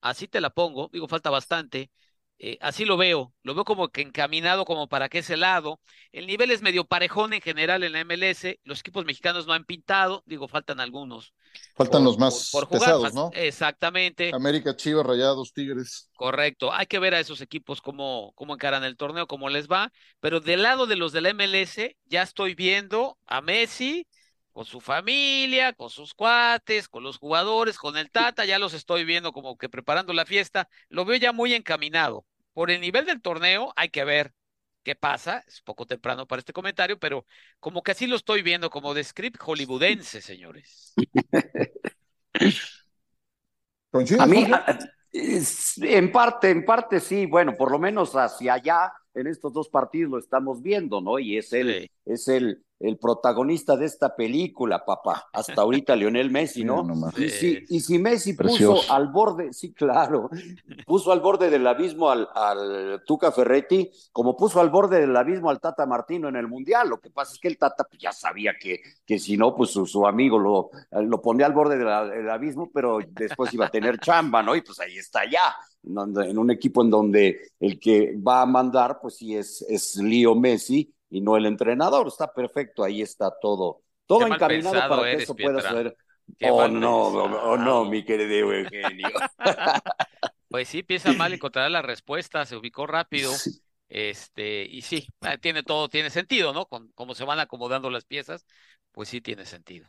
así 0.00 0.28
te 0.28 0.40
la 0.40 0.50
pongo, 0.50 0.90
digo, 0.92 1.08
falta 1.08 1.30
bastante, 1.30 1.90
eh, 2.38 2.58
así 2.60 2.84
lo 2.84 2.96
veo, 2.96 3.32
lo 3.42 3.54
veo 3.54 3.64
como 3.64 3.88
que 3.88 4.02
encaminado 4.02 4.64
como 4.64 4.88
para 4.88 5.08
que 5.08 5.18
ese 5.18 5.36
lado. 5.36 5.80
El 6.12 6.26
nivel 6.26 6.50
es 6.50 6.60
medio 6.60 6.84
parejón 6.84 7.32
en 7.32 7.40
general 7.40 7.82
en 7.82 7.92
la 7.92 8.04
MLS, 8.04 8.58
los 8.64 8.80
equipos 8.80 9.04
mexicanos 9.04 9.46
no 9.46 9.54
han 9.54 9.64
pintado, 9.64 10.22
digo, 10.26 10.46
faltan 10.46 10.80
algunos. 10.80 11.32
Faltan 11.74 12.04
los 12.04 12.18
más 12.18 12.52
pesados, 12.70 13.14
¿no? 13.14 13.30
Exactamente. 13.32 14.30
América, 14.34 14.76
Chivas, 14.76 15.06
Rayados, 15.06 15.52
Tigres. 15.54 16.10
Correcto, 16.14 16.72
hay 16.72 16.86
que 16.86 16.98
ver 16.98 17.14
a 17.14 17.20
esos 17.20 17.40
equipos 17.40 17.80
cómo, 17.80 18.32
cómo 18.34 18.54
encaran 18.54 18.84
el 18.84 18.96
torneo, 18.96 19.26
cómo 19.26 19.48
les 19.48 19.68
va, 19.68 19.90
pero 20.20 20.40
del 20.40 20.62
lado 20.62 20.86
de 20.86 20.96
los 20.96 21.12
de 21.12 21.22
la 21.22 21.32
MLS 21.32 21.78
ya 22.04 22.22
estoy 22.22 22.54
viendo 22.54 23.18
a 23.26 23.40
Messi 23.40 24.06
con 24.56 24.64
su 24.64 24.80
familia, 24.80 25.74
con 25.74 25.90
sus 25.90 26.14
cuates, 26.14 26.88
con 26.88 27.02
los 27.02 27.18
jugadores, 27.18 27.76
con 27.76 27.98
el 27.98 28.10
Tata, 28.10 28.46
ya 28.46 28.58
los 28.58 28.72
estoy 28.72 29.04
viendo 29.04 29.30
como 29.30 29.58
que 29.58 29.68
preparando 29.68 30.14
la 30.14 30.24
fiesta, 30.24 30.70
lo 30.88 31.04
veo 31.04 31.18
ya 31.18 31.34
muy 31.34 31.52
encaminado. 31.52 32.24
Por 32.54 32.70
el 32.70 32.80
nivel 32.80 33.04
del 33.04 33.20
torneo 33.20 33.74
hay 33.76 33.90
que 33.90 34.02
ver 34.04 34.32
qué 34.82 34.94
pasa, 34.94 35.44
es 35.46 35.60
poco 35.60 35.84
temprano 35.84 36.26
para 36.26 36.40
este 36.40 36.54
comentario, 36.54 36.98
pero 36.98 37.26
como 37.60 37.82
que 37.82 37.90
así 37.90 38.06
lo 38.06 38.16
estoy 38.16 38.40
viendo, 38.40 38.70
como 38.70 38.94
de 38.94 39.04
script 39.04 39.38
hollywoodense, 39.42 40.22
señores. 40.22 40.94
A 44.18 44.26
mí, 44.26 44.46
en 45.12 46.12
parte, 46.12 46.48
en 46.48 46.64
parte 46.64 47.00
sí, 47.00 47.26
bueno, 47.26 47.54
por 47.58 47.70
lo 47.70 47.78
menos 47.78 48.16
hacia 48.16 48.54
allá, 48.54 48.90
en 49.16 49.26
estos 49.26 49.52
dos 49.52 49.68
partidos 49.68 50.10
lo 50.10 50.18
estamos 50.18 50.62
viendo, 50.62 51.00
¿no? 51.00 51.18
Y 51.18 51.38
es 51.38 51.52
el, 51.52 51.90
es 52.04 52.28
el, 52.28 52.62
el 52.78 52.98
protagonista 52.98 53.76
de 53.76 53.86
esta 53.86 54.14
película, 54.14 54.84
papá. 54.84 55.28
Hasta 55.32 55.62
ahorita 55.62 55.96
Lionel 55.96 56.30
Messi, 56.30 56.64
¿no? 56.64 56.86
y, 57.16 57.30
si, 57.30 57.64
y 57.68 57.80
si 57.80 57.98
Messi 57.98 58.34
puso 58.34 58.80
al 58.90 59.08
borde, 59.08 59.52
sí, 59.52 59.72
claro, 59.72 60.28
puso 60.86 61.12
al 61.12 61.20
borde 61.20 61.48
del 61.48 61.66
abismo 61.66 62.10
al, 62.10 62.28
al, 62.34 63.02
Tuca 63.06 63.32
Ferretti, 63.32 63.90
como 64.12 64.36
puso 64.36 64.60
al 64.60 64.68
borde 64.68 65.00
del 65.00 65.16
abismo 65.16 65.48
al 65.48 65.60
Tata 65.60 65.86
Martino 65.86 66.28
en 66.28 66.36
el 66.36 66.46
Mundial. 66.46 66.88
Lo 66.90 67.00
que 67.00 67.10
pasa 67.10 67.32
es 67.32 67.38
que 67.38 67.48
el 67.48 67.56
Tata 67.56 67.84
pues, 67.84 68.00
ya 68.00 68.12
sabía 68.12 68.52
que, 68.60 68.80
que 69.06 69.18
si 69.18 69.36
no, 69.38 69.54
pues 69.54 69.70
su, 69.70 70.06
amigo 70.06 70.38
lo, 70.38 70.70
lo 70.90 71.22
ponía 71.22 71.46
al 71.46 71.54
borde 71.54 71.78
del 71.78 72.28
abismo, 72.28 72.70
pero 72.72 72.98
después 73.08 73.52
iba 73.54 73.66
a 73.66 73.70
tener 73.70 73.98
chamba, 73.98 74.42
¿no? 74.42 74.54
Y 74.54 74.60
pues 74.60 74.78
ahí 74.80 74.98
está 74.98 75.24
ya. 75.24 75.56
En 75.86 76.38
un 76.38 76.50
equipo 76.50 76.82
en 76.82 76.90
donde 76.90 77.52
el 77.60 77.78
que 77.78 78.16
va 78.16 78.42
a 78.42 78.46
mandar, 78.46 78.98
pues 79.00 79.16
sí 79.16 79.36
es, 79.36 79.62
es 79.68 79.96
Leo 79.96 80.34
Messi, 80.34 80.92
y 81.10 81.20
no 81.20 81.36
el 81.36 81.46
entrenador. 81.46 82.08
Está 82.08 82.32
perfecto, 82.32 82.82
ahí 82.82 83.02
está 83.02 83.32
todo, 83.40 83.82
todo 84.06 84.26
encaminado 84.26 84.88
para 84.88 85.02
que 85.02 85.22
eso 85.22 85.34
pueda 85.34 85.60
ser. 85.60 85.96
oh 86.50 86.68
no, 86.68 87.06
oh 87.06 87.56
no, 87.56 87.84
mi 87.84 88.04
querido 88.04 88.52
Eugenio. 88.52 89.08
pues 90.48 90.68
sí, 90.68 90.82
piensa 90.82 91.12
mal 91.12 91.32
encontrar 91.32 91.70
la 91.70 91.82
respuesta, 91.82 92.44
se 92.44 92.56
ubicó 92.56 92.86
rápido. 92.86 93.32
Este, 93.88 94.64
y 94.64 94.82
sí, 94.82 95.06
ah, 95.20 95.38
tiene 95.38 95.62
todo, 95.62 95.88
tiene 95.88 96.10
sentido, 96.10 96.52
¿no? 96.52 96.66
Con 96.66 96.88
cómo 96.94 97.14
se 97.14 97.24
van 97.24 97.38
acomodando 97.38 97.88
las 97.88 98.04
piezas, 98.04 98.44
pues 98.90 99.08
sí 99.08 99.20
tiene 99.20 99.46
sentido. 99.46 99.88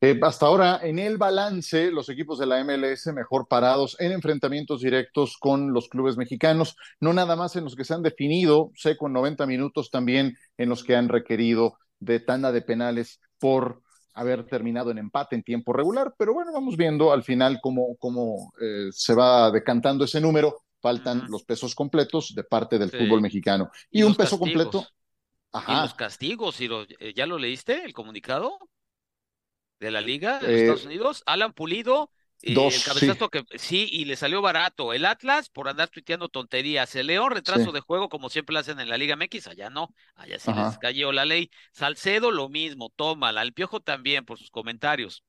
Eh, 0.00 0.18
hasta 0.22 0.46
ahora, 0.46 0.80
en 0.82 0.98
el 0.98 1.16
balance, 1.16 1.90
los 1.90 2.08
equipos 2.08 2.38
de 2.38 2.46
la 2.46 2.62
MLS 2.64 3.06
mejor 3.14 3.48
parados 3.48 3.96
en 4.00 4.12
enfrentamientos 4.12 4.80
directos 4.80 5.36
con 5.38 5.72
los 5.72 5.88
clubes 5.88 6.16
mexicanos, 6.16 6.76
no 7.00 7.12
nada 7.12 7.36
más 7.36 7.56
en 7.56 7.64
los 7.64 7.74
que 7.74 7.84
se 7.84 7.94
han 7.94 8.02
definido, 8.02 8.70
sé, 8.74 8.96
con 8.96 9.12
90 9.12 9.46
minutos 9.46 9.90
también 9.90 10.36
en 10.58 10.68
los 10.68 10.84
que 10.84 10.96
han 10.96 11.08
requerido 11.08 11.78
de 11.98 12.20
tanda 12.20 12.52
de 12.52 12.62
penales 12.62 13.20
por 13.38 13.82
haber 14.14 14.46
terminado 14.46 14.90
en 14.90 14.98
empate 14.98 15.34
en 15.34 15.42
tiempo 15.42 15.72
regular, 15.72 16.14
pero 16.16 16.32
bueno, 16.34 16.52
vamos 16.52 16.76
viendo 16.76 17.12
al 17.12 17.24
final 17.24 17.58
cómo, 17.60 17.96
cómo 17.98 18.52
eh, 18.60 18.88
se 18.92 19.14
va 19.14 19.50
decantando 19.50 20.04
ese 20.04 20.20
número. 20.20 20.62
Faltan 20.80 21.30
los 21.30 21.44
pesos 21.44 21.74
completos 21.74 22.34
de 22.34 22.44
parte 22.44 22.78
del 22.78 22.90
fútbol 22.90 23.22
mexicano. 23.22 23.70
Y, 23.90 24.02
un 24.02 24.14
peso 24.14 24.38
completo. 24.38 24.86
Ajá. 25.50 25.72
Y 25.72 25.80
los 25.80 25.94
castigos, 25.94 26.60
eh, 26.60 27.14
¿ya 27.16 27.24
lo 27.24 27.38
leíste 27.38 27.86
el 27.86 27.94
comunicado? 27.94 28.58
De 29.84 29.90
la 29.90 30.00
liga 30.00 30.40
de 30.40 30.62
Estados 30.62 30.86
Unidos, 30.86 31.22
Alan 31.26 31.52
Pulido, 31.52 32.10
y 32.40 32.58
el 32.58 32.82
cabezazo 32.82 33.30
que 33.30 33.44
sí, 33.56 33.88
y 33.90 34.04
le 34.04 34.16
salió 34.16 34.42
barato. 34.42 34.92
El 34.92 35.06
Atlas 35.06 35.48
por 35.48 35.68
andar 35.68 35.88
tuiteando 35.88 36.28
tonterías. 36.28 36.94
El 36.94 37.06
León, 37.06 37.30
retraso 37.30 37.72
de 37.72 37.80
juego, 37.80 38.08
como 38.08 38.28
siempre 38.28 38.52
lo 38.52 38.60
hacen 38.60 38.80
en 38.80 38.88
la 38.88 38.98
Liga 38.98 39.16
MX, 39.16 39.48
allá 39.48 39.70
no, 39.70 39.88
allá 40.14 40.38
sí 40.38 40.52
les 40.52 40.78
cayó 40.78 41.12
la 41.12 41.24
ley. 41.24 41.50
Salcedo, 41.72 42.30
lo 42.30 42.48
mismo, 42.48 42.90
tómala. 42.94 43.42
El 43.42 43.54
Piojo 43.54 43.80
también 43.80 44.24
por 44.24 44.38
sus 44.38 44.50
comentarios. 44.50 45.24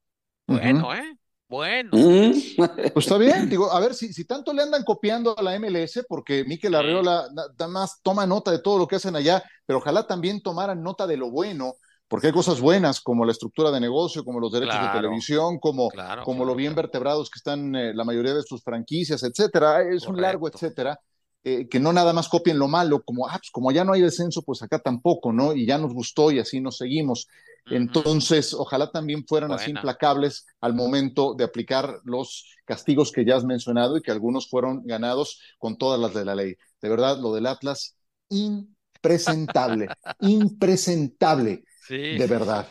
Bueno, 0.47 0.93
¿eh? 0.93 1.17
Bueno. 1.47 1.91
Pues 2.93 3.05
está 3.05 3.17
bien, 3.17 3.49
digo, 3.49 3.71
a 3.71 3.79
ver, 3.79 3.93
si, 3.93 4.11
si 4.13 4.25
tanto 4.25 4.51
le 4.53 4.63
andan 4.63 4.83
copiando 4.83 5.37
a 5.37 5.43
la 5.43 5.57
MLS, 5.59 6.05
porque 6.07 6.43
Miquel 6.45 6.75
Arreola 6.75 7.27
nada 7.33 7.67
más 7.67 8.01
toma 8.01 8.25
nota 8.25 8.51
de 8.51 8.59
todo 8.59 8.77
lo 8.77 8.87
que 8.87 8.95
hacen 8.95 9.15
allá, 9.15 9.43
pero 9.65 9.79
ojalá 9.79 10.07
también 10.07 10.41
tomaran 10.41 10.81
nota 10.81 11.07
de 11.07 11.17
lo 11.17 11.29
bueno 11.29 11.75
porque 12.07 12.27
hay 12.27 12.33
cosas 12.33 12.61
buenas 12.61 13.01
como 13.01 13.25
la 13.25 13.31
estructura 13.31 13.71
de 13.71 13.79
negocio, 13.79 14.23
como 14.23 14.39
los 14.39 14.51
derechos 14.51 14.81
de 14.81 14.89
televisión, 14.89 15.57
como, 15.59 15.89
como 16.23 16.45
lo 16.45 16.55
bien 16.55 16.75
vertebrados 16.75 17.29
que 17.29 17.39
están 17.39 17.75
eh, 17.75 17.93
la 17.93 18.03
mayoría 18.03 18.33
de 18.33 18.43
sus 18.43 18.61
franquicias, 18.63 19.23
etcétera. 19.23 19.81
Es 19.81 20.05
un 20.07 20.21
largo 20.21 20.47
etcétera. 20.47 20.99
Eh, 21.47 21.67
que 21.69 21.79
no 21.79 21.93
nada 21.93 22.11
más 22.11 22.27
copien 22.27 22.57
lo 22.57 22.67
malo, 22.67 23.03
como, 23.03 23.27
ah, 23.27 23.37
pues 23.37 23.51
como 23.51 23.71
ya 23.71 23.83
no 23.83 23.93
hay 23.93 24.01
descenso, 24.01 24.41
pues 24.41 24.63
acá 24.63 24.79
tampoco, 24.79 25.31
¿no? 25.31 25.53
Y 25.53 25.67
ya 25.67 25.77
nos 25.77 25.93
gustó 25.93 26.31
y 26.31 26.39
así 26.39 26.59
nos 26.59 26.77
seguimos. 26.77 27.27
Entonces, 27.67 28.53
ojalá 28.53 28.91
también 28.91 29.25
fueran 29.27 29.51
así 29.51 29.71
implacables 29.71 30.47
al 30.59 30.73
momento 30.73 31.35
de 31.35 31.43
aplicar 31.43 31.99
los 32.03 32.51
castigos 32.65 33.11
que 33.11 33.25
ya 33.25 33.35
has 33.35 33.43
mencionado 33.43 33.97
y 33.97 34.01
que 34.01 34.11
algunos 34.11 34.49
fueron 34.49 34.83
ganados 34.85 35.39
con 35.59 35.77
todas 35.77 35.99
las 35.99 36.15
de 36.15 36.25
la 36.25 36.33
ley. 36.33 36.55
De 36.81 36.89
verdad, 36.89 37.19
lo 37.19 37.33
del 37.33 37.45
Atlas, 37.45 37.95
impresentable, 38.29 39.87
impresentable 40.21 41.63
de 41.89 42.27
verdad. 42.27 42.67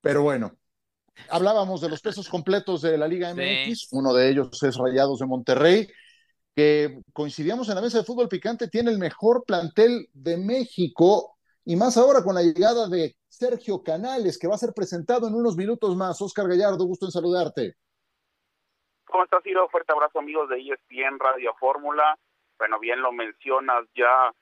Pero 0.00 0.22
bueno, 0.22 0.52
hablábamos 1.30 1.80
de 1.80 1.88
los 1.88 2.00
pesos 2.00 2.28
completos 2.28 2.82
de 2.82 2.98
la 2.98 3.08
Liga 3.08 3.30
MX, 3.30 3.88
uno 3.92 4.12
de 4.12 4.30
ellos 4.30 4.62
es 4.62 4.76
Rayados 4.76 5.20
de 5.20 5.26
Monterrey, 5.26 5.88
que 6.54 7.00
coincidíamos 7.12 7.68
en 7.68 7.76
la 7.76 7.82
mesa 7.82 7.98
de 7.98 8.04
fútbol 8.04 8.28
picante, 8.28 8.68
tiene 8.68 8.90
el 8.90 8.98
mejor 8.98 9.44
plantel 9.46 10.08
de 10.12 10.36
México 10.36 11.36
y 11.64 11.76
más 11.76 11.96
ahora 11.96 12.22
con 12.22 12.34
la 12.34 12.42
llegada 12.42 12.88
de 12.88 13.16
Sergio 13.28 13.82
Canales, 13.82 14.38
que 14.38 14.48
va 14.48 14.56
a 14.56 14.58
ser 14.58 14.72
presentado 14.74 15.28
en 15.28 15.34
unos 15.34 15.56
minutos 15.56 15.96
más. 15.96 16.20
Oscar 16.20 16.48
Gallardo, 16.48 16.84
gusto 16.84 17.06
en 17.06 17.12
saludarte. 17.12 17.76
¿Cómo 19.04 19.24
estás, 19.24 19.42
Ciro? 19.42 19.68
Fuerte 19.68 19.92
abrazo, 19.92 20.18
amigos 20.18 20.48
de 20.48 20.58
ESPN 20.58 21.18
Radio 21.18 21.54
Fórmula. 21.58 22.18
Bueno, 22.58 22.78
bien 22.78 23.00
lo 23.00 23.12
mencionas 23.12 23.84
ya 23.94 24.32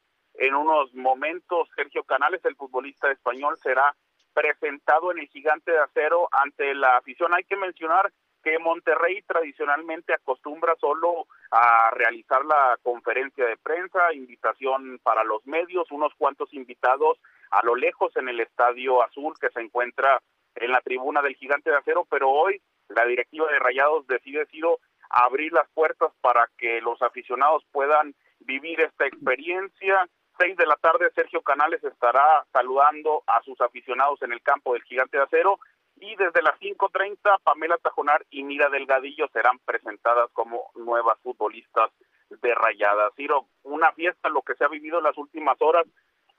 en 0.41 0.55
unos 0.55 0.93
momentos, 0.95 1.69
Sergio 1.77 2.03
Canales, 2.03 2.43
el 2.47 2.57
futbolista 2.57 3.13
español, 3.13 3.59
será 3.63 3.95
presentado 4.33 5.13
en 5.13 5.19
el 5.19 5.29
Gigante 5.29 5.71
de 5.71 5.79
Acero 5.79 6.29
ante 6.33 6.75
la 6.75 6.97
afición. 6.97 7.35
Hay 7.35 7.45
que 7.45 7.57
mencionar 7.57 8.11
que 8.43 8.59
Monterrey 8.59 9.21
tradicionalmente 9.27 10.15
acostumbra 10.15 10.75
solo 10.81 11.27
a 11.51 11.91
realizar 11.91 12.43
la 12.47 12.79
conferencia 12.83 13.45
de 13.45 13.59
prensa, 13.59 14.15
invitación 14.15 14.99
para 15.03 15.25
los 15.25 15.47
medios, 15.47 15.91
unos 15.91 16.15
cuantos 16.17 16.55
invitados 16.55 17.19
a 17.51 17.63
lo 17.63 17.77
lejos 17.77 18.17
en 18.17 18.31
el 18.31 18.41
Estadio 18.41 19.03
Azul 19.03 19.35
que 19.39 19.51
se 19.51 19.61
encuentra 19.61 20.23
en 20.55 20.71
la 20.71 20.81
tribuna 20.81 21.21
del 21.21 21.37
Gigante 21.37 21.69
de 21.69 21.77
Acero, 21.77 22.07
pero 22.09 22.31
hoy 22.31 22.63
la 22.89 23.05
directiva 23.05 23.47
de 23.53 23.59
Rayados 23.59 24.07
decide 24.07 24.47
sido 24.47 24.79
abrir 25.11 25.53
las 25.53 25.69
puertas 25.75 26.13
para 26.23 26.49
que 26.57 26.81
los 26.81 27.03
aficionados 27.03 27.63
puedan 27.73 28.15
vivir 28.39 28.81
esta 28.81 29.07
experiencia, 29.07 30.09
seis 30.41 30.57
de 30.57 30.67
la 30.67 30.77
tarde, 30.77 31.11
Sergio 31.15 31.43
Canales 31.43 31.85
estará 31.85 32.47
saludando 32.51 33.23
a 33.27 33.43
sus 33.43 33.61
aficionados 33.61 34.23
en 34.23 34.33
el 34.33 34.41
campo 34.41 34.73
del 34.73 34.83
Gigante 34.85 35.19
de 35.19 35.25
Acero 35.25 35.59
y 35.97 36.17
desde 36.17 36.41
las 36.41 36.59
5.30 36.59 37.43
Pamela 37.43 37.77
Tajonar 37.77 38.25
y 38.31 38.43
Mira 38.43 38.71
Delgadillo 38.71 39.29
serán 39.35 39.59
presentadas 39.67 40.31
como 40.33 40.71
nuevas 40.77 41.19
futbolistas 41.21 41.91
de 42.31 42.55
Rayadas. 42.55 43.13
Ciro, 43.17 43.49
una 43.65 43.93
fiesta 43.93 44.31
lo 44.31 44.41
que 44.41 44.55
se 44.55 44.65
ha 44.65 44.69
vivido 44.69 44.97
en 44.99 45.05
las 45.05 45.19
últimas 45.19 45.61
horas 45.61 45.87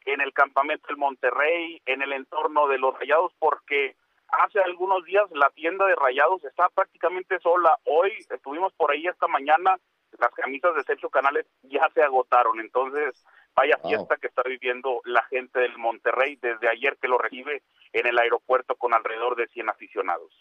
en 0.06 0.20
el 0.20 0.34
campamento 0.34 0.88
del 0.88 0.98
Monterrey, 0.98 1.80
en 1.86 2.02
el 2.02 2.14
entorno 2.14 2.68
de 2.68 2.80
los 2.80 2.98
Rayados, 2.98 3.34
porque 3.38 3.96
hace 4.30 4.60
algunos 4.62 5.06
días 5.06 5.30
la 5.30 5.52
tienda 5.52 5.86
de 5.86 5.96
Rayados 5.96 6.44
está 6.44 6.70
prácticamente 6.70 7.40
sola. 7.40 7.78
Hoy 7.86 8.14
estuvimos 8.32 8.74
por 8.74 8.90
ahí 8.90 9.06
esta 9.06 9.28
mañana, 9.28 9.78
las 10.18 10.32
camisas 10.34 10.76
de 10.76 10.84
Sergio 10.86 11.12
Canales 11.12 11.46
ya 11.62 11.88
se 11.94 12.02
agotaron, 12.02 12.60
entonces 12.60 13.14
Vaya 13.56 13.78
fiesta 13.86 14.18
que 14.18 14.28
está 14.28 14.44
viviendo 14.44 15.02
la 15.06 15.24
gente 15.24 15.60
del 15.60 15.78
Monterrey 15.78 16.38
desde 16.42 16.70
ayer 16.70 16.98
que 17.02 17.08
lo 17.08 17.18
recibe 17.18 17.64
en 17.92 18.08
el 18.08 18.18
aeropuerto 18.18 18.76
con 18.76 18.94
alrededor 18.94 19.36
de 19.36 19.48
100 19.48 19.70
aficionados. 19.70 20.32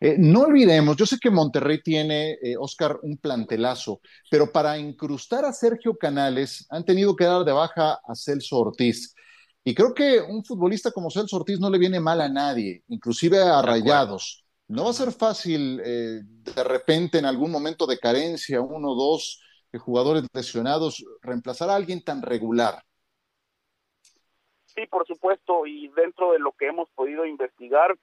Eh, 0.00 0.16
no 0.18 0.42
olvidemos, 0.42 0.96
yo 0.96 1.06
sé 1.06 1.18
que 1.18 1.30
Monterrey 1.30 1.80
tiene, 1.82 2.32
eh, 2.32 2.56
Oscar, 2.58 2.98
un 3.02 3.16
plantelazo, 3.16 4.00
pero 4.30 4.50
para 4.50 4.76
incrustar 4.76 5.44
a 5.44 5.52
Sergio 5.52 5.96
Canales 5.96 6.66
han 6.70 6.84
tenido 6.84 7.14
que 7.14 7.24
dar 7.24 7.44
de 7.44 7.52
baja 7.52 8.00
a 8.04 8.14
Celso 8.14 8.58
Ortiz. 8.58 9.14
Y 9.62 9.74
creo 9.74 9.94
que 9.94 10.20
un 10.20 10.44
futbolista 10.44 10.90
como 10.90 11.10
Celso 11.10 11.36
Ortiz 11.36 11.58
no 11.58 11.70
le 11.70 11.78
viene 11.78 12.00
mal 12.00 12.20
a 12.20 12.28
nadie, 12.28 12.82
inclusive 12.88 13.40
a 13.40 13.62
Rayados. 13.62 14.44
No 14.68 14.84
va 14.84 14.90
a 14.90 14.94
ser 14.94 15.12
fácil 15.12 15.80
eh, 15.84 16.20
de 16.22 16.64
repente 16.64 17.18
en 17.18 17.26
algún 17.26 17.50
momento 17.50 17.86
de 17.86 17.98
carencia, 17.98 18.60
uno 18.60 18.90
o 18.90 18.94
dos, 18.94 19.40
jugadores 19.78 20.24
lesionados, 20.32 21.04
reemplazar 21.22 21.70
a 21.70 21.76
alguien 21.76 22.02
tan 22.02 22.22
regular. 22.22 22.82
Sí, 24.74 24.86
por 24.86 25.06
supuesto, 25.06 25.66
y 25.66 25.88
dentro 25.88 26.32
de 26.32 26.40
lo 26.40 26.52
que 26.52 26.66
hemos 26.66 26.90
podido 26.90 27.24
investigar, 27.24 27.96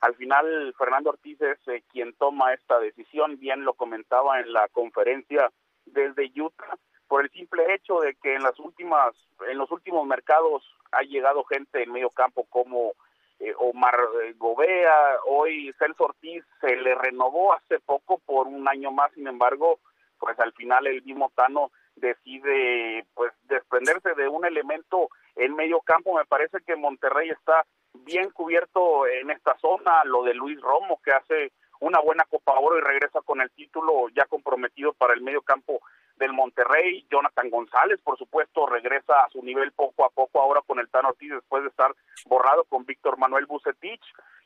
al 0.00 0.14
final 0.16 0.74
Fernando 0.78 1.10
Ortiz 1.10 1.40
es 1.40 1.58
eh, 1.68 1.82
quien 1.90 2.14
toma 2.14 2.52
esta 2.52 2.78
decisión, 2.78 3.38
bien 3.38 3.64
lo 3.64 3.74
comentaba 3.74 4.38
en 4.40 4.52
la 4.52 4.68
conferencia 4.68 5.50
desde 5.86 6.30
Utah, 6.40 6.78
por 7.08 7.24
el 7.24 7.30
simple 7.30 7.74
hecho 7.74 8.00
de 8.00 8.14
que 8.16 8.34
en 8.34 8.42
las 8.42 8.58
últimas, 8.58 9.14
en 9.50 9.56
los 9.56 9.70
últimos 9.72 10.06
mercados 10.06 10.62
ha 10.92 11.02
llegado 11.02 11.44
gente 11.44 11.82
en 11.82 11.92
medio 11.92 12.10
campo 12.10 12.44
como 12.50 12.92
eh, 13.40 13.54
Omar 13.58 13.96
Gobea, 14.36 15.20
hoy 15.26 15.72
Celso 15.78 16.04
Ortiz 16.04 16.44
se 16.60 16.76
le 16.76 16.94
renovó 16.94 17.54
hace 17.54 17.80
poco 17.80 18.18
por 18.18 18.46
un 18.46 18.68
año 18.68 18.90
más, 18.90 19.12
sin 19.14 19.26
embargo, 19.26 19.80
pues 20.18 20.38
al 20.38 20.52
final 20.52 20.86
el 20.86 21.02
mismo 21.02 21.32
Tano 21.34 21.70
decide 21.96 23.06
pues 23.14 23.32
desprenderse 23.44 24.14
de 24.14 24.28
un 24.28 24.44
elemento 24.44 25.08
en 25.36 25.54
medio 25.54 25.80
campo. 25.80 26.16
Me 26.16 26.24
parece 26.24 26.58
que 26.66 26.76
Monterrey 26.76 27.30
está 27.30 27.64
bien 27.92 28.30
cubierto 28.30 29.06
en 29.06 29.30
esta 29.30 29.56
zona, 29.58 30.04
lo 30.04 30.22
de 30.22 30.34
Luis 30.34 30.60
Romo 30.60 31.00
que 31.04 31.12
hace 31.12 31.52
una 31.80 32.00
buena 32.00 32.24
Copa 32.24 32.58
Oro 32.58 32.78
y 32.78 32.80
regresa 32.80 33.20
con 33.22 33.40
el 33.40 33.50
título 33.52 34.08
ya 34.14 34.26
comprometido 34.26 34.92
para 34.94 35.14
el 35.14 35.22
medio 35.22 35.42
campo 35.42 35.80
del 36.16 36.32
Monterrey. 36.32 37.06
Jonathan 37.10 37.50
González, 37.50 38.00
por 38.02 38.18
supuesto, 38.18 38.66
regresa 38.66 39.24
a 39.24 39.30
su 39.30 39.42
nivel 39.42 39.72
poco 39.72 40.04
a 40.04 40.10
poco 40.10 40.40
ahora 40.40 40.60
con 40.66 40.78
el 40.80 40.88
Tano 40.88 41.10
Ortiz 41.10 41.30
después 41.30 41.62
de 41.62 41.68
estar 41.68 41.94
borrado 42.26 42.64
con 42.64 42.84
Víctor 42.84 43.18
Manuel 43.18 43.46
Bucetich. 43.46 44.02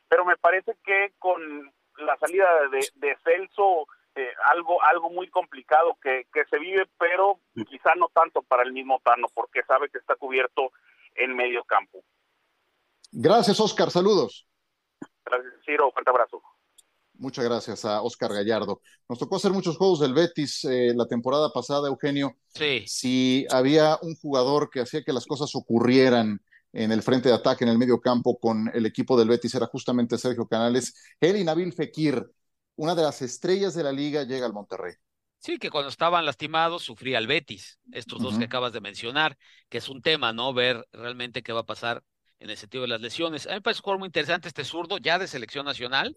Pero 0.09 0.25
me 0.27 0.37
parece 0.37 0.77
que 0.85 1.13
con 1.19 1.73
la 1.97 2.17
salida 2.19 2.47
de, 2.71 2.87
de 2.97 3.17
Celso, 3.25 3.87
eh, 4.15 4.29
algo, 4.45 4.83
algo 4.83 5.11
muy 5.11 5.29
complicado 5.31 5.97
que, 6.03 6.27
que 6.33 6.45
se 6.51 6.59
vive, 6.59 6.87
pero 6.99 7.41
quizá 7.69 7.95
no 7.97 8.09
tanto 8.15 8.43
para 8.43 8.63
el 8.63 8.73
mismo 8.73 9.01
Tano, 9.05 9.29
porque 9.35 9.63
sabe 9.67 9.89
que 9.89 9.99
está 9.99 10.17
cubierto 10.17 10.71
en 11.15 11.35
medio 11.35 11.65
campo. 11.65 12.03
Gracias, 13.11 13.61
Oscar. 13.61 13.91
Saludos. 13.91 14.47
Gracias, 15.25 15.53
Ciro. 15.65 15.91
Fuerte 15.93 16.11
abrazo. 16.11 16.43
Muchas 17.15 17.45
gracias 17.45 17.85
a 17.85 18.03
Oscar 18.03 18.33
Gallardo. 18.33 18.81
Nos 19.09 19.19
tocó 19.19 19.37
hacer 19.37 19.53
muchos 19.53 19.77
juegos 19.77 20.01
del 20.01 20.15
Betis 20.15 20.65
eh, 20.65 20.93
la 20.95 21.07
temporada 21.07 21.53
pasada, 21.53 21.89
Eugenio. 21.89 22.37
Sí. 22.49 22.85
Si 22.87 23.47
había 23.51 23.99
un 24.03 24.17
jugador 24.17 24.71
que 24.71 24.81
hacía 24.81 25.05
que 25.05 25.13
las 25.13 25.27
cosas 25.27 25.55
ocurrieran 25.55 26.41
en 26.73 26.91
el 26.91 27.03
frente 27.03 27.29
de 27.29 27.35
ataque, 27.35 27.65
en 27.65 27.71
el 27.71 27.79
medio 27.79 28.01
campo 28.01 28.39
con 28.41 28.71
el 28.75 28.87
equipo 28.87 29.17
del 29.17 29.29
Betis, 29.29 29.55
era 29.55 29.67
justamente 29.67 30.19
Sergio 30.19 30.49
Canales. 30.49 30.95
Él 31.21 31.37
y 31.37 31.45
Nabil 31.45 31.73
Fekir, 31.73 32.27
una 32.83 32.97
de 32.97 33.03
las 33.03 33.23
estrellas 33.23 33.75
de 33.75 33.85
la 33.85 33.93
liga, 33.93 34.25
llega 34.25 34.45
al 34.45 34.53
Monterrey. 34.53 34.95
Sí, 35.39 35.59
que 35.59 35.71
cuando 35.71 35.89
estaban 35.89 36.27
lastimados 36.27 36.83
sufría 36.83 37.19
el 37.19 37.29
Betis, 37.29 37.79
estos 37.93 38.21
dos 38.21 38.39
que 38.39 38.47
acabas 38.47 38.73
de 38.73 38.81
mencionar, 38.81 39.39
que 39.69 39.79
es 39.79 39.89
un 39.89 40.03
tema, 40.03 40.33
¿no? 40.33 40.53
Ver 40.53 40.85
realmente 40.93 41.45
qué 41.45 41.53
va 41.53 41.61
a 41.61 41.65
pasar 41.65 42.03
en 42.41 42.51
el 42.51 42.57
sentido 42.57 42.83
de 42.83 42.89
las 42.89 43.01
lesiones. 43.01 43.47
A 43.47 43.51
mí 43.51 43.55
me 43.55 43.61
parece 43.61 43.79
un 43.79 43.83
jugador 43.85 43.99
muy 44.01 44.09
interesante 44.09 44.49
este 44.49 44.65
zurdo, 44.65 44.99
ya 44.99 45.21
de 45.21 45.29
selección 45.29 45.65
nacional. 45.65 46.17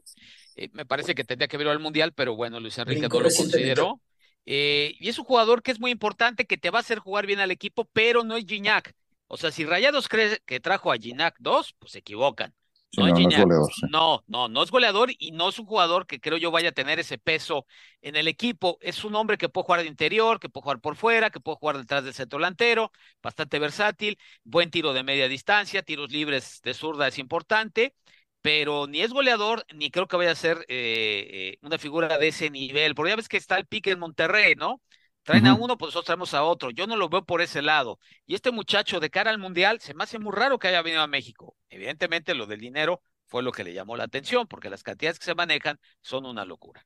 Eh, 0.56 0.70
me 0.74 0.88
parece 0.88 1.14
que 1.14 1.24
tendría 1.24 1.48
que 1.48 1.58
verlo 1.58 1.72
al 1.72 1.78
Mundial, 1.78 2.14
pero 2.14 2.36
bueno, 2.36 2.60
Luis 2.60 2.80
Enrique 2.80 3.08
no 3.08 3.20
lo 3.20 3.30
consideró. 3.30 4.02
Eh, 4.48 4.96
y 5.00 5.10
es 5.10 5.20
un 5.20 5.26
jugador 5.26 5.62
que 5.62 5.70
es 5.70 5.80
muy 5.80 5.92
importante, 5.92 6.46
que 6.46 6.58
te 6.58 6.72
va 6.72 6.80
a 6.80 6.82
hacer 6.82 6.98
jugar 6.98 7.28
bien 7.28 7.42
al 7.42 7.52
equipo, 7.52 7.86
pero 7.94 8.24
no 8.24 8.38
es 8.38 8.46
Gignac. 8.48 8.96
O 9.28 9.38
sea, 9.38 9.52
si 9.52 9.66
Rayados 9.66 10.08
cree 10.08 10.42
que 10.48 10.60
trajo 10.60 10.92
a 10.92 10.98
Gignac 10.98 11.36
2, 11.38 11.76
pues 11.78 11.92
se 11.92 12.00
equivocan. 12.00 12.56
No, 12.98 13.08
no, 13.08 13.30
es 13.30 13.36
goleador, 13.36 13.74
no, 13.82 14.24
no, 14.28 14.48
no 14.48 14.64
es 14.64 14.72
goleador 14.72 15.12
y 15.18 15.32
no 15.32 15.50
es 15.50 15.60
un 15.60 15.66
jugador 15.66 16.08
que 16.08 16.20
creo 16.20 16.38
yo 16.38 16.52
vaya 16.52 16.70
a 16.70 16.72
tener 16.72 17.00
ese 17.00 17.18
peso 17.18 17.66
en 18.02 18.16
el 18.16 18.28
equipo. 18.28 18.78
Es 18.82 19.04
un 19.04 19.16
hombre 19.16 19.38
que 19.38 19.50
puede 19.50 19.66
jugar 19.66 19.82
de 19.82 19.88
interior, 19.88 20.40
que 20.40 20.50
puede 20.50 20.64
jugar 20.64 20.80
por 20.80 20.96
fuera, 20.96 21.30
que 21.30 21.40
puede 21.40 21.58
jugar 21.58 21.78
detrás 21.78 22.04
del 22.04 22.14
centro 22.14 22.40
delantero, 22.40 22.92
bastante 23.22 23.60
versátil, 23.60 24.18
buen 24.44 24.72
tiro 24.72 24.94
de 24.94 25.04
media 25.04 25.28
distancia, 25.28 25.84
tiros 25.84 26.12
libres 26.12 26.62
de 26.64 26.74
zurda 26.74 27.08
es 27.08 27.20
importante, 27.20 27.96
pero 28.42 28.88
ni 28.88 29.02
es 29.02 29.12
goleador, 29.12 29.66
ni 29.74 29.90
creo 29.92 30.08
que 30.08 30.18
vaya 30.18 30.32
a 30.32 30.36
ser 30.36 30.60
eh, 30.68 31.56
eh, 31.56 31.58
una 31.62 31.78
figura 31.80 32.18
de 32.18 32.28
ese 32.28 32.50
nivel. 32.50 32.96
Porque 32.96 33.10
ya 33.12 33.16
ves 33.16 33.28
que 33.28 33.38
está 33.38 33.58
el 33.58 33.66
pique 33.66 33.92
en 33.92 34.00
Monterrey, 34.00 34.56
¿no? 34.56 34.82
Traen 35.26 35.48
a 35.48 35.56
uno, 35.56 35.76
pues 35.76 35.88
nosotros 35.88 36.06
traemos 36.06 36.34
a 36.36 36.44
otro. 36.44 36.70
Yo 36.70 36.86
no 36.86 36.96
lo 36.96 37.10
veo 37.10 37.26
por 37.26 37.42
ese 37.42 37.64
lado. 37.64 37.98
Y 38.28 38.36
este 38.36 38.52
muchacho 38.52 39.00
de 39.00 39.10
cara 39.10 39.32
al 39.32 39.40
Mundial, 39.40 39.82
se 39.82 39.96
me 39.96 40.04
hace 40.04 40.20
muy 40.20 40.32
raro 40.32 40.60
que 40.60 40.68
haya 40.68 40.84
venido 40.84 41.02
a 41.02 41.08
México. 41.08 41.58
Evidentemente 41.68 42.36
lo 42.36 42.46
del 42.46 42.60
dinero 42.60 43.02
fue 43.26 43.42
lo 43.42 43.52
que 43.52 43.64
le 43.64 43.74
llamó 43.74 43.98
la 43.98 44.04
atención, 44.04 44.46
porque 44.48 44.70
las 44.70 44.84
cantidades 44.84 45.18
que 45.18 45.26
se 45.26 45.34
manejan 45.34 45.80
son 46.02 46.28
una 46.28 46.46
locura. 46.46 46.86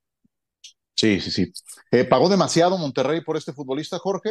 Sí, 0.96 1.20
sí, 1.20 1.32
sí. 1.32 1.52
Eh, 1.92 2.06
¿Pagó 2.06 2.30
demasiado 2.30 2.78
Monterrey 2.78 3.22
por 3.22 3.36
este 3.36 3.52
futbolista, 3.52 4.00
Jorge? 4.00 4.30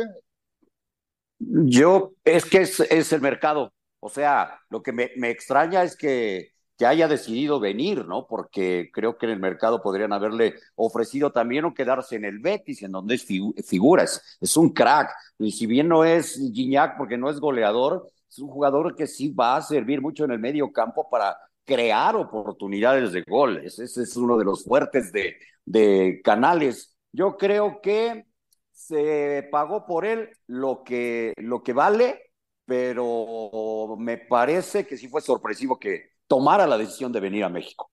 Yo, 1.39 2.15
es 2.25 2.47
que 2.47 2.63
es, 2.63 2.81
es 2.81 3.13
el 3.13 3.21
mercado. 3.21 3.75
O 4.01 4.09
sea, 4.09 4.61
lo 4.71 4.83
que 4.83 4.93
me, 4.93 5.11
me 5.17 5.29
extraña 5.29 5.83
es 5.83 5.97
que 5.97 6.53
que 6.79 6.87
haya 6.87 7.09
decidido 7.09 7.59
venir, 7.59 8.07
¿no? 8.07 8.27
Porque 8.29 8.91
creo 8.93 9.19
que 9.19 9.27
en 9.27 9.33
el 9.33 9.41
mercado 9.41 9.83
podrían 9.83 10.13
haberle 10.13 10.55
ofrecido 10.77 11.33
también 11.33 11.65
o 11.65 11.75
quedarse 11.75 12.15
en 12.15 12.25
el 12.25 12.39
Betis, 12.39 12.83
en 12.85 12.93
donde 12.93 13.17
es 13.17 13.25
figura, 13.25 14.05
es, 14.05 14.57
un 14.57 14.73
crack. 14.73 15.11
Y 15.41 15.51
si 15.51 15.67
bien 15.67 15.89
no 15.89 16.05
es 16.05 16.37
Gignac 16.37 16.97
porque 16.97 17.19
no 17.19 17.31
es 17.31 17.41
goleador, 17.41 18.09
es 18.31 18.39
un 18.39 18.49
jugador 18.49 18.95
que 18.95 19.09
sí 19.09 19.29
va 19.31 19.57
a 19.57 19.63
servir 19.63 20.01
mucho 20.01 20.25
en 20.25 20.31
el 20.31 20.39
medio 20.39 20.73
campo 20.73 21.11
para 21.11 21.37
crear 21.65 22.15
oportunidades 22.15 23.13
de 23.13 23.23
gol. 23.23 23.59
Ese, 23.65 23.85
es 23.85 24.17
uno 24.17 24.39
de 24.39 24.45
los 24.45 24.63
fuertes 24.65 25.11
de, 25.11 25.37
de 25.65 26.21
Canales. 26.23 26.97
Yo 27.11 27.37
creo 27.37 27.81
que 27.81 28.25
se 28.71 29.49
pagó 29.51 29.85
por 29.85 30.05
él 30.07 30.31
lo 30.47 30.85
que, 30.85 31.33
lo 31.39 31.65
que 31.65 31.73
vale, 31.73 32.31
pero 32.65 33.97
me 33.99 34.17
parece 34.17 34.87
que 34.87 34.97
sí 34.97 35.09
fue 35.09 35.21
sorpresivo 35.21 35.79
que, 35.79 36.18
tomara 36.29 36.67
la 36.67 36.79
decisión 36.79 37.11
de 37.11 37.21
venir 37.21 37.43
a 37.43 37.49
México. 37.49 37.91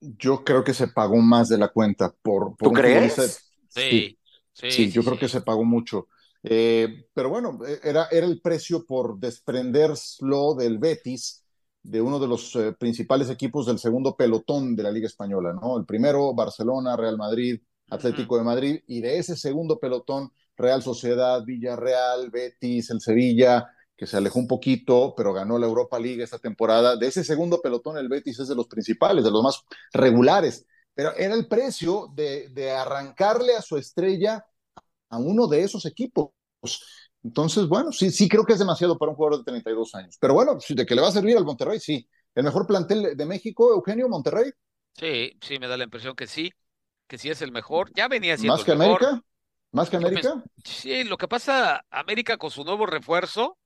Yo 0.00 0.44
creo 0.44 0.62
que 0.62 0.74
se 0.74 0.88
pagó 0.88 1.16
más 1.16 1.48
de 1.48 1.56
la 1.56 1.68
cuenta 1.68 2.14
por... 2.22 2.54
¿Tú 2.58 2.72
crees? 2.72 3.50
Sí, 3.68 4.18
sí, 4.52 4.90
yo 4.90 5.02
creo 5.02 5.18
que 5.18 5.28
se 5.28 5.40
pagó 5.40 5.64
mucho. 5.64 6.08
Eh, 6.42 7.06
pero 7.14 7.30
bueno, 7.30 7.58
era, 7.82 8.08
era 8.10 8.26
el 8.26 8.40
precio 8.40 8.84
por 8.84 9.18
desprenderslo 9.18 10.54
del 10.54 10.78
Betis, 10.78 11.42
de 11.82 12.00
uno 12.00 12.18
de 12.18 12.28
los 12.28 12.54
eh, 12.56 12.72
principales 12.78 13.30
equipos 13.30 13.66
del 13.66 13.78
segundo 13.78 14.16
pelotón 14.16 14.76
de 14.76 14.82
la 14.82 14.90
Liga 14.90 15.06
Española, 15.06 15.52
¿no? 15.52 15.78
El 15.78 15.86
primero, 15.86 16.34
Barcelona, 16.34 16.96
Real 16.96 17.16
Madrid, 17.16 17.60
Atlético 17.90 18.36
de 18.36 18.44
Madrid, 18.44 18.80
y 18.88 19.00
de 19.00 19.18
ese 19.18 19.36
segundo 19.36 19.78
pelotón, 19.78 20.32
Real 20.56 20.82
Sociedad, 20.82 21.44
Villarreal, 21.44 22.30
Betis, 22.30 22.90
el 22.90 23.00
Sevilla, 23.00 23.70
que 23.96 24.06
se 24.06 24.16
alejó 24.16 24.38
un 24.38 24.46
poquito, 24.48 25.14
pero 25.16 25.32
ganó 25.32 25.58
la 25.58 25.66
Europa 25.66 25.98
League 25.98 26.22
esta 26.22 26.38
temporada. 26.38 26.96
De 26.96 27.06
ese 27.06 27.24
segundo 27.24 27.60
pelotón, 27.62 27.96
el 27.98 28.08
Betis 28.08 28.38
es 28.40 28.48
de 28.48 28.54
los 28.54 28.68
principales, 28.68 29.24
de 29.24 29.30
los 29.30 29.42
más 29.42 29.62
regulares, 29.92 30.66
pero 30.94 31.14
era 31.16 31.34
el 31.34 31.48
precio 31.48 32.10
de, 32.14 32.48
de 32.50 32.72
arrancarle 32.72 33.54
a 33.56 33.62
su 33.62 33.76
estrella 33.76 34.44
a 35.10 35.18
uno 35.18 35.46
de 35.46 35.62
esos 35.62 35.86
equipos. 35.86 36.30
Entonces, 37.22 37.66
bueno, 37.68 37.92
sí, 37.92 38.10
sí 38.10 38.28
creo 38.28 38.44
que 38.44 38.52
es 38.52 38.58
demasiado 38.58 38.96
para 38.98 39.10
un 39.10 39.16
jugador 39.16 39.38
de 39.38 39.44
32 39.44 39.94
años. 39.94 40.16
Pero 40.20 40.34
bueno, 40.34 40.58
de 40.68 40.86
que 40.86 40.94
le 40.94 41.02
va 41.02 41.08
a 41.08 41.12
servir 41.12 41.36
al 41.36 41.44
Monterrey, 41.44 41.80
sí. 41.80 42.08
¿El 42.34 42.44
mejor 42.44 42.66
plantel 42.66 43.16
de 43.16 43.26
México, 43.26 43.72
Eugenio, 43.72 44.08
Monterrey? 44.08 44.50
Sí, 44.94 45.36
sí, 45.40 45.58
me 45.58 45.68
da 45.68 45.76
la 45.76 45.84
impresión 45.84 46.14
que 46.14 46.26
sí, 46.26 46.52
que 47.06 47.18
sí 47.18 47.30
es 47.30 47.42
el 47.42 47.52
mejor. 47.52 47.90
Ya 47.94 48.08
venía 48.08 48.36
siendo 48.36 48.56
¿Más 48.56 48.64
que 48.64 48.72
América? 48.72 49.22
¿Más 49.72 49.90
que 49.90 49.96
América? 49.96 50.42
Sí, 50.64 51.04
lo 51.04 51.16
que 51.16 51.28
pasa, 51.28 51.84
América 51.90 52.36
con 52.36 52.50
su 52.50 52.64
nuevo 52.64 52.86
refuerzo, 52.86 53.58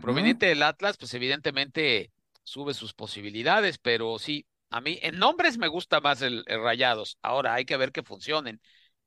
Proveniente 0.00 0.46
del 0.46 0.62
Atlas, 0.62 0.96
pues 0.96 1.14
evidentemente 1.14 2.12
sube 2.42 2.74
sus 2.74 2.94
posibilidades, 2.94 3.78
pero 3.78 4.18
sí, 4.18 4.46
a 4.70 4.80
mí 4.80 4.98
en 5.02 5.18
nombres 5.18 5.58
me 5.58 5.68
gusta 5.68 6.00
más 6.00 6.22
el, 6.22 6.44
Rayados. 6.46 7.18
Ahora 7.22 7.54
hay 7.54 7.64
que 7.64 7.76
ver 7.76 7.92
que 7.92 8.02
funcionen. 8.02 8.60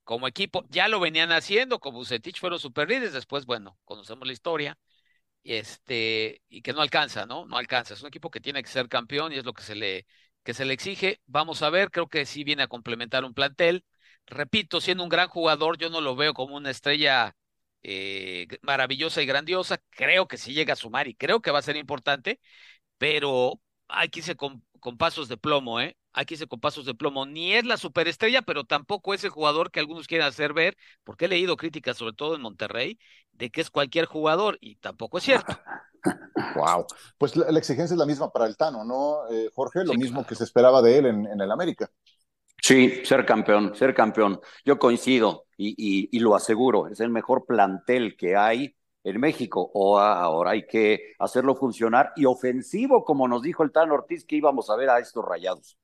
Como 0.03 0.27
equipo, 0.27 0.65
ya 0.69 0.87
lo 0.87 0.99
venían 0.99 1.31
haciendo, 1.31 1.79
como 1.79 1.99
Bucetich 1.99 2.39
fueron 2.39 2.59
super 2.59 2.87
líderes, 2.89 3.13
después, 3.13 3.45
bueno, 3.45 3.77
conocemos 3.83 4.25
la 4.25 4.33
historia, 4.33 4.77
este, 5.43 6.41
y 6.49 6.61
que 6.61 6.73
no 6.73 6.81
alcanza, 6.81 7.25
¿no? 7.25 7.45
No 7.45 7.57
alcanza. 7.57 7.93
Es 7.93 8.01
un 8.01 8.07
equipo 8.07 8.31
que 8.31 8.41
tiene 8.41 8.63
que 8.63 8.69
ser 8.69 8.87
campeón 8.89 9.33
y 9.33 9.37
es 9.37 9.45
lo 9.45 9.53
que 9.53 9.63
se 9.63 9.75
le, 9.75 10.07
que 10.43 10.53
se 10.53 10.65
le 10.65 10.73
exige. 10.73 11.21
Vamos 11.25 11.61
a 11.61 11.69
ver, 11.69 11.91
creo 11.91 12.07
que 12.07 12.25
sí 12.25 12.43
viene 12.43 12.63
a 12.63 12.67
complementar 12.67 13.25
un 13.25 13.33
plantel. 13.33 13.85
Repito, 14.25 14.81
siendo 14.81 15.03
un 15.03 15.09
gran 15.09 15.27
jugador, 15.29 15.77
yo 15.77 15.89
no 15.89 16.01
lo 16.01 16.15
veo 16.15 16.33
como 16.33 16.55
una 16.55 16.71
estrella 16.71 17.35
eh, 17.83 18.47
maravillosa 18.61 19.21
y 19.21 19.25
grandiosa. 19.25 19.77
Creo 19.89 20.27
que 20.27 20.37
sí 20.37 20.53
llega 20.53 20.73
a 20.73 20.75
sumar 20.75 21.07
y 21.07 21.15
creo 21.15 21.41
que 21.41 21.51
va 21.51 21.59
a 21.59 21.63
ser 21.63 21.77
importante, 21.77 22.39
pero 22.97 23.59
hay 23.87 24.09
que 24.09 24.19
irse 24.19 24.35
con, 24.35 24.63
pasos 24.97 25.27
de 25.27 25.37
plomo, 25.37 25.79
¿eh? 25.81 25.97
Hay 26.13 26.25
que 26.25 26.35
irse 26.35 26.47
con 26.47 26.59
pasos 26.59 26.85
de 26.85 26.95
plomo. 26.95 27.25
Ni 27.25 27.53
es 27.53 27.65
la 27.65 27.77
superestrella, 27.77 28.41
pero 28.41 28.63
tampoco 28.63 29.13
es 29.13 29.23
el 29.23 29.29
jugador 29.29 29.71
que 29.71 29.79
algunos 29.79 30.07
quieren 30.07 30.27
hacer 30.27 30.53
ver, 30.53 30.77
porque 31.03 31.25
he 31.25 31.27
leído 31.27 31.57
críticas, 31.57 31.97
sobre 31.97 32.13
todo 32.13 32.35
en 32.35 32.41
Monterrey, 32.41 32.99
de 33.31 33.49
que 33.51 33.61
es 33.61 33.69
cualquier 33.69 34.05
jugador 34.05 34.57
y 34.61 34.77
tampoco 34.77 35.17
es 35.17 35.23
cierto. 35.23 35.57
Wow. 36.55 36.85
Pues 37.17 37.35
la, 37.35 37.57
exigencia 37.57 37.93
es 37.93 37.97
la 37.97 38.05
misma 38.05 38.31
para 38.31 38.45
el 38.45 38.55
Tano, 38.55 38.85
¿no, 38.85 39.27
eh, 39.29 39.49
Jorge? 39.53 39.83
Lo 39.83 39.95
mismo 39.95 40.25
que 40.25 40.35
se 40.35 40.43
esperaba 40.43 40.81
de 40.81 40.99
él 40.99 41.05
en, 41.07 41.25
en 41.25 41.41
el 41.41 41.51
América. 41.51 41.89
Sí, 42.61 43.05
ser 43.05 43.25
campeón, 43.25 43.75
ser 43.75 43.93
campeón. 43.93 44.39
Yo 44.65 44.77
coincido 44.79 45.45
y, 45.57 46.19
lo 46.19 46.35
aseguro, 46.35 46.87
es 46.87 46.99
el 46.99 47.09
mejor 47.09 47.45
plantel 47.45 48.15
que 48.17 48.35
hay 48.35 48.75
en 49.03 49.19
México. 49.19 49.71
O 49.73 49.99
ahora 49.99 50.51
hay 50.51 50.65
que 50.65 51.13
hacerlo 51.19 51.55
funcionar 51.55 52.11
y 52.15 52.25
ofensivo, 52.25 53.03
como 53.03 53.27
nos 53.27 53.41
dijo 53.41 53.63
el 53.63 53.71
Tan 53.71 53.91
Ortiz, 53.91 54.25
que 54.25 54.35
íbamos 54.35 54.69
a 54.69 54.75
ver 54.75 54.89
a 54.89 54.99
estos 54.99 55.23
rayados. 55.23 55.77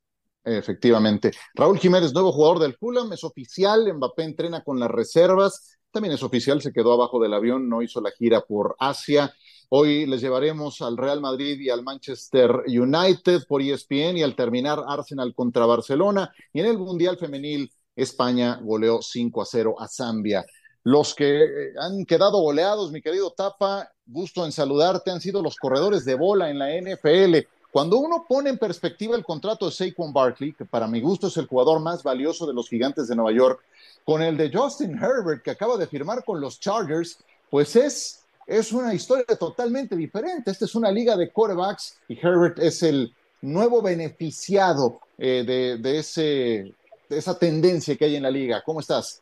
Efectivamente. 0.44 1.32
Raúl 1.56 1.80
Jiménez, 1.80 2.14
nuevo 2.14 2.34
jugador 2.34 2.60
del 2.60 2.76
Fulham, 2.76 3.14
es 3.14 3.24
oficial, 3.24 3.94
Mbappé 3.94 4.24
entrena 4.24 4.62
con 4.62 4.78
las 4.78 4.92
reservas, 4.92 5.80
también 5.90 6.14
es 6.14 6.24
oficial, 6.24 6.62
se 6.62 6.74
quedó 6.74 6.94
abajo 6.94 7.22
del 7.22 7.34
avión, 7.34 7.70
no 7.70 7.82
hizo 7.82 8.02
la 8.02 8.12
gira 8.12 8.42
por 8.42 8.76
Asia. 8.80 9.34
Hoy 9.76 10.06
les 10.06 10.22
llevaremos 10.22 10.84
al 10.84 10.96
Real 10.96 11.20
Madrid 11.20 11.60
y 11.60 11.72
al 11.72 11.82
Manchester 11.82 12.62
United 12.68 13.48
por 13.48 13.60
ESPN 13.60 14.18
y 14.18 14.22
al 14.22 14.36
terminar 14.36 14.84
Arsenal 14.88 15.34
contra 15.34 15.66
Barcelona. 15.66 16.32
Y 16.54 16.60
en 16.60 16.68
el 16.68 16.78
Mundial 16.78 17.18
Femenil, 17.18 17.72
España 17.96 18.60
goleó 18.62 19.02
5 19.02 19.42
a 19.42 19.46
0 19.48 19.76
a 19.80 19.88
Zambia. 19.88 20.46
Los 20.84 21.16
que 21.16 21.44
eh, 21.44 21.48
han 21.80 22.06
quedado 22.06 22.40
goleados, 22.40 22.92
mi 22.92 23.02
querido 23.02 23.32
Tapa, 23.32 23.90
gusto 24.06 24.46
en 24.46 24.52
saludarte, 24.52 25.10
han 25.10 25.22
sido 25.22 25.42
los 25.42 25.56
corredores 25.56 26.06
de 26.06 26.14
bola 26.14 26.52
en 26.52 26.60
la 26.60 26.70
NFL. 26.80 27.48
Cuando 27.72 27.98
uno 27.98 28.28
pone 28.30 28.52
en 28.52 28.60
perspectiva 28.60 29.16
el 29.16 29.24
contrato 29.24 29.66
de 29.66 29.72
Saquon 29.72 30.14
Barkley, 30.14 30.54
que 30.54 30.66
para 30.66 30.88
mi 30.88 31.02
gusto 31.02 31.26
es 31.26 31.38
el 31.38 31.48
jugador 31.48 31.80
más 31.80 32.04
valioso 32.04 32.46
de 32.46 32.54
los 32.54 32.70
gigantes 32.70 33.08
de 33.08 33.16
Nueva 33.16 33.32
York, 33.32 33.60
con 34.06 34.22
el 34.22 34.38
de 34.38 34.52
Justin 34.54 35.00
Herbert, 35.02 35.42
que 35.42 35.50
acaba 35.50 35.78
de 35.78 35.88
firmar 35.88 36.24
con 36.24 36.40
los 36.40 36.60
Chargers, 36.60 37.18
pues 37.50 37.76
es, 37.76 38.23
es 38.48 38.72
una 38.72 38.94
historia 38.94 39.26
totalmente 39.40 39.96
diferente. 39.96 40.52
Esta 40.52 40.66
es 40.66 40.76
una 40.76 40.92
liga 40.92 41.16
de 41.16 41.32
quarterbacks 41.32 42.00
y 42.08 42.18
Herbert 42.20 42.60
es 42.60 42.84
el 42.84 43.14
nuevo 43.42 43.82
beneficiado 43.82 45.02
eh, 45.18 45.44
de, 45.46 45.78
de, 45.78 46.00
ese, 46.00 46.74
de 47.10 47.18
esa 47.18 47.38
tendencia 47.38 47.96
que 47.96 48.06
hay 48.06 48.16
en 48.16 48.24
la 48.24 48.32
liga. 48.32 48.62
¿Cómo 48.66 48.80
estás? 48.80 49.22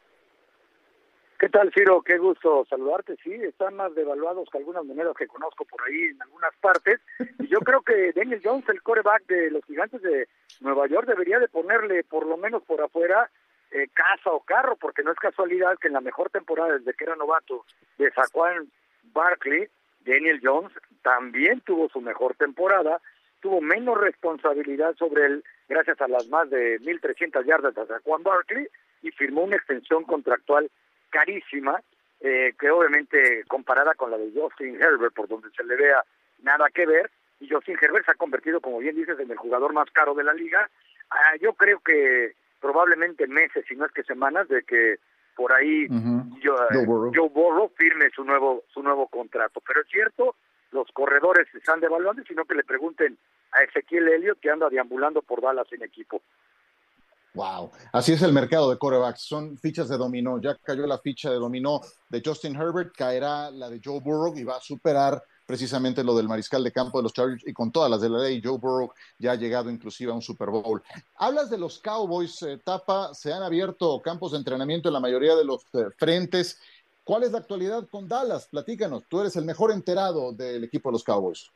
¿Qué 1.41 1.49
tal, 1.49 1.72
Ciro? 1.74 2.03
Qué 2.03 2.19
gusto 2.19 2.67
saludarte. 2.69 3.15
Sí, 3.24 3.34
están 3.34 3.76
más 3.76 3.95
devaluados 3.95 4.47
que 4.51 4.59
algunas 4.59 4.86
monedas 4.86 5.17
que 5.17 5.26
conozco 5.26 5.65
por 5.65 5.82
ahí 5.82 6.03
en 6.03 6.22
algunas 6.22 6.55
partes. 6.61 6.99
Y 7.39 7.47
yo 7.47 7.61
creo 7.61 7.82
que 7.82 8.13
Daniel 8.13 8.41
Jones, 8.43 8.69
el 8.69 8.84
coreback 8.84 9.26
de 9.26 9.49
los 9.49 9.65
gigantes 9.65 10.03
de 10.03 10.28
Nueva 10.59 10.86
York, 10.88 11.07
debería 11.07 11.39
de 11.39 11.47
ponerle 11.47 12.03
por 12.03 12.28
lo 12.28 12.38
menos 12.38 12.61
por 12.61 12.80
afuera 12.80 13.28
eh, 13.72 13.88
casa 13.91 14.30
o 14.30 14.41
carro, 14.41 14.76
porque 14.76 15.01
no 15.01 15.11
es 15.11 15.17
casualidad 15.17 15.80
que 15.80 15.88
en 15.88 15.95
la 15.95 16.01
mejor 16.01 16.30
temporada 16.30 16.78
desde 16.78 16.93
que 16.93 17.05
era 17.05 17.15
novato 17.15 17.65
de 17.97 18.11
Saquon 18.11 18.72
Barkley, 19.03 19.67
Daniel 20.05 20.39
Jones 20.43 20.71
también 21.01 21.61
tuvo 21.61 21.89
su 21.89 22.01
mejor 22.01 22.35
temporada, 22.35 23.01
tuvo 23.39 23.61
menos 23.61 23.99
responsabilidad 23.99 24.95
sobre 24.97 25.25
él 25.25 25.43
gracias 25.67 25.99
a 26.01 26.07
las 26.07 26.27
más 26.27 26.49
de 26.49 26.79
1.300 26.81 27.45
yardas 27.45 27.75
de 27.75 27.85
Saquon 27.85 28.23
Barkley 28.23 28.67
y 29.01 29.11
firmó 29.11 29.43
una 29.43 29.55
extensión 29.55 30.03
contractual 30.03 30.69
carísima, 31.09 31.81
eh, 32.19 32.53
que 32.59 32.69
obviamente 32.69 33.43
comparada 33.47 33.95
con 33.95 34.11
la 34.11 34.17
de 34.17 34.31
Justin 34.33 34.81
Herbert, 34.81 35.13
por 35.13 35.27
donde 35.27 35.49
se 35.51 35.63
le 35.63 35.75
vea 35.75 36.03
nada 36.43 36.69
que 36.73 36.85
ver, 36.85 37.09
y 37.39 37.49
Justin 37.49 37.77
Herbert 37.81 38.05
se 38.05 38.11
ha 38.11 38.15
convertido, 38.15 38.61
como 38.61 38.79
bien 38.79 38.95
dices, 38.95 39.19
en 39.19 39.31
el 39.31 39.37
jugador 39.37 39.73
más 39.73 39.89
caro 39.91 40.13
de 40.13 40.23
la 40.23 40.33
liga. 40.33 40.69
Ah, 41.09 41.35
yo 41.41 41.53
creo 41.53 41.79
que 41.79 42.35
probablemente 42.59 43.27
meses, 43.27 43.65
si 43.67 43.75
no 43.75 43.85
es 43.85 43.91
que 43.91 44.03
semanas, 44.03 44.47
de 44.47 44.61
que 44.63 44.99
por 45.41 45.53
ahí 45.53 45.87
yo, 46.39 46.55
Joe, 46.71 46.85
Burrow. 46.85 47.71
firme 47.75 48.11
su 48.15 48.23
nuevo 48.23 48.63
su 48.71 48.83
nuevo 48.83 49.07
contrato. 49.07 49.59
Pero 49.65 49.81
es 49.81 49.87
cierto, 49.87 50.35
los 50.69 50.87
corredores 50.93 51.47
se 51.51 51.57
están 51.57 51.79
devaluando, 51.79 52.21
sino 52.27 52.45
que 52.45 52.53
le 52.53 52.63
pregunten 52.63 53.17
a 53.51 53.63
Ezequiel 53.63 54.07
Elliott 54.07 54.39
que 54.39 54.51
anda 54.51 54.69
deambulando 54.69 55.23
por 55.23 55.41
Dallas 55.41 55.65
en 55.71 55.81
equipo. 55.81 56.21
Wow, 57.33 57.71
así 57.91 58.13
es 58.13 58.21
el 58.21 58.33
mercado 58.33 58.69
de 58.69 58.77
corebacks, 58.77 59.21
son 59.21 59.57
fichas 59.57 59.89
de 59.89 59.97
dominó. 59.97 60.39
Ya 60.39 60.55
cayó 60.57 60.85
la 60.85 60.99
ficha 60.99 61.31
de 61.31 61.37
dominó 61.37 61.81
de 62.09 62.21
Justin 62.23 62.55
Herbert, 62.55 62.93
caerá 62.95 63.49
la 63.49 63.67
de 63.67 63.81
Joe 63.83 63.99
Burrow 63.99 64.37
y 64.37 64.43
va 64.43 64.57
a 64.57 64.61
superar 64.61 65.23
precisamente 65.51 66.01
lo 66.01 66.15
del 66.15 66.29
mariscal 66.29 66.63
de 66.63 66.71
campo 66.71 66.97
de 66.97 67.03
los 67.03 67.11
Chargers 67.11 67.45
y 67.45 67.51
con 67.51 67.73
todas 67.73 67.91
las 67.91 67.99
de 67.99 68.07
la 68.07 68.19
ley. 68.19 68.41
Joe 68.41 68.57
Burrow 68.57 68.93
ya 69.17 69.33
ha 69.33 69.35
llegado 69.35 69.69
inclusive 69.69 70.09
a 70.09 70.15
un 70.15 70.21
Super 70.21 70.47
Bowl. 70.47 70.81
Hablas 71.17 71.49
de 71.49 71.57
los 71.57 71.77
Cowboys, 71.79 72.41
eh, 72.43 72.57
Tapa, 72.63 73.13
se 73.13 73.33
han 73.33 73.43
abierto 73.43 74.01
campos 74.01 74.31
de 74.31 74.37
entrenamiento 74.37 74.87
en 74.87 74.93
la 74.93 75.01
mayoría 75.01 75.35
de 75.35 75.43
los 75.43 75.65
eh, 75.73 75.89
frentes. 75.97 76.57
¿Cuál 77.03 77.23
es 77.23 77.33
la 77.33 77.39
actualidad 77.39 77.85
con 77.89 78.07
Dallas? 78.07 78.47
Platícanos, 78.47 79.03
tú 79.09 79.19
eres 79.19 79.35
el 79.35 79.43
mejor 79.43 79.73
enterado 79.73 80.31
del 80.31 80.63
equipo 80.63 80.87
de 80.87 80.93
los 80.93 81.03
Cowboys. 81.03 81.51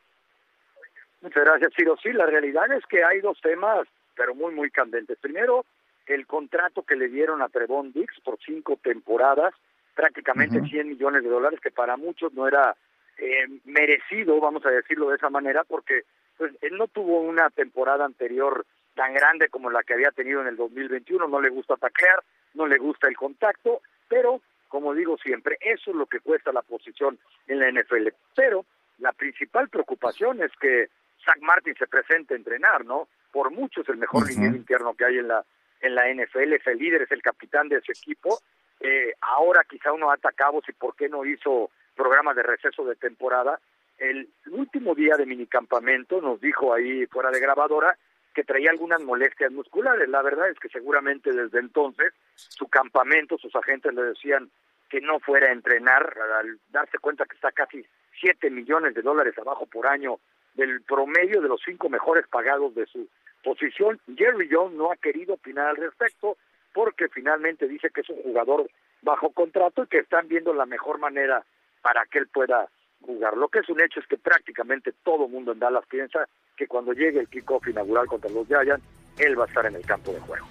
Muchas 1.21 1.45
gracias, 1.45 1.71
Ciro. 1.73 1.95
Sí, 2.03 2.11
la 2.11 2.25
realidad 2.25 2.69
es 2.73 2.85
que 2.87 3.01
hay 3.01 3.21
dos 3.21 3.39
temas 3.41 3.87
pero 4.13 4.35
muy, 4.35 4.53
muy 4.53 4.71
candentes. 4.71 5.17
Primero, 5.19 5.65
el 6.05 6.27
contrato 6.27 6.83
que 6.83 6.97
le 6.97 7.07
dieron 7.07 7.41
a 7.41 7.47
Trevon 7.47 7.93
Dix 7.93 8.19
por 8.25 8.37
cinco 8.45 8.77
temporadas, 8.83 9.53
prácticamente 9.95 10.61
100 10.61 10.89
millones 10.89 11.23
de 11.23 11.29
dólares, 11.29 11.61
que 11.61 11.71
para 11.71 11.95
muchos 11.95 12.33
no 12.33 12.45
era 12.45 12.75
eh, 13.17 13.47
merecido, 13.65 14.39
vamos 14.39 14.65
a 14.65 14.71
decirlo 14.71 15.09
de 15.09 15.15
esa 15.15 15.29
manera, 15.29 15.63
porque 15.63 16.03
pues, 16.37 16.53
él 16.61 16.77
no 16.77 16.87
tuvo 16.87 17.21
una 17.21 17.49
temporada 17.49 18.05
anterior 18.05 18.65
tan 18.95 19.13
grande 19.13 19.49
como 19.49 19.69
la 19.69 19.83
que 19.83 19.93
había 19.93 20.11
tenido 20.11 20.41
en 20.41 20.47
el 20.47 20.55
2021, 20.55 21.27
no 21.27 21.41
le 21.41 21.49
gusta 21.49 21.75
taclear, 21.75 22.23
no 22.53 22.65
le 22.67 22.77
gusta 22.77 23.07
el 23.07 23.17
contacto, 23.17 23.81
pero 24.07 24.41
como 24.67 24.93
digo 24.93 25.17
siempre, 25.17 25.57
eso 25.61 25.91
es 25.91 25.95
lo 25.95 26.05
que 26.05 26.19
cuesta 26.19 26.51
la 26.51 26.61
posición 26.61 27.17
en 27.47 27.59
la 27.59 27.71
NFL. 27.71 28.09
Pero 28.35 28.65
la 28.99 29.13
principal 29.13 29.69
preocupación 29.69 30.41
es 30.41 30.51
que 30.59 30.89
Zach 31.23 31.39
Martin 31.41 31.75
se 31.75 31.87
presente 31.87 32.33
a 32.33 32.37
entrenar, 32.37 32.85
¿no? 32.85 33.07
Por 33.31 33.51
mucho 33.51 33.81
es 33.81 33.89
el 33.89 33.97
mejor 33.97 34.23
uh 34.23 34.55
interno 34.55 34.93
que 34.93 35.05
hay 35.05 35.17
en 35.17 35.27
la 35.27 35.45
en 35.81 35.95
la 35.95 36.11
NFL, 36.11 36.53
es 36.53 36.67
el 36.67 36.77
líder, 36.77 37.03
es 37.03 37.11
el 37.11 37.21
capitán 37.21 37.69
de 37.69 37.77
ese 37.77 37.91
equipo. 37.91 38.39
Eh, 38.79 39.13
ahora 39.21 39.63
quizá 39.69 39.91
uno 39.93 40.11
ata 40.11 40.31
cabos 40.31 40.67
y 40.67 40.73
por 40.73 40.95
qué 40.95 41.09
no 41.09 41.25
hizo 41.25 41.69
programas 41.95 42.35
de 42.35 42.43
receso 42.43 42.83
de 42.85 42.95
temporada. 42.95 43.59
El 43.97 44.29
último 44.51 44.93
día 44.93 45.15
de 45.17 45.25
minicampamento 45.25 46.21
nos 46.21 46.41
dijo 46.41 46.73
ahí 46.73 47.05
fuera 47.07 47.31
de 47.31 47.39
grabadora 47.39 47.97
que 48.33 48.43
traía 48.43 48.69
algunas 48.69 49.01
molestias 49.01 49.51
musculares. 49.51 50.09
La 50.09 50.21
verdad 50.21 50.49
es 50.49 50.59
que 50.59 50.69
seguramente 50.69 51.31
desde 51.31 51.59
entonces 51.59 52.13
su 52.35 52.67
campamento, 52.67 53.37
sus 53.37 53.55
agentes 53.55 53.93
le 53.93 54.03
decían 54.03 54.49
que 54.89 54.99
no 55.01 55.19
fuera 55.19 55.47
a 55.47 55.53
entrenar, 55.53 56.15
al 56.39 56.59
darse 56.69 56.99
cuenta 56.99 57.25
que 57.25 57.35
está 57.35 57.51
casi 57.51 57.85
7 58.19 58.49
millones 58.49 58.93
de 58.93 59.01
dólares 59.01 59.37
abajo 59.37 59.65
por 59.65 59.87
año 59.87 60.19
del 60.53 60.81
promedio 60.83 61.41
de 61.41 61.49
los 61.49 61.61
cinco 61.65 61.89
mejores 61.89 62.27
pagados 62.27 62.75
de 62.75 62.85
su 62.85 63.07
posición. 63.43 63.99
Jerry 64.15 64.49
Jones 64.51 64.75
no 64.75 64.91
ha 64.91 64.95
querido 64.97 65.35
opinar 65.35 65.67
al 65.67 65.75
respecto 65.77 66.37
porque 66.73 67.07
finalmente 67.07 67.67
dice 67.67 67.89
que 67.89 68.01
es 68.01 68.09
un 68.09 68.21
jugador 68.21 68.69
bajo 69.01 69.31
contrato 69.31 69.83
y 69.83 69.87
que 69.87 69.99
están 69.99 70.27
viendo 70.27 70.53
la 70.53 70.65
mejor 70.65 70.99
manera 70.99 71.45
para 71.85 72.03
que 72.07 72.17
él 72.17 72.27
pueda 72.33 72.67
jugar. 72.99 73.37
Lo 73.37 73.47
que 73.47 73.59
es 73.59 73.69
un 73.69 73.79
hecho 73.79 73.99
es 73.99 74.07
que 74.07 74.17
prácticamente 74.17 74.91
todo 75.03 75.27
mundo 75.27 75.51
en 75.51 75.59
Dallas 75.59 75.83
piensa 75.87 76.27
que 76.57 76.65
cuando 76.65 76.93
llegue 76.93 77.19
el 77.19 77.29
kickoff 77.29 77.67
inaugural 77.67 78.07
contra 78.07 78.31
los 78.31 78.47
Giants, 78.47 78.83
él 79.19 79.39
va 79.39 79.43
a 79.43 79.47
estar 79.47 79.67
en 79.67 79.75
el 79.75 79.85
campo 79.85 80.11
de 80.11 80.19
juego. 80.19 80.47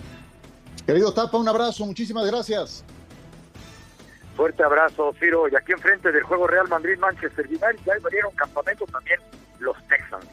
Querido 0.87 1.12
Tapa, 1.12 1.37
un 1.37 1.49
abrazo, 1.49 1.85
muchísimas 1.87 2.24
gracias. 2.24 2.85
Fuerte 4.37 4.62
abrazo, 4.62 5.12
Ciro. 5.18 5.49
Y 5.49 5.57
aquí 5.57 5.72
enfrente 5.72 6.12
del 6.12 6.22
juego 6.22 6.47
Real 6.47 6.68
Madrid-Manchester 6.68 7.49
United 7.49 7.80
ya 7.85 7.95
abrieron 7.95 8.32
campamento 8.37 8.87
también 8.87 9.18
los 9.59 9.76
Texans. 9.89 10.26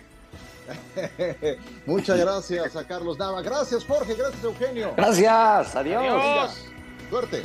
Muchas 1.87 2.19
gracias 2.19 2.75
a 2.75 2.87
Carlos 2.87 3.17
Nava. 3.17 3.41
Gracias, 3.41 3.83
Jorge. 3.85 4.13
Gracias, 4.13 4.43
Eugenio. 4.43 4.93
Gracias. 4.95 5.75
Adiós. 5.75 6.71
Suerte. 7.09 7.41